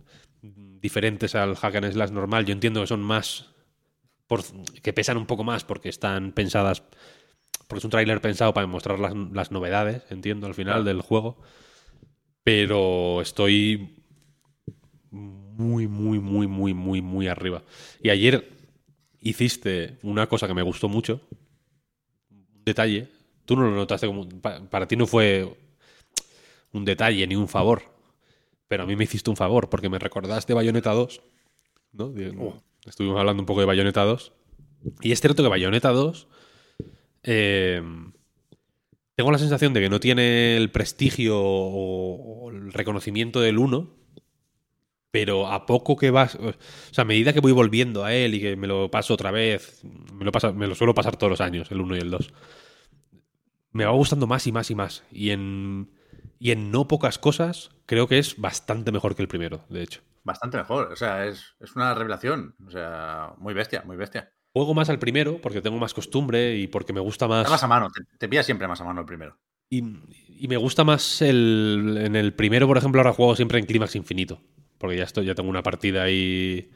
diferentes 0.82 1.36
al 1.36 1.55
hack 1.55 1.76
and 1.76 1.93
slash 1.93 2.12
normal, 2.12 2.45
yo 2.45 2.53
entiendo 2.53 2.82
que 2.82 2.88
son 2.88 3.01
más. 3.03 3.47
por- 4.28 4.43
que 4.84 4.93
pesan 4.93 5.18
un 5.18 5.28
poco 5.28 5.43
más 5.45 5.64
porque 5.66 5.89
están 5.89 6.34
pensadas. 6.34 6.84
Porque 7.68 7.80
es 7.80 7.86
un 7.86 7.91
tráiler 7.91 8.22
pensado 8.22 8.53
para 8.53 8.68
mostrar 8.68 8.99
las, 8.99 9.14
las 9.34 9.51
novedades, 9.51 10.03
entiendo, 10.12 10.47
al 10.47 10.55
final 10.55 10.86
del 10.86 11.01
juego. 11.01 11.38
Pero 12.43 13.22
estoy 13.22 13.95
muy, 15.12 15.88
muy, 15.88 16.20
muy, 16.20 16.47
muy, 16.47 16.74
muy, 16.74 17.01
muy 17.01 17.28
arriba. 17.28 17.64
Y 18.01 18.09
ayer 18.09 18.47
hiciste 19.20 19.97
una 20.03 20.28
cosa 20.28 20.47
que 20.47 20.53
me 20.53 20.62
gustó 20.62 20.89
mucho, 20.89 21.22
un 22.30 22.64
detalle. 22.66 23.07
Tú 23.45 23.55
no 23.55 23.64
lo 23.64 23.76
notaste 23.76 24.07
como. 24.07 24.28
pa- 24.30 24.62
Para 24.70 24.88
ti 24.88 24.95
no 24.95 25.07
fue 25.07 25.55
un 26.74 26.86
detalle 26.86 27.26
ni 27.28 27.36
un 27.36 27.47
favor, 27.47 27.84
pero 28.67 28.84
a 28.84 28.86
mí 28.86 28.95
me 28.95 29.03
hiciste 29.03 29.30
un 29.30 29.36
favor 29.36 29.69
porque 29.69 29.89
me 29.89 29.99
recordaste 29.99 30.53
Bayonetta 30.53 30.91
2. 30.91 31.22
¿no? 31.93 32.09
De- 32.09 32.32
Estuvimos 32.86 33.19
hablando 33.19 33.41
un 33.41 33.45
poco 33.45 33.59
de 33.59 33.65
Bayonetta 33.67 34.03
2. 34.03 34.32
Y 35.01 35.11
es 35.11 35.22
cierto 35.22 35.43
que 35.43 35.49
Bayonetta 35.49 35.89
2. 35.91 36.28
eh, 37.24 37.82
tengo 39.15 39.32
la 39.32 39.38
sensación 39.38 39.74
de 39.74 39.82
que 39.82 39.89
no 39.89 39.99
tiene 39.99 40.57
el 40.57 40.72
prestigio 40.72 41.39
o, 41.39 42.45
o 42.45 42.49
el 42.49 42.74
reconocimiento 42.74 43.39
del 43.41 43.59
1, 43.59 43.93
pero 45.11 45.47
a 45.47 45.65
poco 45.67 45.95
que 45.97 46.09
vas. 46.09 46.36
O 46.36 46.53
sea, 46.91 47.03
a 47.03 47.05
medida 47.05 47.34
que 47.34 47.41
voy 47.41 47.51
volviendo 47.51 48.03
a 48.03 48.15
él 48.15 48.34
y 48.34 48.39
que 48.41 48.55
me 48.55 48.65
lo 48.67 48.89
paso 48.89 49.13
otra 49.13 49.30
vez, 49.30 49.84
me 50.13 50.26
lo, 50.26 50.32
pasa- 50.32 50.53
me 50.53 50.65
lo 50.65 50.74
suelo 50.74 50.95
pasar 50.95 51.17
todos 51.17 51.30
los 51.30 51.41
años, 51.41 51.69
el 51.72 51.82
1 51.82 51.97
y 51.97 51.99
el 51.99 52.09
2, 52.09 52.34
me 53.74 53.86
va 53.86 53.91
gustando 53.91 54.26
más 54.26 54.47
y 54.47 54.51
más 54.51 54.72
y 54.72 54.76
más. 54.76 55.03
Y 55.11 55.30
en, 55.32 55.91
y 56.41 56.51
en 56.51 56.71
no 56.71 56.87
pocas 56.87 57.17
cosas, 57.19 57.69
creo 57.85 58.07
que 58.07 58.19
es 58.19 58.37
bastante 58.37 58.91
mejor 58.91 59.15
que 59.15 59.21
el 59.21 59.27
primero, 59.27 59.65
de 59.69 59.83
hecho. 59.83 60.01
Bastante 60.23 60.57
mejor. 60.57 60.91
O 60.91 60.95
sea, 60.95 61.25
es, 61.27 61.55
es 61.59 61.75
una 61.75 61.93
revelación. 61.93 62.55
O 62.65 62.71
sea, 62.71 63.33
muy 63.37 63.53
bestia, 63.53 63.83
muy 63.85 63.97
bestia. 63.97 64.33
Juego 64.53 64.73
más 64.73 64.89
al 64.89 64.99
primero 64.99 65.39
porque 65.41 65.61
tengo 65.61 65.77
más 65.77 65.93
costumbre 65.93 66.57
y 66.57 66.67
porque 66.67 66.93
me 66.93 66.99
gusta 66.99 67.27
más. 67.27 67.41
Está 67.41 67.51
más 67.51 67.63
a 67.63 67.67
mano, 67.67 67.89
te, 67.89 68.01
te 68.17 68.29
pilla 68.29 68.43
siempre 68.43 68.67
más 68.67 68.81
a 68.81 68.85
mano 68.85 69.01
el 69.01 69.05
primero. 69.05 69.37
Y, 69.69 69.83
y 70.27 70.47
me 70.47 70.57
gusta 70.57 70.83
más 70.83 71.21
el. 71.21 71.97
En 72.01 72.15
el 72.15 72.33
primero, 72.33 72.67
por 72.67 72.77
ejemplo, 72.77 73.01
ahora 73.01 73.13
juego 73.13 73.35
siempre 73.35 73.59
en 73.59 73.65
clímax 73.65 73.95
infinito. 73.95 74.41
Porque 74.77 74.97
ya 74.97 75.03
estoy, 75.03 75.25
ya 75.25 75.35
tengo 75.35 75.49
una 75.49 75.63
partida 75.63 76.03
ahí. 76.03 76.71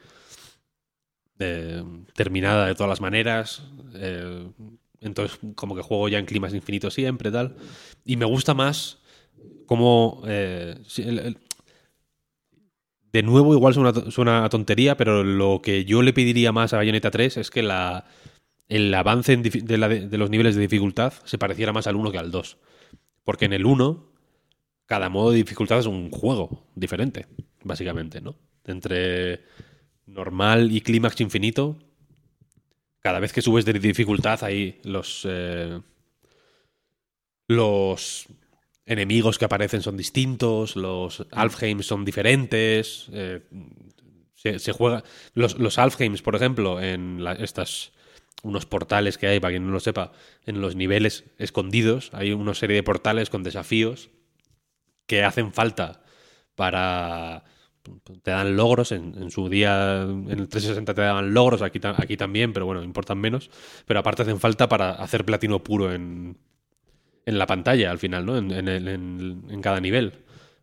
eh, 1.40 1.84
terminada 2.14 2.68
de 2.68 2.76
todas 2.76 2.90
las 2.90 3.02
maneras. 3.02 3.64
eh, 3.96 4.52
entonces, 5.02 5.40
como 5.56 5.76
que 5.76 5.82
juego 5.84 6.10
ya 6.10 6.18
en 6.18 6.26
clímax 6.26 6.54
infinito 6.54 6.90
siempre, 6.90 7.32
tal. 7.32 7.56
Y 8.06 8.18
me 8.18 8.26
gusta 8.26 8.54
más 8.54 9.00
como. 9.66 10.22
eh, 10.26 10.76
de 13.12 13.24
nuevo, 13.24 13.54
igual 13.54 13.74
suena, 13.74 14.44
a 14.44 14.50
tontería, 14.50 14.98
pero 14.98 15.24
lo 15.24 15.62
que 15.62 15.86
yo 15.86 16.02
le 16.02 16.12
pediría 16.12 16.52
más 16.52 16.74
a 16.74 16.78
Bayonetta 16.78 17.12
3 17.12 17.38
es 17.38 17.50
que 17.50 17.64
la, 17.64 18.08
el 18.68 18.94
avance 18.94 19.38
de 19.38 20.18
los 20.18 20.30
niveles 20.30 20.56
de 20.56 20.62
dificultad 20.62 21.14
se 21.24 21.38
pareciera 21.38 21.72
más 21.72 21.88
al 21.88 21.96
1 21.96 22.12
que 22.12 22.18
al 22.18 22.32
2. 22.32 22.58
Porque 23.24 23.46
en 23.46 23.54
el 23.54 23.66
1, 23.66 24.12
cada 24.86 25.08
modo 25.08 25.32
de 25.32 25.38
dificultad 25.38 25.80
es 25.80 25.86
un 25.86 26.12
juego 26.12 26.68
diferente, 26.76 27.28
básicamente, 27.64 28.20
¿no? 28.20 28.36
Entre 28.66 29.44
normal 30.06 30.74
y 30.74 30.82
clímax 30.82 31.22
infinito, 31.22 31.78
cada 33.00 33.20
vez 33.20 33.32
que 33.32 33.42
subes 33.42 33.64
de 33.64 33.74
dificultad, 33.74 34.44
ahí 34.44 34.80
los. 34.84 35.26
eh, 35.30 35.80
los 37.48 38.28
enemigos 38.86 39.38
que 39.38 39.46
aparecen 39.46 39.82
son 39.82 39.98
distintos, 39.98 40.76
los 40.76 41.26
Alfheims 41.32 41.86
son 41.86 42.06
diferentes. 42.06 43.08
eh, 43.12 43.42
se, 44.36 44.72
juega. 44.74 45.04
Los, 45.34 45.58
los 45.58 45.80
Alfheims, 45.80 46.22
por 46.22 46.36
ejemplo, 46.36 46.82
en 46.82 47.24
la- 47.24 47.34
estas. 47.34 47.92
Unos 48.44 48.68
portales 48.68 49.18
que 49.18 49.26
hay, 49.26 49.40
para 49.40 49.54
quien 49.54 49.66
no 49.66 49.72
lo 49.74 49.80
sepa, 49.80 50.12
en 50.46 50.62
los 50.62 50.76
niveles 50.76 51.24
escondidos. 51.40 52.12
Hay 52.14 52.32
una 52.32 52.54
serie 52.54 52.76
de 52.76 52.84
portales 52.84 53.32
con 53.32 53.42
desafíos 53.42 54.12
que 55.08 55.24
hacen 55.24 55.52
falta 55.52 56.04
para. 56.56 57.44
Te 58.24 58.32
dan 58.32 58.56
logros, 58.56 58.92
en, 58.92 59.16
en 59.20 59.32
su 59.32 59.48
día 59.50 60.02
en 60.04 60.30
el 60.30 60.48
360 60.48 60.94
te 60.96 61.02
daban 61.02 61.34
logros, 61.36 61.62
aquí, 61.62 61.80
aquí 61.98 62.18
también, 62.18 62.52
pero 62.54 62.66
bueno, 62.66 62.84
importan 62.84 63.20
menos. 63.20 63.50
Pero 63.86 64.00
aparte 64.00 64.24
hacen 64.24 64.40
falta 64.40 64.68
para 64.68 64.92
hacer 64.92 65.24
platino 65.26 65.64
puro 65.64 65.92
en, 65.94 66.38
en 67.26 67.38
la 67.40 67.48
pantalla 67.48 67.92
al 67.92 68.00
final, 68.00 68.26
¿no? 68.26 68.38
En, 68.38 68.52
en 68.52 68.68
en- 68.70 69.46
en 69.50 69.62
cada 69.62 69.80
nivel. 69.80 70.14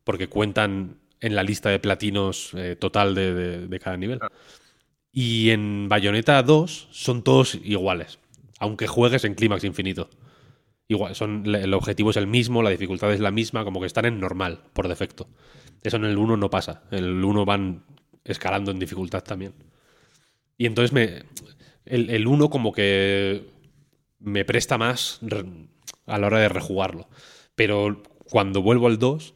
Porque 0.04 0.28
cuentan 0.28 0.98
en 1.20 1.34
la 1.36 1.42
lista 1.42 1.70
de 1.70 1.78
platinos 1.78 2.52
eh, 2.54 2.76
total 2.78 3.14
de, 3.14 3.34
de- 3.34 3.68
de 3.68 3.80
cada 3.80 3.96
nivel. 3.96 4.20
Y 5.12 5.50
en 5.50 5.88
Bayonetta 5.88 6.42
2 6.42 6.88
son 6.90 7.22
todos 7.22 7.54
iguales. 7.56 8.18
Aunque 8.58 8.86
juegues 8.86 9.24
en 9.24 9.34
clímax 9.34 9.64
infinito. 9.64 10.08
Igual, 10.88 11.14
son, 11.14 11.46
el 11.54 11.74
objetivo 11.74 12.10
es 12.10 12.16
el 12.18 12.26
mismo, 12.26 12.62
la 12.62 12.70
dificultad 12.70 13.12
es 13.12 13.20
la 13.20 13.30
misma, 13.30 13.64
como 13.64 13.80
que 13.80 13.86
están 13.86 14.04
en 14.06 14.20
normal, 14.20 14.62
por 14.74 14.88
defecto. 14.88 15.28
Eso 15.82 15.96
en 15.96 16.04
el 16.04 16.18
1 16.18 16.36
no 16.36 16.50
pasa. 16.50 16.84
En 16.90 17.04
el 17.04 17.24
1 17.24 17.44
van 17.46 17.84
escalando 18.24 18.70
en 18.72 18.78
dificultad 18.78 19.22
también. 19.24 19.54
Y 20.56 20.66
entonces 20.66 20.92
me. 20.92 21.24
El, 21.84 22.10
el 22.10 22.26
1 22.26 22.50
como 22.50 22.72
que 22.72 23.44
me 24.20 24.44
presta 24.44 24.78
más 24.78 25.18
a 26.06 26.18
la 26.18 26.26
hora 26.26 26.38
de 26.40 26.48
rejugarlo. 26.48 27.08
Pero 27.54 28.02
cuando 28.30 28.62
vuelvo 28.62 28.86
al 28.86 28.98
2, 28.98 29.34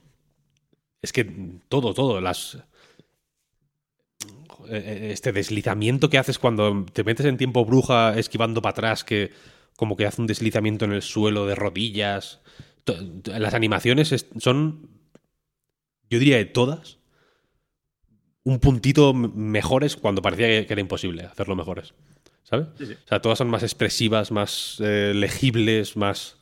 es 1.02 1.12
que 1.12 1.24
todo, 1.68 1.94
todo, 1.94 2.20
las. 2.20 2.58
eh, 4.68 5.10
Este 5.12 5.32
deslizamiento 5.32 6.08
que 6.10 6.18
haces 6.18 6.38
cuando 6.38 6.84
te 6.92 7.04
metes 7.04 7.26
en 7.26 7.36
tiempo 7.36 7.64
bruja 7.64 8.18
esquivando 8.18 8.62
para 8.62 8.70
atrás, 8.72 9.04
que 9.04 9.32
como 9.76 9.96
que 9.96 10.06
hace 10.06 10.20
un 10.20 10.26
deslizamiento 10.26 10.84
en 10.84 10.92
el 10.92 11.02
suelo 11.02 11.46
de 11.46 11.54
rodillas. 11.54 12.40
Las 13.24 13.54
animaciones 13.54 14.12
es- 14.12 14.26
son, 14.38 14.88
yo 16.08 16.18
diría 16.18 16.36
de 16.38 16.46
todas, 16.46 16.98
un 18.44 18.60
puntito 18.60 19.12
mejores 19.12 19.96
cuando 19.96 20.22
parecía 20.22 20.46
que- 20.46 20.66
que 20.66 20.72
era 20.72 20.80
imposible 20.80 21.24
hacerlo 21.24 21.56
mejores. 21.56 21.94
¿Sabes? 22.44 22.68
Sí, 22.78 22.86
sí. 22.86 22.92
O 22.92 23.08
sea, 23.08 23.20
todas 23.20 23.38
son 23.38 23.48
más 23.50 23.64
expresivas, 23.64 24.30
más 24.30 24.76
eh, 24.80 25.12
legibles, 25.14 25.96
más, 25.96 26.38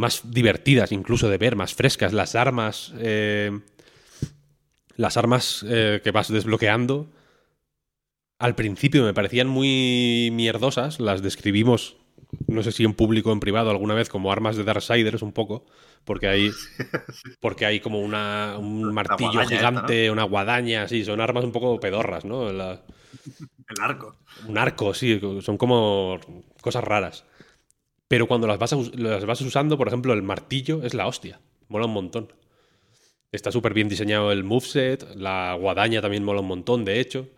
más 0.00 0.30
divertidas 0.32 0.90
incluso 0.92 1.28
de 1.28 1.38
ver, 1.38 1.54
más 1.56 1.74
frescas. 1.74 2.12
Las 2.12 2.34
armas, 2.34 2.92
eh, 2.98 3.60
las 4.96 5.16
armas 5.16 5.64
eh, 5.68 6.00
que 6.02 6.10
vas 6.10 6.28
desbloqueando, 6.32 7.08
al 8.38 8.54
principio 8.54 9.04
me 9.04 9.14
parecían 9.14 9.48
muy 9.48 10.30
mierdosas. 10.32 11.00
Las 11.00 11.22
describimos, 11.22 11.96
no 12.48 12.62
sé 12.62 12.72
si 12.72 12.84
en 12.84 12.94
público 12.94 13.30
o 13.30 13.32
en 13.32 13.40
privado 13.40 13.70
alguna 13.70 13.94
vez, 13.94 14.08
como 14.08 14.32
armas 14.32 14.56
de 14.56 14.64
Darksiders 14.64 15.22
un 15.22 15.32
poco, 15.32 15.66
porque 16.04 16.28
hay, 16.28 16.50
porque 17.40 17.66
hay 17.66 17.80
como 17.80 18.00
una, 18.00 18.56
un 18.58 18.92
martillo 18.94 19.40
esta, 19.42 19.56
gigante, 19.56 20.10
una 20.10 20.24
guadaña, 20.24 20.88
sí, 20.88 21.04
son 21.04 21.20
armas 21.20 21.44
un 21.44 21.52
poco 21.52 21.78
pedorras, 21.80 22.24
¿no? 22.24 22.50
La- 22.52 22.82
El 23.68 23.80
arco. 23.82 24.16
un 24.48 24.58
arco, 24.58 24.94
sí, 24.94 25.20
son 25.42 25.56
como 25.56 26.18
cosas 26.60 26.82
raras. 26.82 27.24
Pero 28.10 28.26
cuando 28.26 28.48
las 28.48 28.58
vas, 28.58 28.72
a 28.72 28.76
las 28.94 29.24
vas 29.24 29.40
usando, 29.40 29.78
por 29.78 29.86
ejemplo, 29.86 30.12
el 30.12 30.22
martillo 30.24 30.82
es 30.82 30.94
la 30.94 31.06
hostia. 31.06 31.38
Mola 31.68 31.86
un 31.86 31.92
montón. 31.92 32.32
Está 33.30 33.52
súper 33.52 33.72
bien 33.72 33.88
diseñado 33.88 34.32
el 34.32 34.42
moveset, 34.42 35.14
la 35.14 35.54
guadaña 35.54 36.02
también 36.02 36.24
mola 36.24 36.40
un 36.40 36.48
montón, 36.48 36.84
de 36.84 36.98
hecho. 36.98 37.28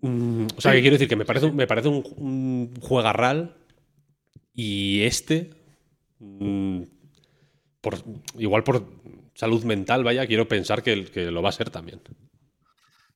Mm, 0.00 0.46
o 0.56 0.60
sea, 0.62 0.72
que 0.72 0.80
quiero 0.80 0.94
decir 0.94 1.08
que 1.08 1.16
me 1.16 1.26
parece, 1.26 1.44
un- 1.44 1.56
me 1.56 1.66
parece 1.66 1.88
un, 1.88 2.02
un 2.16 2.74
juegarral 2.80 3.54
y 4.54 5.02
este, 5.02 5.50
mm, 6.18 6.84
por, 7.82 7.98
igual 8.38 8.64
por 8.64 8.82
salud 9.34 9.62
mental, 9.64 10.04
vaya, 10.04 10.26
quiero 10.26 10.48
pensar 10.48 10.82
que, 10.82 11.04
que 11.04 11.30
lo 11.30 11.42
va 11.42 11.50
a 11.50 11.52
ser 11.52 11.68
también. 11.68 12.00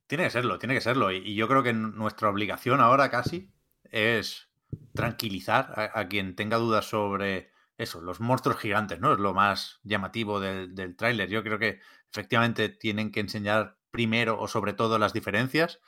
Tiene 0.07 0.25
que 0.25 0.31
serlo, 0.31 0.59
tiene 0.59 0.75
que 0.75 0.83
serlo. 0.83 1.11
Y, 1.11 1.27
y 1.27 1.35
yo 1.35 1.49
creo 1.49 1.63
que 1.63 1.73
nuestra 1.73 2.29
obligación 2.29 2.83
ahora 2.83 3.11
casi 3.11 3.49
es 3.91 4.47
tranquilizar 4.95 5.91
a, 5.95 6.09
quien 6.09 6.37
tenga 6.37 6.57
dudas 6.59 6.87
sobre 6.89 7.51
eso, 7.79 8.01
los 8.01 8.21
monstruos 8.21 8.59
gigantes, 8.59 9.01
¿no? 9.01 9.13
Es 9.13 9.19
lo 9.19 9.35
más 9.35 9.81
llamativo 9.83 10.41
del, 10.41 10.97
tráiler. 10.97 11.29
Yo 11.29 11.43
creo 11.43 11.59
que 11.59 11.81
efectivamente 12.11 12.69
tienen 12.69 13.11
que 13.11 13.21
enseñar 13.21 13.79
primero 13.91 14.39
o 14.41 14.49
sobre 14.49 14.73
todo 14.73 14.99
las 14.99 15.13
diferencias 15.13 15.81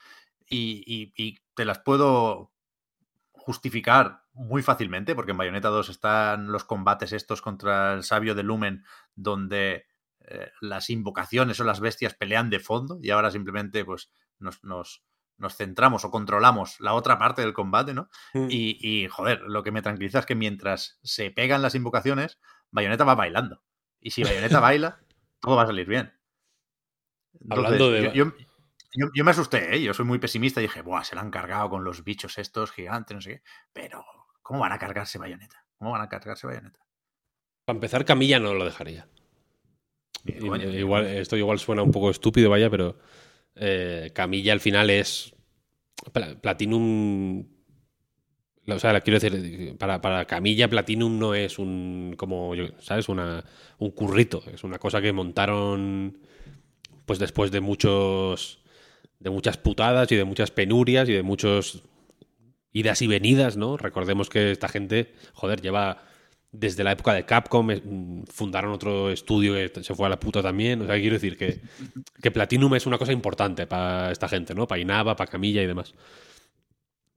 y, 0.49 0.83
y- 0.87 1.13
y 1.17 1.39
te 1.55 1.65
las 1.65 1.79
puedo 1.81 2.53
justificar 3.33 4.25
muy 4.33 4.63
fácilmente, 4.63 5.15
porque 5.15 5.31
en 5.31 5.39
Bayonetta 5.39 5.69
2 5.69 5.89
están 5.89 6.53
los 6.53 6.65
combates 6.65 7.13
estos 7.13 7.43
contra 7.43 7.95
el 7.95 8.03
sabio 8.03 8.35
de 8.35 8.43
Lumen, 8.43 8.85
donde 9.15 9.87
eh, 10.21 10.51
las 10.61 10.91
invocaciones 10.91 11.61
o 11.61 11.65
las 11.65 11.81
bestias 11.81 12.15
pelean 12.15 12.51
de 12.51 12.59
fondo 12.61 12.99
y 13.01 13.11
ahora 13.11 13.31
simplemente 13.31 13.85
pues 13.85 14.11
nos, 14.39 14.63
nos, 14.65 15.05
nos 15.39 15.57
centramos 15.57 16.05
o 16.05 16.11
controlamos 16.11 16.81
la 16.81 16.95
otra 16.95 17.19
parte 17.19 17.43
del 17.43 17.53
combate, 17.53 17.93
¿no? 17.95 18.09
Y, 18.49 18.79
y, 18.81 19.09
joder, 19.09 19.41
lo 19.43 19.63
que 19.63 19.71
me 19.73 19.83
tranquiliza 19.83 20.21
es 20.21 20.27
que 20.27 20.35
mientras 20.35 20.99
se 21.03 21.31
pegan 21.31 21.63
las 21.63 21.75
invocaciones, 21.75 22.39
Bayonetta 22.71 23.05
va 23.05 23.15
bailando. 23.15 23.63
Y 24.01 24.11
si 24.13 24.23
Bayonetta 24.25 24.61
baila, 24.61 25.01
todo 25.41 25.57
va 25.57 25.63
a 25.63 25.67
salir 25.67 25.87
bien. 25.87 26.13
Hablando 27.51 27.91
de- 27.91 28.03
Yo, 28.05 28.13
yo- 28.13 28.33
yo- 28.95 29.11
yo 29.15 29.25
me 29.25 29.31
asusté, 29.31 29.77
¿eh? 29.77 29.83
Yo 29.83 29.93
soy 29.93 30.07
muy 30.07 30.19
pesimista 30.19 30.61
y 30.61 30.65
dije, 30.65 30.81
Buah, 30.83 31.05
se 31.05 31.15
la 31.15 31.21
han 31.21 31.31
cargado 31.31 31.69
con 31.69 31.85
los 31.85 32.03
bichos 32.03 32.39
estos 32.39 32.73
gigantes, 32.73 33.15
no 33.15 33.21
sé 33.21 33.31
qué. 33.31 33.43
Pero, 33.73 34.05
¿cómo 34.43 34.61
van 34.61 34.73
a 34.73 34.79
cargarse 34.79 35.19
Bayonetta? 35.19 35.67
¿Cómo 35.77 35.91
van 35.93 36.01
a 36.03 36.09
cargarse 36.09 36.47
Bayonetta? 36.47 36.81
Para 37.67 37.77
empezar, 37.77 38.05
Camilla 38.05 38.39
no 38.41 38.55
lo 38.55 38.65
dejaría. 38.65 39.07
Igual, 40.25 41.07
esto 41.07 41.37
igual 41.37 41.59
suena 41.59 41.83
un 41.83 41.91
poco 41.93 42.11
estúpido, 42.11 42.49
vaya, 42.51 42.71
pero 42.71 42.99
eh, 43.57 44.11
Camilla 44.15 44.53
al 44.53 44.61
final 44.61 44.91
es 44.91 45.35
Pla- 46.13 46.39
Platinum. 46.41 47.47
O 48.69 48.79
sea, 48.81 49.01
quiero 49.01 49.21
decir, 49.21 49.77
para, 49.79 50.25
Camilla, 50.27 50.69
Platinum 50.69 51.19
no 51.19 51.35
es 51.35 51.59
un. 51.59 52.15
como, 52.17 52.55
yo- 52.55 52.69
¿sabes? 52.81 53.09
Un 53.09 53.91
currito. 53.93 54.43
Es 54.53 54.65
una 54.65 54.79
cosa 54.79 55.01
que 55.01 55.13
montaron. 55.13 56.19
Pues 57.07 57.19
después 57.19 57.51
de 57.53 57.61
muchos. 57.61 58.61
de 59.21 59.31
muchas 59.31 59.57
putadas 59.57 60.11
y 60.13 60.17
de 60.17 60.25
muchas 60.25 60.51
penurias 60.51 61.09
y 61.09 61.13
de 61.13 61.23
muchos 61.23 61.83
idas 62.73 63.01
y 63.03 63.07
venidas, 63.07 63.57
¿no? 63.57 63.77
Recordemos 63.79 64.29
que 64.29 64.51
esta 64.51 64.69
gente, 64.69 65.15
joder, 65.33 65.63
lleva 65.63 66.03
desde 66.59 66.85
la 66.85 66.93
época 66.93 67.13
de 67.13 67.25
Capcom, 67.27 67.71
eh, 67.71 67.83
fundaron 68.33 68.73
otro 68.73 69.11
estudio 69.11 69.55
que 69.55 69.83
se 69.83 69.95
fue 69.95 70.07
a 70.07 70.11
la 70.11 70.19
puta 70.21 70.43
también. 70.43 70.83
O 70.83 70.87
sea, 70.87 70.97
quiero 70.97 71.15
decir 71.15 71.37
que, 71.37 71.61
que 72.23 72.31
Platinum 72.31 72.75
es 72.75 72.87
una 72.87 72.99
cosa 72.99 73.13
importante 73.13 73.67
para 73.67 74.11
esta 74.13 74.29
gente, 74.29 74.55
¿no? 74.55 74.67
Para 74.67 74.81
Inaba, 74.81 75.17
para 75.17 75.31
Camilla 75.31 75.63
y 75.63 75.67
demás. 75.67 75.95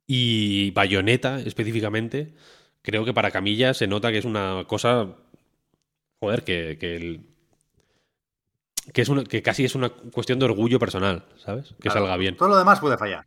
Y 0.07 0.71
Bayonetta, 0.71 1.39
específicamente, 1.39 2.33
creo 2.81 3.05
que 3.05 3.13
para 3.13 3.31
Camilla 3.31 3.73
se 3.73 3.87
nota 3.87 4.11
que 4.11 4.17
es 4.17 4.25
una 4.25 4.63
cosa. 4.67 5.15
Joder, 6.21 6.43
que. 6.43 6.77
que 6.79 6.95
el- 6.95 7.21
que, 8.93 9.03
es 9.03 9.09
una, 9.09 9.23
que 9.23 9.43
casi 9.43 9.63
es 9.65 9.75
una 9.75 9.89
cuestión 9.89 10.39
de 10.39 10.45
orgullo 10.45 10.79
personal, 10.79 11.25
¿sabes? 11.37 11.69
Que 11.73 11.89
Claro, 11.89 11.99
salga 11.99 12.17
bien. 12.17 12.35
Todo 12.37 12.49
lo 12.49 12.57
demás 12.57 12.79
puede 12.79 12.97
fallar. 12.97 13.23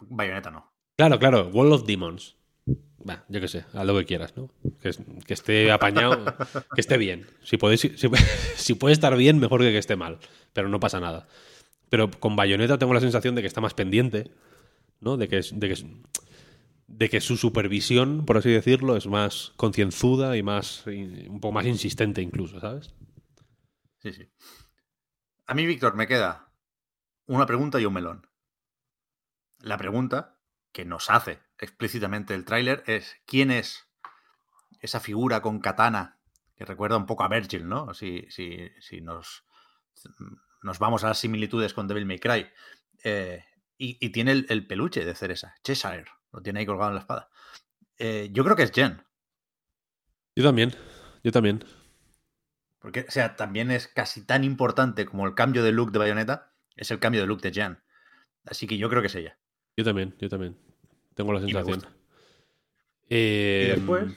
Bayonetta 0.00 0.50
no. 0.50 0.68
Claro, 0.96 1.18
claro, 1.20 1.48
Wall 1.52 1.72
of 1.72 1.84
Demons. 1.84 2.34
Va, 2.66 3.24
yo 3.28 3.40
qué 3.40 3.48
sé, 3.48 3.64
haz 3.74 3.84
lo 3.84 3.96
que 3.98 4.06
quieras, 4.06 4.34
¿no? 4.36 4.48
Que, 4.80 4.90
que 5.26 5.34
esté 5.34 5.70
apañado, 5.70 6.24
que 6.74 6.80
esté 6.80 6.96
bien. 6.96 7.26
Si, 7.42 7.58
si, 8.56 8.74
puede 8.74 8.94
estar 8.94 9.14
bien, 9.16 9.38
mejor 9.38 9.60
que 9.60 9.72
que 9.72 9.78
esté 9.78 9.96
mal. 9.96 10.18
Pero 10.54 10.68
no 10.68 10.80
pasa 10.80 11.00
nada. 11.00 11.26
Pero 11.90 12.10
con 12.10 12.34
Bayonetta 12.34 12.78
tengo 12.78 12.94
la 12.94 13.00
sensación 13.00 13.34
de 13.34 13.42
que 13.42 13.46
está 13.46 13.60
más 13.60 13.74
pendiente, 13.74 14.30
¿no? 15.00 15.18
De 15.18 15.28
que, 15.28 15.42
de 15.52 15.68
que, 15.68 15.86
de 16.86 17.08
que 17.10 17.20
su 17.20 17.36
supervisión, 17.36 18.24
por 18.24 18.38
así 18.38 18.50
decirlo, 18.50 18.96
es 18.96 19.06
más 19.06 19.52
concienzuda 19.56 20.36
y 20.38 20.42
más 20.42 20.86
un 20.86 21.40
poco 21.40 21.52
más 21.52 21.66
insistente 21.66 22.22
incluso, 22.22 22.58
¿sabes? 22.58 22.94
Sí, 23.98 24.12
sí. 24.14 24.28
A 25.46 25.54
mí, 25.54 25.66
Víctor, 25.66 25.94
me 25.94 26.06
queda 26.06 26.54
una 27.26 27.44
pregunta 27.44 27.78
y 27.80 27.84
un 27.84 27.92
melón. 27.92 28.26
La 29.58 29.76
pregunta 29.76 30.38
que 30.72 30.84
nos 30.84 31.10
hace 31.10 31.38
explícitamente 31.64 32.34
el 32.34 32.44
tráiler 32.44 32.84
es 32.86 33.16
¿quién 33.26 33.50
es 33.50 33.88
esa 34.80 35.00
figura 35.00 35.40
con 35.42 35.60
katana 35.60 36.18
que 36.56 36.64
recuerda 36.64 36.96
un 36.96 37.06
poco 37.06 37.24
a 37.24 37.28
Virgil, 37.28 37.68
¿no? 37.68 37.94
Si, 37.94 38.26
si, 38.30 38.70
si 38.80 39.00
nos, 39.00 39.44
nos 40.62 40.78
vamos 40.78 41.02
a 41.04 41.08
las 41.08 41.18
similitudes 41.18 41.74
con 41.74 41.88
Devil 41.88 42.06
May 42.06 42.18
Cry. 42.18 42.46
Eh, 43.02 43.44
y, 43.76 43.98
y 44.00 44.10
tiene 44.10 44.32
el, 44.32 44.46
el 44.48 44.66
peluche 44.66 45.04
de 45.04 45.14
Ceresa, 45.14 45.54
Cheshire, 45.64 46.04
lo 46.32 46.40
tiene 46.42 46.60
ahí 46.60 46.66
colgado 46.66 46.90
en 46.90 46.94
la 46.94 47.00
espada. 47.00 47.28
Eh, 47.98 48.28
yo 48.32 48.44
creo 48.44 48.56
que 48.56 48.62
es 48.62 48.72
Jen. 48.72 49.02
Yo 50.36 50.44
también, 50.44 50.74
yo 51.22 51.32
también. 51.32 51.64
Porque, 52.78 53.06
o 53.08 53.10
sea, 53.10 53.36
también 53.36 53.70
es 53.70 53.88
casi 53.88 54.24
tan 54.26 54.44
importante 54.44 55.06
como 55.06 55.26
el 55.26 55.34
cambio 55.34 55.62
de 55.64 55.72
look 55.72 55.90
de 55.90 55.98
Bayonetta, 55.98 56.52
es 56.76 56.90
el 56.90 56.98
cambio 56.98 57.20
de 57.20 57.26
look 57.26 57.40
de 57.40 57.52
Jan. 57.52 57.82
Así 58.44 58.66
que 58.66 58.76
yo 58.76 58.90
creo 58.90 59.00
que 59.00 59.06
es 59.08 59.14
ella. 59.14 59.38
Yo 59.76 59.84
también, 59.84 60.14
yo 60.18 60.28
también. 60.28 60.58
Tengo 61.14 61.32
la 61.32 61.40
sensación. 61.40 61.80
Eh, 63.08 63.66
Y 63.68 63.76
después- 63.80 64.12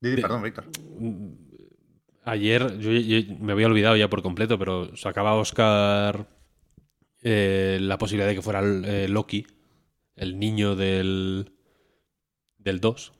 Didi, 0.00 0.16
de- 0.16 0.22
perdón, 0.22 0.42
Víctor. 0.42 0.64
Ayer, 2.24 2.78
yo, 2.78 2.92
yo 2.92 3.34
me 3.40 3.52
había 3.52 3.66
olvidado 3.66 3.96
ya 3.96 4.08
por 4.08 4.22
completo, 4.22 4.58
pero 4.58 4.96
sacaba 4.96 5.34
Oscar 5.34 6.28
eh, 7.22 7.78
la 7.80 7.98
posibilidad 7.98 8.28
de 8.28 8.34
que 8.36 8.42
fuera 8.42 8.60
eh, 8.62 9.08
Loki, 9.08 9.46
el 10.16 10.38
niño 10.38 10.76
del, 10.76 11.52
del 12.58 12.80
2. 12.80 13.12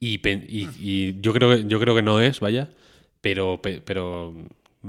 Y, 0.00 0.20
y- 0.28 0.68
y 0.78 1.20
yo, 1.20 1.32
creo 1.32 1.50
que, 1.56 1.64
yo 1.66 1.80
creo 1.80 1.94
que 1.94 2.02
no 2.02 2.20
es, 2.20 2.40
vaya, 2.40 2.70
pero, 3.20 3.60
pe- 3.60 3.80
pero 3.82 4.34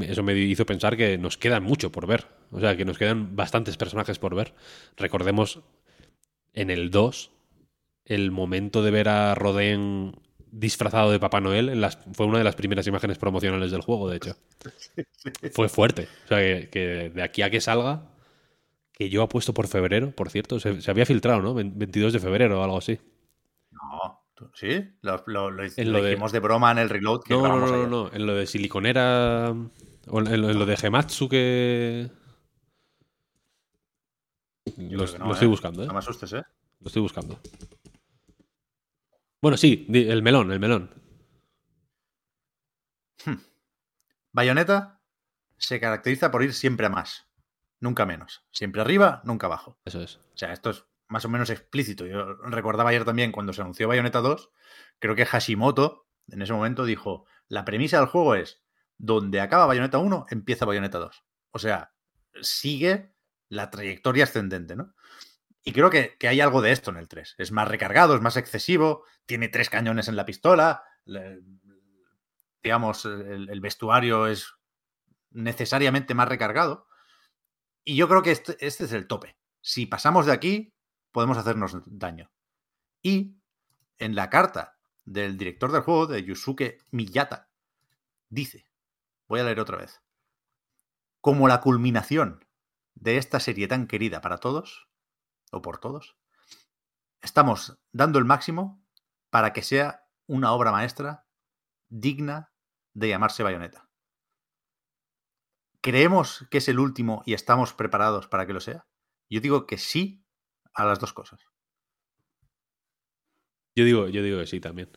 eso 0.02 0.22
me 0.24 0.38
hizo 0.38 0.66
pensar 0.66 0.96
que 0.96 1.18
nos 1.18 1.38
queda 1.38 1.60
mucho 1.60 1.92
por 1.92 2.08
ver. 2.08 2.28
O 2.52 2.60
sea, 2.60 2.76
que 2.78 2.86
nos 2.86 2.98
quedan 2.98 3.36
bastantes 3.36 3.76
personajes 3.78 4.18
por 4.20 4.36
ver. 4.36 4.54
Recordemos 4.98 5.60
en 6.62 6.70
el 6.70 6.92
2 6.92 7.32
el 8.06 8.32
momento 8.32 8.82
de 8.84 8.92
ver 8.92 9.10
a 9.10 9.36
Rodén 9.36 10.14
disfrazado 10.52 11.12
de 11.12 11.20
Papá 11.20 11.40
Noel 11.42 11.70
en 11.70 11.80
las, 11.82 12.00
fue 12.14 12.26
una 12.26 12.40
de 12.40 12.44
las 12.44 12.56
primeras 12.56 12.88
imágenes 12.88 13.20
promocionales 13.20 13.70
del 13.72 13.82
juego, 13.82 14.10
de 14.10 14.18
hecho. 14.18 14.36
Fue 15.54 15.70
fuerte. 15.70 16.08
O 16.26 16.28
sea, 16.28 16.40
que, 16.40 16.70
que 16.72 17.10
de 17.14 17.22
aquí 17.22 17.44
a 17.44 17.52
que 17.52 17.62
salga, 17.62 18.02
que 18.92 19.10
yo 19.10 19.22
apuesto 19.22 19.54
por 19.54 19.68
febrero, 19.68 20.12
por 20.12 20.30
cierto, 20.32 20.60
se, 20.60 20.82
se 20.82 20.90
había 20.92 21.06
filtrado, 21.06 21.42
¿no? 21.42 21.54
22 21.54 22.14
de 22.14 22.20
febrero 22.20 22.60
o 22.60 22.64
algo 22.64 22.78
así. 22.80 23.00
No, 23.72 24.24
¿tú- 24.34 24.50
¿sí? 24.56 24.90
Lo, 25.02 25.24
lo- 25.28 25.52
lo- 25.52 25.64
En 25.64 25.72
lo 25.92 26.00
lo 26.00 26.04
de- 26.04 26.10
dijimos 26.10 26.32
de 26.32 26.40
broma 26.40 26.72
en 26.72 26.80
el 26.80 26.90
reload 26.90 27.22
que 27.22 27.36
No, 27.36 27.48
no, 27.48 27.68
no, 27.68 27.88
no, 27.88 28.10
en 28.12 28.26
lo 28.26 28.34
de 28.34 28.48
siliconera 28.48 29.54
o 30.08 30.20
en 30.20 30.28
en 30.28 30.42
lo 30.60 30.66
de 30.66 30.78
Gematsu 30.78 31.30
que... 31.30 32.10
Lo, 34.78 35.06
no, 35.18 35.34
estoy 35.34 35.46
¿eh? 35.46 35.50
buscando, 35.50 35.84
¿eh? 35.84 35.88
No 35.88 35.94
me 35.94 36.00
asustes, 36.00 36.34
¿eh? 36.34 36.44
Lo 36.80 36.88
estoy 36.88 37.02
buscando. 37.02 37.40
Bueno, 39.42 39.58
sí, 39.58 39.88
el 39.90 40.22
melón, 40.22 40.52
el 40.52 40.60
melón. 40.60 40.90
Bayonetta 44.32 45.02
se 45.58 45.80
caracteriza 45.80 46.32
por 46.32 46.44
ir 46.44 46.54
siempre 46.54 46.86
a 46.86 46.90
más. 46.90 47.28
Nunca 47.80 48.06
menos. 48.06 48.46
Siempre 48.52 48.82
arriba, 48.82 49.22
nunca 49.24 49.48
abajo. 49.48 49.80
Eso 49.86 50.02
es. 50.02 50.18
O 50.18 50.38
sea, 50.38 50.52
esto 50.52 50.70
es 50.70 50.86
más 51.08 51.26
o 51.26 51.30
menos 51.30 51.50
explícito. 51.50 52.06
Yo 52.06 52.36
recordaba 52.36 52.90
ayer 52.90 53.06
también 53.06 53.32
cuando 53.32 53.54
se 53.54 53.62
anunció 53.62 53.88
Bayonetta 53.88 54.20
2, 54.20 54.52
creo 55.00 55.16
que 55.16 55.26
Hashimoto 55.26 56.10
en 56.32 56.42
ese 56.42 56.54
momento 56.54 56.86
dijo, 56.86 57.26
la 57.48 57.66
premisa 57.66 57.98
del 57.98 58.08
juego 58.08 58.36
es, 58.36 58.62
donde 58.98 59.42
acaba 59.42 59.66
Bayonetta 59.66 59.98
1, 59.98 60.28
empieza 60.30 60.66
Bayonetta 60.66 61.00
2. 61.00 61.24
O 61.52 61.60
sea, 61.60 61.94
sigue 62.42 63.14
la 63.50 63.70
trayectoria 63.70 64.24
ascendente, 64.24 64.76
¿no? 64.76 64.94
Y 65.64 65.74
creo 65.74 65.90
que, 65.90 66.16
que 66.18 66.28
hay 66.28 66.40
algo 66.40 66.62
de 66.62 66.72
esto 66.72 66.92
en 66.92 66.98
el 66.98 67.08
3. 67.08 67.36
Es 67.38 67.52
más 67.52 67.68
recargado, 67.68 68.16
es 68.16 68.22
más 68.22 68.38
excesivo, 68.38 69.04
tiene 69.26 69.50
tres 69.50 69.70
cañones 69.70 70.08
en 70.08 70.16
la 70.16 70.26
pistola, 70.26 70.84
digamos, 72.64 73.06
el, 73.06 73.50
el 73.50 73.62
vestuario 73.62 74.28
es 74.28 74.54
necesariamente 75.32 76.14
más 76.14 76.28
recargado. 76.28 76.88
Y 77.84 77.96
yo 77.96 78.08
creo 78.08 78.22
que 78.22 78.32
este, 78.32 78.58
este 78.66 78.86
es 78.86 78.94
el 78.94 79.08
tope. 79.08 79.38
Si 79.62 79.86
pasamos 79.86 80.26
de 80.26 80.34
aquí, 80.34 80.74
podemos 81.12 81.38
hacernos 81.38 81.78
daño. 81.86 82.32
Y 83.02 83.38
en 83.98 84.16
la 84.16 84.30
carta 84.30 84.78
del 85.06 85.38
director 85.38 85.72
del 85.72 85.82
juego, 85.82 86.08
de 86.08 86.24
Yusuke 86.24 86.80
Miyata, 86.92 87.50
dice, 88.30 88.66
voy 89.28 89.40
a 89.40 89.44
leer 89.44 89.60
otra 89.60 89.78
vez, 89.78 90.02
como 91.22 91.48
la 91.48 91.62
culminación 91.62 92.46
de 93.00 93.18
esta 93.18 93.40
serie 93.40 93.68
tan 93.68 93.88
querida 93.88 94.22
para 94.22 94.38
todos, 94.38 94.90
o 95.52 95.62
por 95.62 95.80
todos, 95.80 96.18
estamos 97.22 97.80
dando 97.92 98.20
el 98.20 98.26
máximo 98.26 98.84
para 99.30 99.54
que 99.54 99.64
sea 99.64 100.08
una 100.28 100.52
obra 100.52 100.72
maestra 100.72 101.28
digna 101.88 102.54
de 102.94 103.10
llamarse 103.10 103.44
Bayonetta. 103.44 103.90
¿Creemos 105.82 106.46
que 106.52 106.58
es 106.58 106.68
el 106.68 106.80
último 106.80 107.24
y 107.26 107.34
estamos 107.34 107.74
preparados 107.74 108.28
para 108.28 108.46
que 108.46 108.54
lo 108.54 108.60
sea? 108.60 108.86
Yo 109.30 109.40
digo 109.40 109.66
que 109.66 109.78
sí 109.78 110.26
a 110.74 110.86
las 110.86 111.00
dos 111.00 111.14
cosas. 111.14 111.40
Yo 113.76 113.86
digo, 113.86 114.10
yo 114.10 114.22
digo 114.22 114.40
que 114.40 114.48
sí 114.48 114.60
también. 114.60 114.92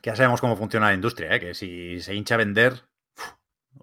Que 0.00 0.10
ya 0.10 0.16
sabemos 0.16 0.40
cómo 0.40 0.56
funciona 0.56 0.86
la 0.86 0.94
industria, 0.94 1.34
¿eh? 1.34 1.40
que 1.40 1.54
si 1.54 2.00
se 2.00 2.14
hincha 2.14 2.36
a 2.36 2.38
vender, 2.38 2.88
uf, 3.16 3.34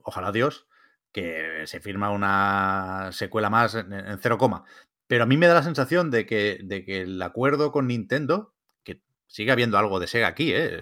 ojalá 0.02 0.32
Dios, 0.32 0.68
que 1.14 1.66
se 1.68 1.80
firma 1.80 2.10
una 2.10 3.12
secuela 3.12 3.50
más 3.50 3.76
en, 3.76 4.20
cero 4.20 4.38
coma. 4.38 4.66
Pero 5.08 5.24
a 5.24 5.28
mí 5.28 5.38
me 5.38 5.48
da 5.48 5.54
la 5.54 5.64
sensación 5.64 6.12
de 6.12 6.26
que, 6.26 6.60
de 6.64 6.84
que 6.84 7.02
el 7.02 7.22
acuerdo 7.22 7.72
con 7.72 7.88
Nintendo, 7.88 8.56
que 8.84 9.02
sigue 9.28 9.52
habiendo 9.52 9.78
algo 9.78 10.00
de 10.00 10.08
Sega 10.08 10.28
aquí, 10.28 10.54
¿eh? 10.54 10.82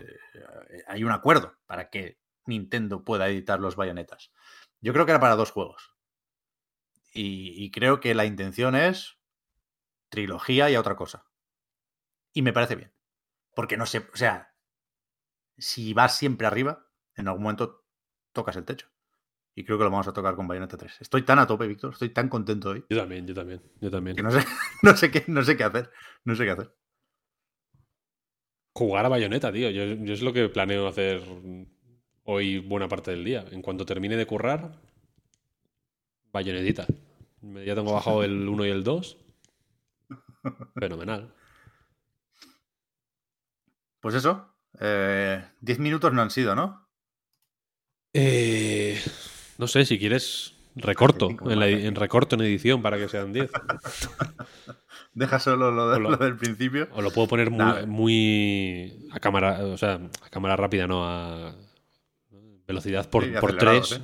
hay 0.88 1.04
un 1.04 1.12
acuerdo 1.12 1.58
para 1.68 1.90
que 1.90 2.18
Nintendo 2.46 3.04
pueda 3.04 3.28
editar 3.28 3.60
los 3.60 3.76
bayonetas. 3.76 4.32
Yo 4.80 4.94
creo 4.94 5.06
que 5.06 5.12
era 5.12 5.20
para 5.20 5.36
dos 5.36 5.52
juegos. 5.52 5.94
Y, 7.14 7.54
y 7.64 7.72
creo 7.72 8.00
que 8.00 8.16
la 8.16 8.26
intención 8.26 8.74
es 8.74 9.18
trilogía 10.10 10.70
y 10.70 10.78
otra 10.78 10.96
cosa. 10.96 11.26
Y 12.34 12.42
me 12.42 12.54
parece 12.54 12.76
bien. 12.76 12.94
Porque 13.54 13.76
no 13.76 13.86
sé, 13.86 14.08
o 14.14 14.16
sea, 14.16 14.56
si 15.58 15.94
vas 15.94 16.18
siempre 16.18 16.48
arriba, 16.48 16.88
en 17.16 17.28
algún 17.28 17.44
momento 17.44 17.86
tocas 18.32 18.56
el 18.56 18.66
techo. 18.66 18.91
Y 19.56 19.64
creo 19.66 19.78
que 19.78 19.84
lo 19.84 19.92
vamos 19.92 20.08
a 20.08 20.14
tocar 20.14 20.36
con 20.36 20.48
Bayonetta 20.48 20.78
3. 20.78 21.02
Estoy 21.02 21.24
tan 21.24 21.40
a 21.40 21.48
tope, 21.48 21.68
Víctor, 21.68 21.94
estoy 21.94 22.10
tan 22.10 22.30
contento 22.30 22.70
hoy, 22.70 22.86
Yo 22.90 22.98
también, 22.98 23.28
yo 23.28 23.34
también, 23.34 23.62
yo 23.82 23.92
también. 23.92 24.16
que 24.16 24.24
no 24.24 24.32
sé, 24.32 24.46
no 24.84 24.96
sé, 24.96 25.12
qué, 25.12 25.26
no 25.28 25.44
sé 25.44 25.58
qué 25.58 25.64
hacer. 25.64 25.92
No 26.24 26.36
sé 26.36 26.46
qué 26.46 26.52
hacer. 26.52 26.76
Jugar 28.74 29.06
a 29.06 29.10
bayoneta, 29.10 29.52
tío. 29.52 29.70
Yo, 29.70 29.84
yo 29.84 30.14
es 30.14 30.22
lo 30.22 30.32
que 30.32 30.48
planeo 30.48 30.88
hacer 30.88 31.22
hoy 32.24 32.60
buena 32.60 32.88
parte 32.88 33.12
del 33.12 33.26
día. 33.26 33.46
En 33.52 33.62
cuanto 33.62 33.86
termine 33.86 34.16
de 34.16 34.26
currar, 34.26 34.80
bayonetita. 36.32 36.88
Ya 37.42 37.76
tengo 37.76 37.94
bajado 37.94 38.24
el 38.24 38.48
1 38.48 38.66
y 38.66 38.70
el 38.70 38.84
2. 38.84 39.18
Fenomenal. 40.76 41.34
Pues 44.00 44.16
eso. 44.16 44.48
10 44.74 44.82
eh, 44.82 45.52
minutos 45.80 46.14
no 46.14 46.22
han 46.22 46.32
sido, 46.32 46.56
¿no? 46.56 46.88
Eh, 48.14 49.00
no 49.62 49.68
sé, 49.68 49.86
si 49.86 50.00
quieres 50.00 50.56
recorto 50.76 51.30
en, 51.30 51.96
recorto 51.96 52.36
en 52.36 52.42
edición 52.42 52.82
para 52.82 52.98
que 52.98 53.08
sean 53.08 53.32
10. 53.32 53.52
Deja 55.14 55.40
solo 55.40 55.70
lo, 55.70 56.18
del 56.18 56.36
principio. 56.36 56.88
O 56.94 57.04
lo 57.04 57.12
puedo 57.12 57.28
poner 57.28 57.52
muy, 57.52 59.08
a 59.12 59.20
cámara, 59.20 59.64
o 59.66 59.78
sea, 59.78 60.00
a 60.24 60.30
cámara 60.32 60.56
rápida, 60.56 60.88
no 60.88 61.06
a 61.06 61.54
velocidad 62.68 63.08
por, 63.08 63.32
por 63.40 63.56
3. 63.56 64.02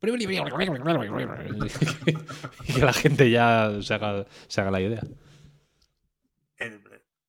y 2.66 2.72
que 2.72 2.84
la 2.84 2.92
gente 2.92 3.30
ya 3.30 3.70
se 3.82 3.94
haga, 3.94 4.26
se 4.48 4.60
haga 4.60 4.72
la 4.72 4.80
idea. 4.80 5.02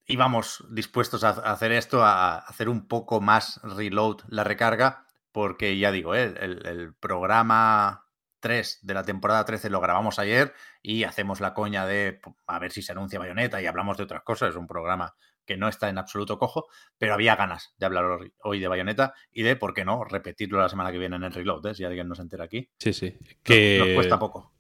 Íbamos 0.08 0.66
dispuestos 0.72 1.24
a 1.24 1.30
hacer 1.30 1.74
esto, 1.74 2.04
a 2.04 2.40
hacer 2.40 2.70
un 2.70 2.88
poco 2.88 3.22
más 3.22 3.62
reload 3.62 4.22
la 4.30 4.44
recarga, 4.44 5.06
porque 5.32 5.78
ya 5.78 5.92
digo, 5.92 6.16
¿eh? 6.16 6.34
el, 6.40 6.94
programa 7.00 8.06
3 8.40 8.80
de 8.82 8.94
la 8.94 9.04
temporada 9.04 9.46
13 9.46 9.70
lo 9.70 9.80
grabamos 9.80 10.20
ayer 10.20 10.54
y 10.82 11.04
hacemos 11.04 11.40
la 11.40 11.54
coña 11.54 11.86
de 11.86 12.20
a 12.48 12.60
ver 12.60 12.72
si 12.72 12.82
se 12.82 12.92
anuncia 12.92 13.20
Bayonetta 13.20 13.62
y 13.62 13.66
hablamos 13.66 13.98
de 13.98 14.04
otras 14.04 14.24
cosas. 14.24 14.50
Es 14.50 14.56
un 14.56 14.68
programa 14.68 15.16
que 15.46 15.58
no 15.58 15.68
está 15.68 15.90
en 15.90 15.98
absoluto 15.98 16.38
cojo, 16.38 16.68
pero 16.98 17.14
había 17.14 17.36
ganas 17.36 17.74
de 17.78 17.86
hablar 17.86 18.06
hoy 18.44 18.60
de 18.60 18.68
Bayonetta 18.68 19.14
y 19.32 19.44
de, 19.44 19.56
¿por 19.56 19.74
qué 19.74 19.86
no?, 19.86 20.04
repetirlo 20.04 20.60
la 20.60 20.70
semana 20.70 20.92
que 20.92 20.98
viene 20.98 21.16
en 21.16 21.24
el 21.24 21.34
reload, 21.34 21.66
¿eh? 21.68 21.76
si 21.76 21.84
alguien 21.84 22.08
no 22.08 22.16
se 22.16 22.22
entera 22.22 22.46
aquí. 22.46 22.70
Sí, 22.78 22.94
sí. 22.94 23.18
Que 23.44 23.80
nos, 23.80 23.96
cuesta 23.96 24.20
poco. 24.20 24.54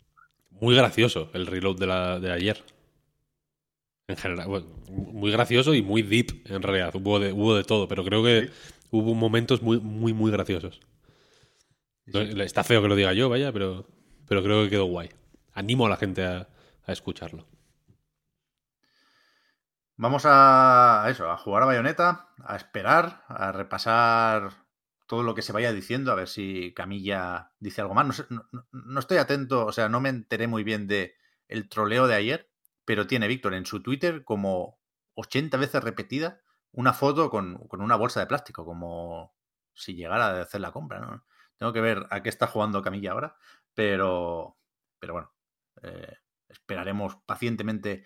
Muy 0.50 0.76
gracioso 0.76 1.30
el 1.34 1.48
reload 1.48 1.78
de, 1.78 1.88
la, 1.88 2.20
de 2.20 2.32
ayer. 2.32 2.64
En 4.08 4.18
general, 4.18 4.66
muy 4.90 5.32
gracioso 5.32 5.74
y 5.74 5.82
muy 5.82 6.02
deep, 6.02 6.46
en 6.52 6.62
realidad. 6.62 6.94
Hubo 6.96 7.20
de, 7.20 7.32
hubo 7.32 7.56
de 7.56 7.64
todo, 7.64 7.88
pero 7.88 8.04
creo 8.04 8.24
que 8.24 8.50
hubo 8.92 9.16
momentos 9.16 9.62
muy, 9.62 9.80
muy, 9.80 10.14
muy 10.14 10.32
graciosos. 10.32 10.82
Está 12.06 12.64
feo 12.64 12.82
que 12.82 12.88
lo 12.88 12.96
diga 12.96 13.14
yo, 13.14 13.30
vaya, 13.30 13.52
pero, 13.52 13.88
pero 14.28 14.44
creo 14.44 14.64
que 14.64 14.70
quedó 14.70 14.86
guay. 14.86 15.10
Animo 15.54 15.86
a 15.86 15.89
la 15.89 15.98
gente 15.98 16.26
a, 16.26 16.48
escucharlo. 16.88 17.48
Vamos 19.96 20.24
a 20.26 21.06
eso, 21.10 21.32
a 21.32 21.38
jugar 21.38 21.64
a 21.64 21.68
bayoneta, 21.68 22.28
a 22.44 22.58
esperar, 22.58 23.24
a 23.30 23.54
repasar 23.54 24.52
todo 25.08 25.24
lo 25.24 25.36
que 25.36 25.42
se 25.42 25.54
vaya 25.54 25.72
diciendo, 25.72 26.12
a 26.12 26.16
ver 26.16 26.28
si 26.28 26.74
Camilla 26.74 27.54
dice 27.60 27.80
algo 27.80 27.94
más. 27.94 28.26
No, 28.30 28.46
no, 28.72 29.00
estoy 29.00 29.20
atento, 29.20 29.66
o 29.66 29.72
sea, 29.72 29.88
no 29.88 30.02
me 30.02 30.10
enteré 30.10 30.48
muy 30.48 30.64
bien 30.64 30.88
de 30.88 31.16
el 31.48 31.70
troleo 31.70 32.08
de 32.08 32.16
ayer, 32.16 32.52
pero 32.84 33.08
tiene 33.08 33.28
Víctor 33.30 33.54
en 33.54 33.66
su 33.66 33.82
Twitter 33.82 34.26
como 34.26 34.80
80 35.14 35.56
veces 35.58 35.82
repetida 35.82 36.42
una 36.74 36.94
foto 36.94 37.30
con, 37.30 37.58
con, 37.68 37.82
una 37.82 37.96
bolsa 37.96 38.20
de 38.20 38.28
plástico, 38.28 38.66
como 38.66 39.34
si 39.74 39.96
llegara 39.96 40.28
a 40.28 40.42
hacer 40.42 40.62
la 40.62 40.72
compra. 40.72 41.24
Tengo 41.58 41.74
que 41.74 41.82
ver 41.82 42.08
a 42.10 42.24
qué 42.24 42.30
está 42.30 42.48
jugando 42.48 42.82
Camilla 42.82 43.12
ahora, 43.12 43.38
pero, 43.74 44.58
pero 45.00 45.14
bueno, 45.14 45.34
eh, 45.84 46.18
esperaremos 46.50 47.18
pacientemente 47.26 48.06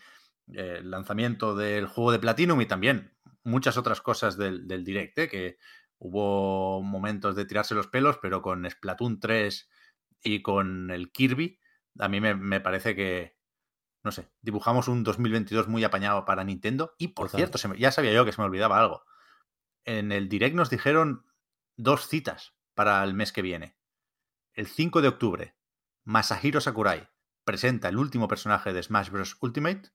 eh, 0.53 0.77
el 0.79 0.91
lanzamiento 0.91 1.55
del 1.55 1.87
juego 1.87 2.11
de 2.11 2.19
Platinum 2.19 2.61
y 2.61 2.65
también 2.65 3.15
muchas 3.43 3.77
otras 3.77 4.01
cosas 4.01 4.37
del, 4.37 4.67
del 4.67 4.83
Direct, 4.83 5.17
¿eh? 5.19 5.29
que 5.29 5.57
hubo 5.97 6.81
momentos 6.81 7.35
de 7.35 7.45
tirarse 7.45 7.75
los 7.75 7.87
pelos, 7.87 8.17
pero 8.21 8.41
con 8.41 8.69
Splatoon 8.69 9.19
3 9.19 9.69
y 10.23 10.41
con 10.41 10.91
el 10.91 11.11
Kirby, 11.11 11.59
a 11.99 12.07
mí 12.07 12.19
me, 12.19 12.59
parece 12.59 12.95
que, 12.95 13.34
no 14.05 14.11
sé, 14.11 14.29
dibujamos 14.41 14.87
un 14.87 15.03
2022 15.03 15.67
muy 15.67 15.83
apañado 15.83 16.25
para 16.25 16.43
Nintendo. 16.43 16.93
Y 16.99 17.09
por 17.09 17.27
cierto, 17.27 17.57
ya 17.75 17.91
sabía 17.91 18.13
yo 18.13 18.23
que 18.23 18.31
se 18.31 18.39
me 18.39 18.45
olvidaba 18.45 18.79
algo. 18.79 19.03
En 19.83 20.11
el 20.11 20.29
Direct 20.29 20.55
nos 20.55 20.69
dijeron 20.69 21.25
dos 21.75 22.07
citas 22.07 22.53
para 22.75 23.03
el 23.03 23.15
mes 23.15 23.33
que 23.33 23.41
viene. 23.41 23.75
El 24.53 24.67
5 24.67 25.01
de 25.01 25.07
octubre, 25.07 25.57
Masahiro 26.03 26.61
Sakurai 26.61 27.09
presenta 27.43 27.89
el 27.89 27.97
último 27.97 28.27
personaje 28.27 28.73
de 28.73 28.83
Smash 28.83 29.09
Bros. 29.09 29.37
Ultimate. 29.41 29.91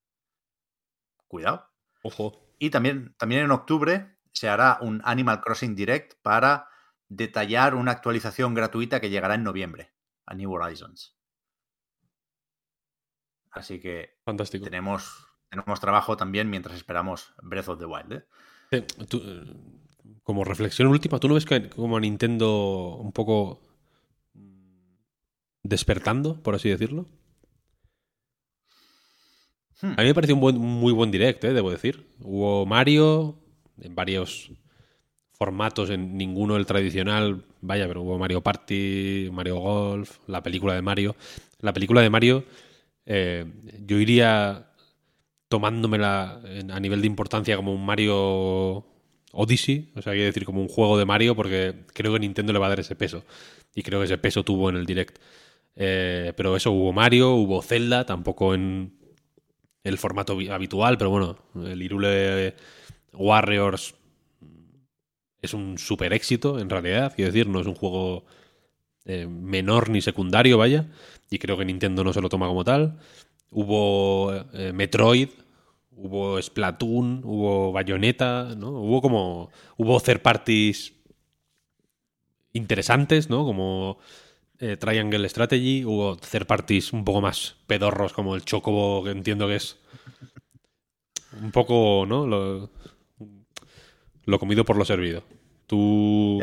Cuidado. 1.28 1.70
Ojo. 2.02 2.32
Y 2.58 2.70
también, 2.70 3.14
también 3.16 3.42
en 3.44 3.52
octubre 3.52 4.18
se 4.32 4.48
hará 4.48 4.78
un 4.80 5.02
Animal 5.04 5.40
Crossing 5.40 5.76
Direct 5.76 6.14
para 6.20 6.68
detallar 7.08 7.76
una 7.76 7.92
actualización 7.92 8.54
gratuita 8.54 9.00
que 9.00 9.10
llegará 9.10 9.36
en 9.36 9.44
noviembre 9.44 9.94
a 10.26 10.34
New 10.34 10.52
Horizons. 10.52 11.19
Así 13.50 13.80
que 13.80 14.18
Fantástico. 14.24 14.64
Tenemos, 14.64 15.26
tenemos 15.48 15.80
trabajo 15.80 16.16
también 16.16 16.50
mientras 16.50 16.76
esperamos 16.76 17.32
Breath 17.42 17.68
of 17.68 17.78
the 17.78 17.86
Wild. 17.86 18.12
¿eh? 18.12 18.24
Eh, 18.70 18.86
como 20.22 20.44
reflexión 20.44 20.88
última, 20.88 21.18
¿tú 21.18 21.28
no 21.28 21.34
ves 21.34 21.44
que 21.44 21.68
como 21.70 21.96
a 21.96 22.00
Nintendo 22.00 22.96
un 22.96 23.12
poco 23.12 23.60
despertando, 25.62 26.42
por 26.42 26.54
así 26.54 26.68
decirlo? 26.68 27.06
Hmm. 29.82 29.94
A 29.96 30.02
mí 30.02 30.08
me 30.08 30.14
pareció 30.14 30.36
un 30.36 30.58
muy 30.58 30.92
buen 30.92 31.10
direct, 31.10 31.42
¿eh? 31.44 31.52
debo 31.52 31.70
decir. 31.70 32.06
Hubo 32.20 32.66
Mario 32.66 33.38
en 33.80 33.94
varios 33.94 34.52
formatos, 35.32 35.88
en 35.88 36.18
ninguno 36.18 36.56
el 36.56 36.66
tradicional, 36.66 37.46
vaya, 37.62 37.88
pero 37.88 38.02
hubo 38.02 38.18
Mario 38.18 38.42
Party, 38.42 39.30
Mario 39.32 39.56
Golf, 39.56 40.18
la 40.26 40.42
película 40.42 40.74
de 40.74 40.82
Mario. 40.82 41.16
La 41.60 41.72
película 41.72 42.02
de 42.02 42.10
Mario, 42.10 42.44
eh, 43.12 43.44
yo 43.86 43.98
iría 43.98 44.68
tomándomela 45.48 46.40
a 46.70 46.78
nivel 46.78 47.00
de 47.00 47.08
importancia 47.08 47.56
como 47.56 47.74
un 47.74 47.84
Mario 47.84 48.86
Odyssey, 49.32 49.90
o 49.96 50.02
sea, 50.02 50.12
quiero 50.12 50.26
decir 50.26 50.44
como 50.44 50.60
un 50.60 50.68
juego 50.68 50.96
de 50.96 51.04
Mario, 51.06 51.34
porque 51.34 51.86
creo 51.92 52.12
que 52.12 52.20
Nintendo 52.20 52.52
le 52.52 52.60
va 52.60 52.66
a 52.66 52.68
dar 52.68 52.78
ese 52.78 52.94
peso. 52.94 53.24
Y 53.74 53.82
creo 53.82 53.98
que 53.98 54.04
ese 54.04 54.16
peso 54.18 54.44
tuvo 54.44 54.70
en 54.70 54.76
el 54.76 54.86
direct. 54.86 55.18
Eh, 55.74 56.32
pero 56.36 56.54
eso, 56.54 56.70
hubo 56.70 56.92
Mario, 56.92 57.32
hubo 57.34 57.62
Zelda, 57.62 58.06
tampoco 58.06 58.54
en 58.54 58.94
el 59.82 59.98
formato 59.98 60.38
habitual, 60.48 60.96
pero 60.96 61.10
bueno, 61.10 61.36
el 61.66 61.82
Irule 61.82 62.54
Warriors 63.12 63.96
es 65.42 65.52
un 65.52 65.78
super 65.78 66.12
éxito 66.12 66.60
en 66.60 66.70
realidad, 66.70 67.12
quiero 67.16 67.32
decir, 67.32 67.48
no 67.48 67.60
es 67.60 67.66
un 67.66 67.74
juego 67.74 68.24
eh, 69.04 69.26
menor 69.26 69.90
ni 69.90 70.00
secundario, 70.00 70.58
vaya, 70.58 70.86
y 71.30 71.38
creo 71.38 71.56
que 71.56 71.64
Nintendo 71.64 72.04
no 72.04 72.12
se 72.12 72.20
lo 72.20 72.28
toma 72.28 72.46
como 72.46 72.64
tal. 72.64 72.98
Hubo 73.50 74.32
eh, 74.52 74.72
Metroid, 74.72 75.28
hubo 75.90 76.40
Splatoon, 76.40 77.22
hubo 77.24 77.72
Bayonetta, 77.72 78.54
¿no? 78.56 78.70
Hubo 78.70 79.00
como. 79.00 79.50
Hubo 79.76 80.00
third 80.00 80.22
parties 80.22 80.92
interesantes, 82.52 83.30
¿no? 83.30 83.44
Como 83.44 83.98
eh, 84.58 84.76
Triangle 84.76 85.28
Strategy, 85.28 85.84
hubo 85.84 86.16
third 86.16 86.46
parties 86.46 86.92
un 86.92 87.04
poco 87.04 87.20
más 87.20 87.56
pedorros, 87.66 88.12
como 88.12 88.34
el 88.34 88.44
Chocobo, 88.44 89.04
que 89.04 89.10
entiendo 89.10 89.46
que 89.48 89.56
es. 89.56 89.78
Un 91.40 91.52
poco, 91.52 92.06
¿no? 92.06 92.26
Lo, 92.26 92.70
lo 94.24 94.38
comido 94.38 94.64
por 94.64 94.76
lo 94.76 94.84
servido. 94.84 95.22
Tú. 95.66 96.40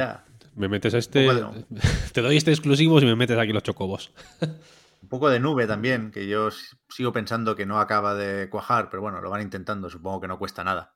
Me 0.58 0.68
metes 0.68 0.94
a 0.96 0.98
este. 0.98 1.30
Te 2.14 2.22
doy 2.22 2.36
este 2.36 2.52
exclusivo 2.52 3.00
si 3.00 3.06
me 3.06 3.16
metes 3.16 3.38
aquí 3.38 3.54
los 3.54 3.64
chocobos. 3.64 4.12
Un 5.02 5.10
poco 5.10 5.30
de 5.30 5.40
nube 5.40 5.68
también, 5.68 6.10
que 6.12 6.28
yo 6.28 6.50
sigo 6.90 7.14
pensando 7.14 7.56
que 7.56 7.68
no 7.68 7.80
acaba 7.80 8.16
de 8.16 8.50
cuajar, 8.50 8.90
pero 8.90 9.04
bueno, 9.04 9.22
lo 9.22 9.30
van 9.30 9.44
intentando, 9.44 9.90
supongo 9.92 10.22
que 10.22 10.28
no 10.28 10.40
cuesta 10.40 10.64
nada. 10.64 10.96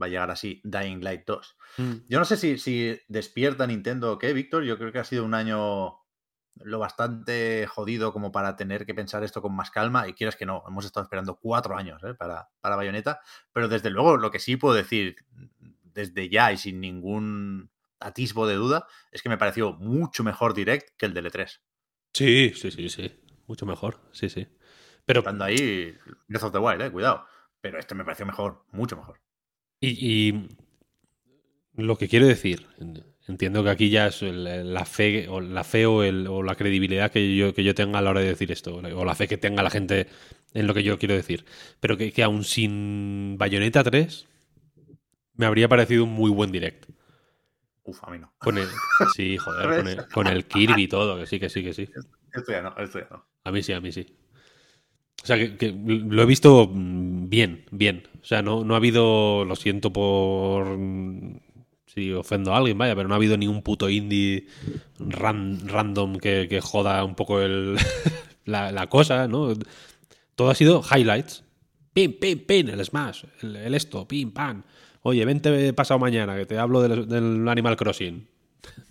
Va 0.00 0.06
a 0.06 0.08
llegar 0.10 0.30
así 0.30 0.60
Dying 0.64 1.02
Light 1.02 1.22
2. 1.26 1.56
Mm. 1.78 1.92
Yo 2.08 2.18
no 2.18 2.26
sé 2.26 2.36
si, 2.36 2.58
si 2.58 3.00
despierta 3.08 3.66
Nintendo 3.66 4.12
o 4.12 4.18
qué, 4.18 4.34
Víctor. 4.34 4.64
Yo 4.64 4.76
creo 4.76 4.92
que 4.92 4.98
ha 4.98 5.04
sido 5.04 5.24
un 5.24 5.32
año 5.32 6.02
lo 6.56 6.78
bastante 6.78 7.66
jodido 7.66 8.12
como 8.12 8.30
para 8.30 8.56
tener 8.56 8.84
que 8.84 8.94
pensar 8.94 9.24
esto 9.24 9.40
con 9.40 9.56
más 9.56 9.70
calma. 9.70 10.06
Y 10.08 10.12
quieras 10.12 10.36
que 10.36 10.44
no, 10.44 10.62
hemos 10.68 10.84
estado 10.84 11.04
esperando 11.04 11.36
cuatro 11.36 11.76
años 11.76 12.02
¿eh? 12.04 12.14
para, 12.14 12.50
para 12.60 12.76
Bayonetta. 12.76 13.20
Pero 13.52 13.68
desde 13.68 13.88
luego, 13.88 14.18
lo 14.18 14.30
que 14.30 14.38
sí 14.38 14.56
puedo 14.56 14.74
decir 14.74 15.16
desde 15.82 16.28
ya 16.28 16.52
y 16.52 16.58
sin 16.58 16.80
ningún 16.80 17.70
atisbo 18.02 18.46
de 18.46 18.54
duda 18.54 18.86
es 19.10 19.22
que 19.22 19.28
me 19.28 19.38
pareció 19.38 19.72
mucho 19.74 20.24
mejor 20.24 20.54
Direct 20.54 20.90
que 20.96 21.06
el 21.06 21.14
de 21.14 21.22
L3. 21.22 21.60
Sí, 22.12 22.52
sí, 22.54 22.70
sí, 22.70 22.88
sí. 22.88 23.12
Mucho 23.46 23.66
mejor, 23.66 24.00
sí, 24.12 24.28
sí. 24.28 24.46
Pero. 25.04 25.22
Cuando 25.22 25.44
ahí, 25.44 25.96
Breath 26.28 26.44
of 26.44 26.52
the 26.52 26.58
Wild, 26.58 26.82
eh, 26.82 26.90
cuidado. 26.90 27.24
Pero 27.60 27.78
este 27.78 27.94
me 27.94 28.04
pareció 28.04 28.26
mejor, 28.26 28.64
mucho 28.72 28.96
mejor. 28.96 29.20
Y, 29.80 30.48
lo 31.74 31.96
que 31.96 32.08
quiero 32.08 32.26
decir, 32.26 32.66
entiendo 33.26 33.64
que 33.64 33.70
aquí 33.70 33.90
ya 33.90 34.08
es 34.08 34.22
la 34.22 34.84
fe 34.84 35.28
o 35.28 35.40
la 35.40 35.64
fe 35.64 35.86
o, 35.86 36.42
la 36.42 36.54
credibilidad 36.54 37.10
que 37.10 37.34
yo, 37.34 37.54
que 37.54 37.64
yo 37.64 37.74
tenga 37.74 37.98
a 37.98 38.02
la 38.02 38.10
hora 38.10 38.20
de 38.20 38.26
decir 38.26 38.52
esto, 38.52 38.76
o 38.76 39.04
la 39.04 39.14
fe 39.14 39.26
que 39.26 39.38
tenga 39.38 39.62
la 39.62 39.70
gente 39.70 40.08
en 40.54 40.66
lo 40.66 40.74
que 40.74 40.82
yo 40.82 40.98
quiero 40.98 41.14
decir. 41.14 41.44
Pero 41.80 41.96
que, 41.96 42.12
que 42.12 42.22
aún 42.22 42.44
sin 42.44 43.36
Bayonetta 43.38 43.82
3, 43.82 44.28
me 45.34 45.46
habría 45.46 45.68
parecido 45.68 46.04
un 46.04 46.10
muy 46.10 46.30
buen 46.30 46.52
direct. 46.52 46.91
Uf, 47.84 47.98
a 48.04 48.10
mí 48.10 48.18
no. 48.18 48.32
Con 48.38 48.58
el, 48.58 48.68
sí, 49.14 49.36
joder, 49.36 50.06
con 50.12 50.26
el, 50.28 50.46
Kirby 50.46 50.84
y 50.84 50.88
todo, 50.88 51.18
que 51.18 51.26
sí, 51.26 51.40
que 51.40 51.48
sí, 51.48 51.62
que 51.62 51.72
sí. 51.74 51.88
Esto 52.32 52.52
ya 52.52 52.62
no, 52.62 52.74
esto 52.78 53.00
ya 53.00 53.08
no. 53.10 53.24
A 53.44 53.50
mí 53.50 53.62
sí, 53.62 53.72
a 53.72 53.80
mí 53.80 53.90
sí. 53.90 54.06
O 55.22 55.26
sea, 55.26 55.36
que, 55.36 55.56
que 55.56 55.72
lo 55.72 56.22
he 56.22 56.26
visto 56.26 56.68
mm, 56.72 57.28
bien, 57.28 57.64
bien. 57.70 58.08
O 58.20 58.24
sea, 58.24 58.42
no, 58.42 58.64
no 58.64 58.74
ha 58.74 58.76
habido, 58.78 59.44
lo 59.44 59.56
siento 59.56 59.92
por 59.92 60.64
mm, 60.78 61.40
si 61.86 62.12
ofendo 62.12 62.54
a 62.54 62.58
alguien, 62.58 62.78
vaya, 62.78 62.94
pero 62.96 63.08
no 63.08 63.14
ha 63.14 63.18
habido 63.18 63.36
ningún 63.36 63.62
puto 63.62 63.90
indie 63.90 64.46
ran- 64.98 65.60
random 65.68 66.18
que, 66.18 66.46
que 66.48 66.60
joda 66.60 67.04
un 67.04 67.14
poco 67.14 67.40
el, 67.40 67.76
la, 68.44 68.72
la 68.72 68.88
cosa, 68.88 69.28
¿no? 69.28 69.52
Todo 70.34 70.50
ha 70.50 70.54
sido 70.54 70.82
highlights. 70.82 71.44
Pim, 71.92 72.14
pim, 72.18 72.38
pim, 72.46 72.68
el 72.70 72.84
Smash, 72.84 73.24
el, 73.42 73.56
el 73.56 73.74
esto, 73.74 74.08
pim, 74.08 74.32
pam. 74.32 74.62
Oye, 75.02 75.24
vente 75.24 75.72
pasado 75.72 75.98
mañana, 75.98 76.36
que 76.36 76.46
te 76.46 76.58
hablo 76.58 76.80
del, 76.80 77.08
del 77.08 77.48
Animal 77.48 77.76
Crossing. 77.76 78.28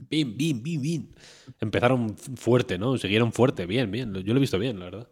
Pim, 0.09 0.35
pim, 0.35 0.61
pim, 0.61 0.81
pim. 0.81 1.11
Empezaron 1.59 2.17
fuerte, 2.17 2.77
¿no? 2.77 2.97
Siguieron 2.97 3.31
fuerte, 3.31 3.65
bien, 3.65 3.89
bien. 3.91 4.13
Yo 4.13 4.33
lo 4.33 4.39
he 4.39 4.41
visto 4.41 4.59
bien, 4.59 4.77
la 4.77 4.85
verdad. 4.85 5.07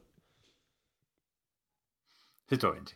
Sí, 2.50 2.58
todo 2.58 2.74
bien, 2.74 2.86
sí. 2.86 2.96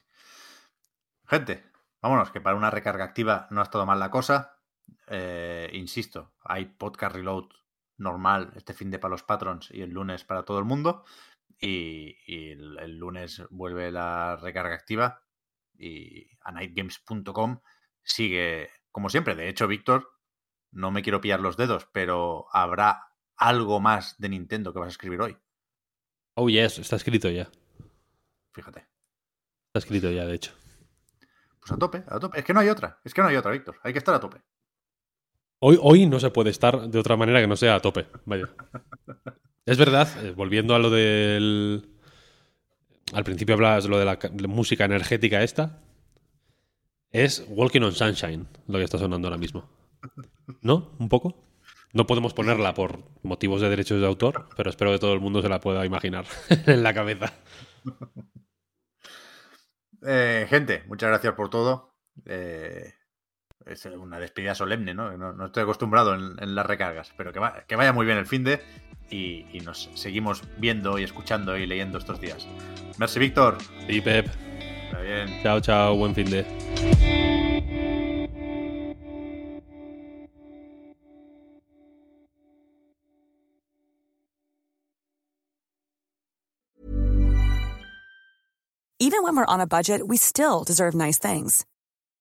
Gente, 1.28 1.64
vámonos, 2.01 2.32
que 2.32 2.41
para 2.41 2.58
una 2.58 2.70
recarga 2.70 3.06
activa 3.06 3.47
no 3.51 3.62
ha 3.62 3.64
estado 3.64 3.86
mal 3.86 3.99
la 3.99 4.12
cosa. 4.12 4.58
Eh, 5.08 5.70
insisto, 5.74 6.34
hay 6.43 6.66
podcast 6.66 7.16
reload 7.16 7.45
normal 7.97 8.51
este 8.56 8.74
fin 8.74 8.91
de 8.91 8.99
para 8.99 9.12
los 9.12 9.24
patrons 9.24 9.70
y 9.72 9.82
el 9.82 9.91
lunes 9.91 10.26
para 10.26 10.43
todo 10.43 10.60
el 10.60 10.66
mundo. 10.66 11.06
Y, 11.58 12.18
el 12.28 12.97
lunes 12.97 13.43
vuelve 13.49 13.91
la 13.91 14.36
recarga 14.36 14.76
activa 14.76 15.24
y 15.78 16.28
a 16.41 16.51
nightgames.com 16.51 17.62
sigue 18.04 18.70
como 18.91 19.10
siempre. 19.10 19.36
De 19.36 19.49
hecho, 19.49 19.68
Víctor, 19.68 20.10
no 20.72 20.91
me 20.91 21.01
quiero 21.01 21.22
pillar 21.22 21.39
los 21.39 21.58
dedos, 21.58 21.88
pero 21.91 22.45
habrá 22.51 23.08
algo 23.36 23.80
más 23.80 24.16
de 24.20 24.30
Nintendo 24.30 24.74
que 24.74 24.80
vas 24.80 24.88
a 24.88 24.91
escribir 24.91 25.22
hoy. 25.22 25.38
Oh, 26.36 26.49
yes, 26.49 26.80
está 26.80 26.95
escrito 26.95 27.30
ya. 27.30 27.49
Fíjate. 28.54 28.88
Está 29.68 29.80
escrito 29.80 30.10
ya, 30.12 30.26
de 30.26 30.36
hecho. 30.36 30.54
Pues 31.60 31.72
a 31.72 31.78
tope, 31.78 32.04
a 32.08 32.20
tope. 32.20 32.39
Es 32.39 32.45
que 32.45 32.54
no 32.54 32.60
hay 32.60 32.70
otra. 32.70 32.99
Es 33.04 33.14
que 33.14 33.22
no 33.22 33.28
hay 33.28 33.36
otra, 33.36 33.51
Víctor. 33.51 33.80
Hay 33.84 33.93
que 33.93 33.99
estar 33.99 34.14
a 34.14 34.20
tope. 34.20 34.41
Hoy, 35.60 35.78
hoy 35.82 36.06
no 36.06 36.20
se 36.20 36.30
puede 36.30 36.49
estar 36.49 36.89
de 36.89 36.99
otra 36.99 37.16
manera 37.16 37.39
que 37.39 37.47
no 37.47 37.56
sea 37.56 37.76
a 37.76 37.80
tope. 37.80 38.08
Vaya. 38.26 38.49
Es 39.66 39.78
verdad, 39.78 40.10
eh, 40.26 40.32
volviendo 40.32 40.76
a 40.76 40.80
lo 40.80 40.89
del. 40.89 41.89
Al 43.14 43.24
principio 43.24 43.56
hablabas 43.56 43.86
de 43.86 43.89
lo 43.89 43.97
de 43.97 44.06
la 44.06 44.20
música 44.47 44.86
energética 44.86 45.41
esta. 45.41 45.80
Es 47.14 47.45
Walking 47.47 47.82
on 47.82 47.93
Sunshine 47.93 48.47
lo 48.68 48.78
que 48.80 48.84
está 48.84 48.97
sonando 48.97 49.28
ahora 49.28 49.38
mismo. 49.38 49.70
¿No? 50.61 50.91
¿Un 50.99 51.07
poco? 51.07 51.47
No 51.93 52.05
podemos 52.07 52.34
ponerla 52.34 52.74
por 52.74 53.03
motivos 53.22 53.61
de 53.61 53.70
derechos 53.70 54.01
de 54.01 54.07
autor, 54.07 54.49
pero 54.57 54.70
espero 54.72 54.91
que 54.91 54.99
todo 54.99 55.14
el 55.14 55.20
mundo 55.22 55.41
se 55.41 55.47
la 55.47 55.59
pueda 55.59 55.86
imaginar 55.86 56.26
en 56.66 56.82
la 56.84 56.93
cabeza. 56.93 57.32
Eh, 60.05 60.47
gente, 60.49 60.84
muchas 60.88 61.09
gracias 61.09 61.34
por 61.34 61.49
todo. 61.49 61.95
Eh, 62.26 62.93
es 63.66 63.86
una 63.86 64.20
despedida 64.20 64.55
solemne, 64.55 64.93
¿no? 64.93 65.16
No, 65.18 65.34
no 65.34 65.45
estoy 65.45 65.64
acostumbrado 65.64 66.16
en, 66.16 66.36
en 66.41 66.55
las 66.55 66.66
recargas, 66.66 67.14
pero 67.16 67.32
que, 67.32 67.39
va- 67.39 67.64
que 67.68 67.76
vaya 67.76 67.93
muy 67.93 68.05
bien 68.05 68.18
el 68.18 68.26
fin 68.26 68.43
de 68.43 68.61
y, 69.09 69.45
y 69.53 69.61
nos 69.61 69.89
seguimos 69.93 70.43
viendo 70.57 70.97
y 70.99 71.03
escuchando 71.03 71.55
y 71.57 71.66
leyendo 71.66 71.97
estos 71.99 72.20
días. 72.20 72.47
Merci, 72.97 73.20
Víctor. 73.20 73.57
Y 73.88 74.01
Pep, 74.01 74.28
Está 74.94 75.02
bien. 75.02 75.39
chao, 75.41 75.60
chao, 75.60 75.96
buen 75.96 76.14
fin 76.14 76.30
de. 76.30 76.46
Even 89.00 89.24
when 89.24 89.36
we're 89.36 89.46
on 89.46 89.60
a 89.60 89.68
budget, 89.68 90.08
we 90.08 90.18
still 90.18 90.64
deserve 90.64 90.96
nice 90.96 91.20
things. 91.20 91.66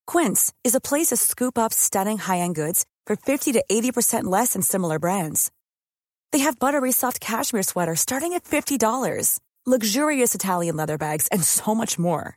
Quince 0.07 0.53
is 0.65 0.75
a 0.75 0.81
place 0.81 1.09
to 1.09 1.17
scoop 1.17 1.57
up 1.57 1.73
stunning 1.73 2.19
high-end 2.19 2.55
goods 2.55 2.85
for 3.07 3.17
50 3.17 3.53
to 3.53 3.65
80% 3.71 4.25
less 4.25 4.55
than 4.55 4.63
similar 4.63 4.99
brands. 4.99 5.51
They 6.33 6.41
have 6.41 6.59
buttery 6.59 6.93
soft 6.93 7.21
cashmere 7.21 7.63
sweaters 7.63 8.01
starting 8.01 8.33
at 8.33 8.45
$50, 8.45 9.39
luxurious 9.65 10.35
Italian 10.35 10.77
leather 10.77 10.99
bags, 10.99 11.29
and 11.29 11.43
so 11.45 11.75
much 11.75 11.99
more. 11.99 12.37